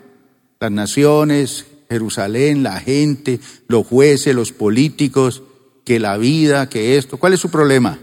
las 0.64 0.72
naciones, 0.72 1.66
Jerusalén, 1.90 2.62
la 2.62 2.80
gente, 2.80 3.38
los 3.68 3.86
jueces, 3.86 4.34
los 4.34 4.52
políticos, 4.52 5.42
que 5.84 6.00
la 6.00 6.16
vida, 6.16 6.68
que 6.70 6.96
esto. 6.96 7.18
¿Cuál 7.18 7.34
es 7.34 7.40
su 7.40 7.50
problema? 7.50 7.98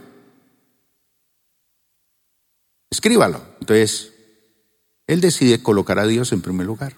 Escríbalo. 2.92 3.44
Entonces, 3.60 4.14
él 5.08 5.22
decide 5.22 5.64
colocar 5.64 5.98
a 5.98 6.06
Dios 6.06 6.32
en 6.32 6.42
primer 6.42 6.68
lugar. 6.68 6.98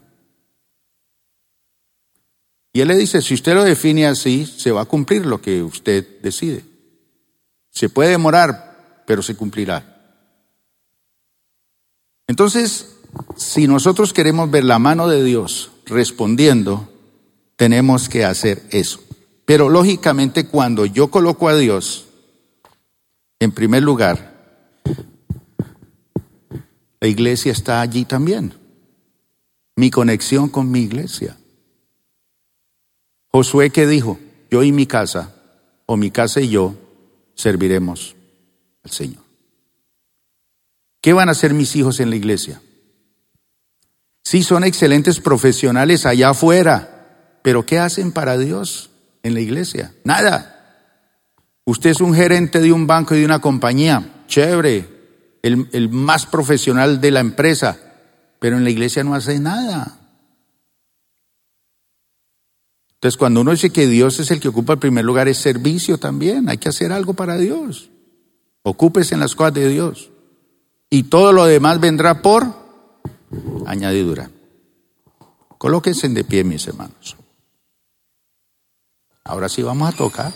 Y 2.73 2.81
él 2.81 2.87
le 2.87 2.97
dice, 2.97 3.21
si 3.21 3.35
usted 3.35 3.53
lo 3.53 3.63
define 3.63 4.07
así, 4.07 4.45
se 4.45 4.71
va 4.71 4.81
a 4.81 4.85
cumplir 4.85 5.25
lo 5.25 5.41
que 5.41 5.63
usted 5.63 6.21
decide. 6.21 6.65
Se 7.69 7.87
puede 7.87 8.09
demorar, 8.09 9.03
pero 9.05 9.21
se 9.21 9.35
cumplirá. 9.35 9.92
Entonces, 12.27 12.95
si 13.35 13.67
nosotros 13.67 14.13
queremos 14.13 14.49
ver 14.49 14.63
la 14.63 14.79
mano 14.79 15.07
de 15.07 15.23
Dios 15.23 15.71
respondiendo, 15.85 16.89
tenemos 17.55 18.09
que 18.09 18.25
hacer 18.25 18.63
eso. 18.71 18.99
Pero 19.45 19.69
lógicamente 19.69 20.47
cuando 20.47 20.85
yo 20.85 21.09
coloco 21.11 21.49
a 21.49 21.55
Dios 21.55 22.05
en 23.39 23.51
primer 23.51 23.83
lugar, 23.83 24.33
la 26.99 27.07
iglesia 27.07 27.51
está 27.51 27.81
allí 27.81 28.05
también. 28.05 28.53
Mi 29.75 29.91
conexión 29.91 30.47
con 30.47 30.71
mi 30.71 30.81
iglesia. 30.81 31.35
Josué 33.27 33.71
que 33.71 33.87
dijo, 33.87 34.19
yo 34.49 34.63
y 34.63 34.71
mi 34.71 34.85
casa, 34.85 35.35
o 35.85 35.97
mi 35.97 36.11
casa 36.11 36.39
y 36.39 36.49
yo, 36.49 36.75
serviremos 37.35 38.15
al 38.83 38.91
Señor. 38.91 39.22
¿Qué 41.03 41.11
van 41.11 41.27
a 41.27 41.33
hacer 41.33 41.53
mis 41.53 41.75
hijos 41.75 41.99
en 41.99 42.09
la 42.09 42.15
iglesia? 42.15 42.61
Sí, 44.23 44.41
son 44.41 44.63
excelentes 44.63 45.19
profesionales 45.19 46.05
allá 46.05 46.29
afuera, 46.29 47.39
pero 47.43 47.65
¿qué 47.65 47.77
hacen 47.77 48.13
para 48.13 48.37
Dios 48.37 48.89
en 49.21 49.33
la 49.33 49.41
iglesia? 49.41 49.93
Nada. 50.05 50.95
Usted 51.65 51.89
es 51.89 51.99
un 51.99 52.15
gerente 52.15 52.61
de 52.61 52.71
un 52.71 52.87
banco 52.87 53.15
y 53.15 53.19
de 53.19 53.25
una 53.25 53.41
compañía, 53.41 54.23
chévere, 54.27 54.87
el, 55.41 55.67
el 55.73 55.89
más 55.89 56.25
profesional 56.25 57.01
de 57.01 57.11
la 57.11 57.19
empresa, 57.19 57.77
pero 58.39 58.55
en 58.55 58.63
la 58.63 58.69
iglesia 58.69 59.03
no 59.03 59.13
hace 59.13 59.41
nada. 59.41 59.99
Entonces, 62.93 63.17
cuando 63.17 63.41
uno 63.41 63.51
dice 63.51 63.71
que 63.71 63.87
Dios 63.87 64.21
es 64.21 64.31
el 64.31 64.39
que 64.39 64.47
ocupa 64.47 64.71
el 64.71 64.79
primer 64.79 65.03
lugar, 65.03 65.27
es 65.27 65.37
servicio 65.37 65.97
también. 65.97 66.47
Hay 66.47 66.59
que 66.59 66.69
hacer 66.69 66.93
algo 66.93 67.13
para 67.13 67.35
Dios. 67.37 67.89
Ocúpese 68.61 69.15
en 69.15 69.19
las 69.19 69.35
cosas 69.35 69.55
de 69.55 69.67
Dios 69.67 70.12
y 70.93 71.01
todo 71.01 71.33
lo 71.33 71.45
demás 71.45 71.79
vendrá 71.79 72.21
por 72.21 72.45
añadidura. 73.65 74.29
Colóquense 75.57 76.07
de 76.07 76.23
pie, 76.23 76.43
mis 76.43 76.67
hermanos. 76.67 77.17
Ahora 79.23 79.49
sí 79.49 79.63
vamos 79.63 79.91
a 79.91 79.97
tocar. 79.97 80.31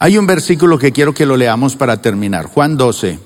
Hay 0.00 0.18
un 0.18 0.26
versículo 0.26 0.80
que 0.80 0.90
quiero 0.90 1.14
que 1.14 1.26
lo 1.26 1.36
leamos 1.36 1.76
para 1.76 2.02
terminar. 2.02 2.46
Juan 2.46 2.76
12, 2.76 3.20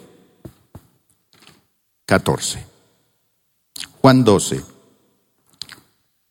14. 2.11 2.59
Juan 4.01 4.25
12, 4.25 4.65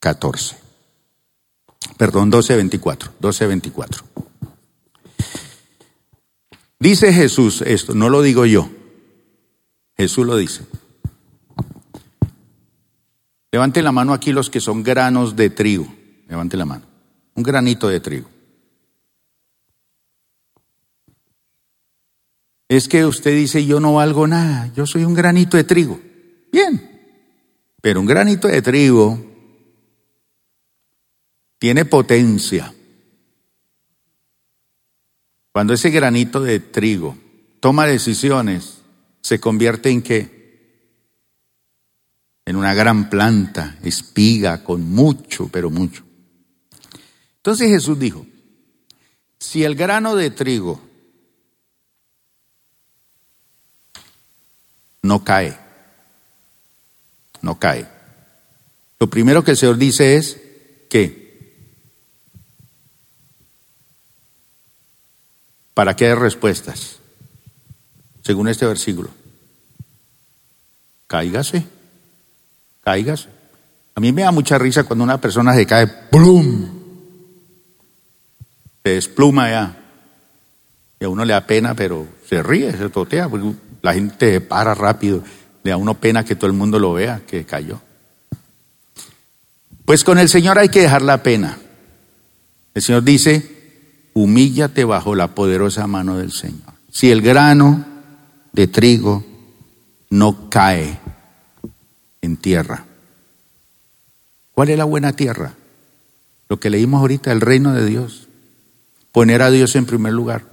14. 0.02 0.58
Perdón, 1.96 2.30
12, 2.30 2.56
24. 2.58 3.14
12, 3.18 3.48
24. 3.48 4.04
Dice 6.80 7.14
Jesús 7.14 7.62
esto, 7.62 7.96
no 7.96 8.10
lo 8.10 8.22
digo 8.22 8.46
yo. 8.46 8.70
Jesús 9.96 10.26
lo 10.26 10.36
dice. 10.36 10.66
Levante 13.50 13.82
la 13.82 13.94
mano 13.94 14.12
aquí 14.12 14.34
los 14.34 14.50
que 14.50 14.60
son 14.60 14.84
granos 14.84 15.38
de 15.38 15.50
trigo. 15.50 15.88
Levante 16.28 16.58
la 16.58 16.66
mano. 16.66 16.84
Un 17.36 17.44
granito 17.44 17.88
de 17.88 18.02
trigo. 18.02 18.30
Es 22.70 22.88
que 22.88 23.04
usted 23.04 23.36
dice, 23.36 23.66
yo 23.66 23.80
no 23.80 23.96
valgo 23.96 24.28
nada, 24.28 24.72
yo 24.76 24.86
soy 24.86 25.04
un 25.04 25.16
granito 25.16 25.58
de 25.58 25.64
trigo. 25.64 26.00
Bien, 26.52 26.90
pero 27.82 28.00
un 28.00 28.06
granito 28.06 28.48
de 28.48 28.62
trigo 28.62 29.20
tiene 31.58 31.84
potencia. 31.86 32.72
Cuando 35.52 35.74
ese 35.74 35.90
granito 35.90 36.42
de 36.42 36.60
trigo 36.60 37.18
toma 37.60 37.88
decisiones, 37.88 38.82
se 39.22 39.40
convierte 39.40 39.90
en 39.90 40.04
qué? 40.04 40.40
En 42.46 42.56
una 42.56 42.76
gran 42.76 43.10
planta, 43.10 43.80
espiga, 43.82 44.64
con 44.64 44.90
mucho, 44.92 45.50
pero 45.52 45.72
mucho. 45.72 46.04
Entonces 47.38 47.70
Jesús 47.70 47.98
dijo, 47.98 48.28
si 49.40 49.64
el 49.64 49.74
grano 49.74 50.16
de 50.16 50.30
trigo 50.30 50.89
no 55.02 55.24
cae, 55.24 55.58
no 57.42 57.60
cae. 57.60 57.88
Lo 59.00 59.10
primero 59.10 59.44
que 59.44 59.52
el 59.52 59.58
Señor 59.58 59.78
dice 59.78 60.16
es 60.16 60.40
que 60.90 61.30
para 65.74 65.96
qué 65.96 66.14
respuestas, 66.14 67.00
según 68.22 68.50
este 68.50 68.66
versículo. 68.66 69.10
Cáigase, 71.08 71.66
cáigase. 72.84 73.30
A 73.96 74.02
mí 74.02 74.12
me 74.12 74.24
da 74.24 74.32
mucha 74.32 74.58
risa 74.58 74.84
cuando 74.84 75.04
una 75.04 75.22
persona 75.22 75.54
se 75.56 75.66
cae, 75.66 75.88
¡plum! 75.88 76.68
Se 78.84 78.90
despluma 78.90 79.50
ya. 79.50 79.78
Y 81.00 81.06
a 81.06 81.10
uno 81.10 81.24
le 81.24 81.34
da 81.34 81.48
pena, 81.48 81.74
pero 81.76 82.08
se 82.28 82.44
ríe, 82.44 82.76
se 82.76 82.90
totea, 82.90 83.30
porque 83.30 83.54
la 83.82 83.94
gente 83.94 84.42
para 84.42 84.74
rápido, 84.76 85.24
le 85.64 85.72
da 85.72 85.78
uno 85.78 85.96
pena 85.96 86.26
que 86.26 86.36
todo 86.36 86.48
el 86.48 86.54
mundo 86.56 86.80
lo 86.80 86.94
vea, 86.94 87.22
que 87.26 87.46
cayó. 87.46 87.82
Pues 89.86 90.04
con 90.04 90.20
el 90.20 90.30
Señor 90.30 90.60
hay 90.60 90.70
que 90.70 90.82
dejar 90.82 91.02
la 91.02 91.24
pena. 91.24 91.58
El 92.74 92.82
Señor 92.82 93.04
dice, 93.04 94.12
humíllate 94.14 94.84
bajo 94.84 95.16
la 95.16 95.34
poderosa 95.34 95.88
mano 95.88 96.18
del 96.18 96.32
Señor. 96.32 96.74
Si 96.92 97.12
el 97.12 97.22
grano 97.22 97.86
de 98.54 98.68
trigo 98.68 99.24
no 100.10 100.50
cae 100.50 101.00
en 102.22 102.38
tierra, 102.38 102.86
¿cuál 104.54 104.70
es 104.70 104.78
la 104.78 104.86
buena 104.86 105.14
tierra? 105.14 105.54
Lo 106.50 106.60
que 106.60 106.70
leímos 106.70 107.02
ahorita, 107.02 107.32
el 107.32 107.42
reino 107.42 107.74
de 107.74 107.86
Dios. 107.86 108.28
Poner 109.12 109.42
a 109.42 109.52
Dios 109.52 109.76
en 109.76 109.86
primer 109.86 110.14
lugar. 110.14 110.49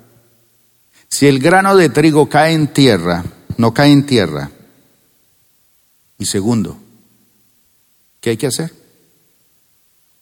Si 1.08 1.26
el 1.26 1.38
grano 1.38 1.76
de 1.76 1.88
trigo 1.88 2.28
cae 2.28 2.52
en 2.52 2.68
tierra, 2.68 3.24
no 3.56 3.72
cae 3.72 3.90
en 3.92 4.06
tierra. 4.06 4.50
Y 6.18 6.26
segundo, 6.26 6.76
¿qué 8.20 8.30
hay 8.30 8.36
que 8.36 8.46
hacer? 8.46 8.72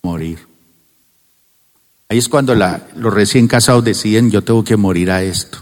Morir. 0.02 0.46
Ahí 2.08 2.18
es 2.18 2.28
cuando 2.28 2.54
los 2.54 3.14
recién 3.14 3.48
casados 3.48 3.84
deciden, 3.84 4.30
yo 4.30 4.42
tengo 4.42 4.62
que 4.62 4.76
morir 4.76 5.10
a 5.10 5.22
esto. 5.22 5.58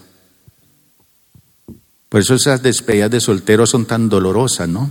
Por 2.08 2.20
eso 2.20 2.34
esas 2.34 2.62
despedidas 2.62 3.10
de 3.10 3.20
solteros 3.20 3.70
son 3.70 3.86
tan 3.86 4.08
dolorosas, 4.08 4.68
¿no? 4.68 4.90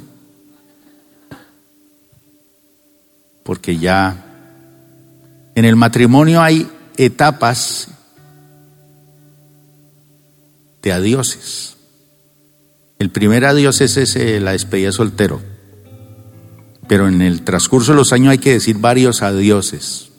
Porque 3.43 3.77
ya 3.77 4.25
en 5.53 5.65
el 5.65 5.75
matrimonio 5.75 6.41
hay 6.41 6.67
etapas 6.97 7.89
de 10.81 10.91
adioses. 10.91 11.77
El 12.99 13.09
primer 13.09 13.45
adiós 13.45 13.81
es 13.81 13.97
ese, 13.97 14.39
la 14.39 14.51
despedida 14.51 14.91
soltero. 14.91 15.41
Pero 16.87 17.07
en 17.07 17.21
el 17.21 17.41
transcurso 17.41 17.93
de 17.93 17.97
los 17.97 18.13
años 18.13 18.31
hay 18.31 18.37
que 18.37 18.53
decir 18.53 18.77
varios 18.77 19.21
adioses. 19.21 20.09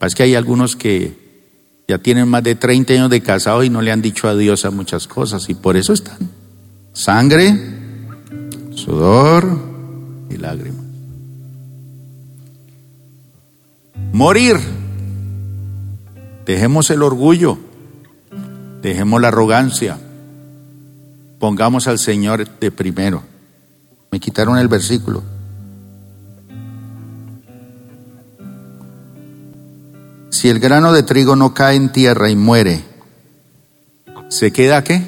Es 0.00 0.14
que 0.14 0.22
hay 0.22 0.34
algunos 0.34 0.76
que 0.76 1.14
ya 1.86 1.98
tienen 1.98 2.28
más 2.28 2.42
de 2.42 2.54
30 2.54 2.92
años 2.94 3.10
de 3.10 3.20
casado 3.20 3.64
y 3.64 3.68
no 3.68 3.82
le 3.82 3.92
han 3.92 4.00
dicho 4.00 4.28
adiós 4.28 4.64
a 4.64 4.70
muchas 4.70 5.06
cosas 5.06 5.48
y 5.50 5.54
por 5.54 5.76
eso 5.76 5.92
están. 5.92 6.18
Sangre, 6.92 7.52
sudor 8.74 9.58
y 10.30 10.36
lágrimas. 10.36 10.84
Morir. 14.12 14.56
Dejemos 16.46 16.90
el 16.90 17.02
orgullo. 17.02 17.58
Dejemos 18.82 19.20
la 19.20 19.28
arrogancia. 19.28 19.98
Pongamos 21.38 21.86
al 21.86 21.98
Señor 21.98 22.48
de 22.58 22.70
primero. 22.70 23.22
Me 24.10 24.20
quitaron 24.20 24.58
el 24.58 24.68
versículo. 24.68 25.22
Si 30.30 30.48
el 30.48 30.58
grano 30.58 30.92
de 30.92 31.02
trigo 31.02 31.36
no 31.36 31.52
cae 31.52 31.76
en 31.76 31.92
tierra 31.92 32.30
y 32.30 32.36
muere, 32.36 32.82
¿se 34.28 34.52
queda 34.52 34.82
qué? 34.82 35.02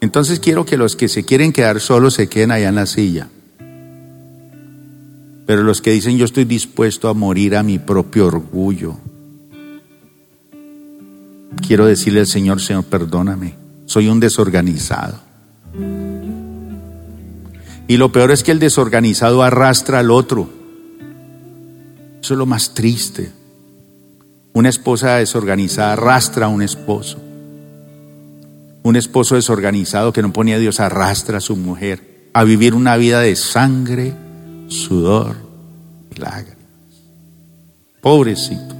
Entonces 0.00 0.40
quiero 0.40 0.64
que 0.64 0.76
los 0.76 0.96
que 0.96 1.08
se 1.08 1.24
quieren 1.24 1.52
quedar 1.52 1.80
solos 1.80 2.14
se 2.14 2.28
queden 2.28 2.50
allá 2.50 2.68
en 2.68 2.74
la 2.74 2.86
silla. 2.86 3.28
Pero 5.46 5.62
los 5.62 5.80
que 5.82 5.92
dicen 5.92 6.16
yo 6.16 6.24
estoy 6.24 6.44
dispuesto 6.44 7.08
a 7.08 7.14
morir 7.14 7.56
a 7.56 7.62
mi 7.62 7.78
propio 7.78 8.26
orgullo, 8.26 8.96
quiero 11.60 11.86
decirle 11.86 12.20
al 12.20 12.26
Señor, 12.26 12.60
Señor, 12.60 12.84
perdóname, 12.84 13.54
soy 13.86 14.08
un 14.08 14.20
desorganizado. 14.20 15.20
Y 17.86 17.96
lo 17.96 18.12
peor 18.12 18.30
es 18.30 18.44
que 18.44 18.52
el 18.52 18.58
desorganizado 18.58 19.42
arrastra 19.42 19.98
al 19.98 20.10
otro. 20.10 20.48
Eso 22.22 22.34
es 22.34 22.38
lo 22.38 22.46
más 22.46 22.74
triste. 22.74 23.32
Una 24.52 24.68
esposa 24.68 25.16
desorganizada 25.16 25.94
arrastra 25.94 26.46
a 26.46 26.48
un 26.48 26.62
esposo. 26.62 27.20
Un 28.82 28.96
esposo 28.96 29.34
desorganizado 29.34 30.12
que 30.12 30.22
no 30.22 30.32
pone 30.32 30.54
a 30.54 30.58
Dios 30.58 30.80
arrastra 30.80 31.38
a 31.38 31.40
su 31.40 31.56
mujer 31.56 32.30
a 32.32 32.44
vivir 32.44 32.74
una 32.74 32.96
vida 32.96 33.20
de 33.20 33.34
sangre, 33.36 34.14
sudor 34.68 35.36
y 36.14 36.20
lágrimas. 36.20 36.56
Pobrecito. 38.00 38.79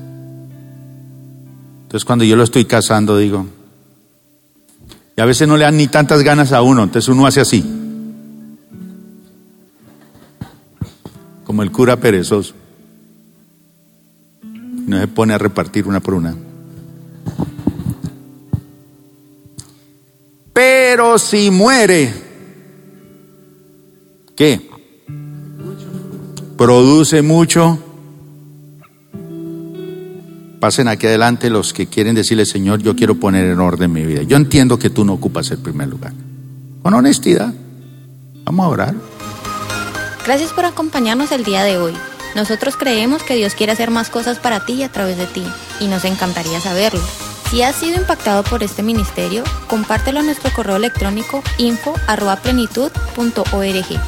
Entonces 1.90 2.04
cuando 2.04 2.24
yo 2.24 2.36
lo 2.36 2.44
estoy 2.44 2.66
casando 2.66 3.18
digo, 3.18 3.46
y 5.16 5.20
a 5.20 5.24
veces 5.24 5.48
no 5.48 5.56
le 5.56 5.64
dan 5.64 5.76
ni 5.76 5.88
tantas 5.88 6.22
ganas 6.22 6.52
a 6.52 6.62
uno, 6.62 6.84
entonces 6.84 7.08
uno 7.08 7.26
hace 7.26 7.40
así, 7.40 7.64
como 11.42 11.64
el 11.64 11.72
cura 11.72 11.96
perezoso, 11.96 12.54
no 14.86 15.00
se 15.00 15.08
pone 15.08 15.34
a 15.34 15.38
repartir 15.38 15.88
una 15.88 15.98
por 15.98 16.14
una. 16.14 16.32
Pero 20.52 21.18
si 21.18 21.50
muere, 21.50 22.14
¿qué? 24.36 24.70
Produce 26.56 27.20
mucho 27.22 27.89
Pasen 30.60 30.86
aquí 30.88 31.06
adelante 31.06 31.48
los 31.48 31.72
que 31.72 31.86
quieren 31.86 32.14
decirle, 32.14 32.44
Señor, 32.44 32.82
yo 32.82 32.94
quiero 32.94 33.14
poner 33.14 33.46
en 33.46 33.60
orden 33.60 33.90
mi 33.92 34.04
vida. 34.04 34.22
Yo 34.22 34.36
entiendo 34.36 34.78
que 34.78 34.90
tú 34.90 35.06
no 35.06 35.14
ocupas 35.14 35.50
el 35.50 35.56
primer 35.58 35.88
lugar. 35.88 36.12
Con 36.82 36.92
honestidad, 36.92 37.54
vamos 38.44 38.66
a 38.66 38.68
orar. 38.68 38.94
Gracias 40.26 40.52
por 40.52 40.66
acompañarnos 40.66 41.32
el 41.32 41.44
día 41.44 41.64
de 41.64 41.78
hoy. 41.78 41.94
Nosotros 42.36 42.76
creemos 42.76 43.22
que 43.22 43.36
Dios 43.36 43.54
quiere 43.54 43.72
hacer 43.72 43.90
más 43.90 44.10
cosas 44.10 44.38
para 44.38 44.66
ti 44.66 44.74
y 44.74 44.82
a 44.82 44.92
través 44.92 45.16
de 45.16 45.24
ti, 45.26 45.42
y 45.80 45.86
nos 45.86 46.04
encantaría 46.04 46.60
saberlo. 46.60 47.00
Si 47.50 47.62
has 47.62 47.76
sido 47.76 47.98
impactado 47.98 48.44
por 48.44 48.62
este 48.62 48.82
ministerio, 48.82 49.44
compártelo 49.66 50.20
en 50.20 50.26
nuestro 50.26 50.52
correo 50.52 50.76
electrónico 50.76 51.42
info.plenitud.org. 51.56 54.00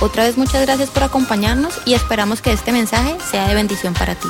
Otra 0.00 0.24
vez 0.24 0.36
muchas 0.36 0.62
gracias 0.62 0.90
por 0.90 1.04
acompañarnos 1.04 1.80
y 1.86 1.94
esperamos 1.94 2.42
que 2.42 2.52
este 2.52 2.72
mensaje 2.72 3.16
sea 3.30 3.46
de 3.48 3.54
bendición 3.54 3.94
para 3.94 4.16
ti. 4.16 4.28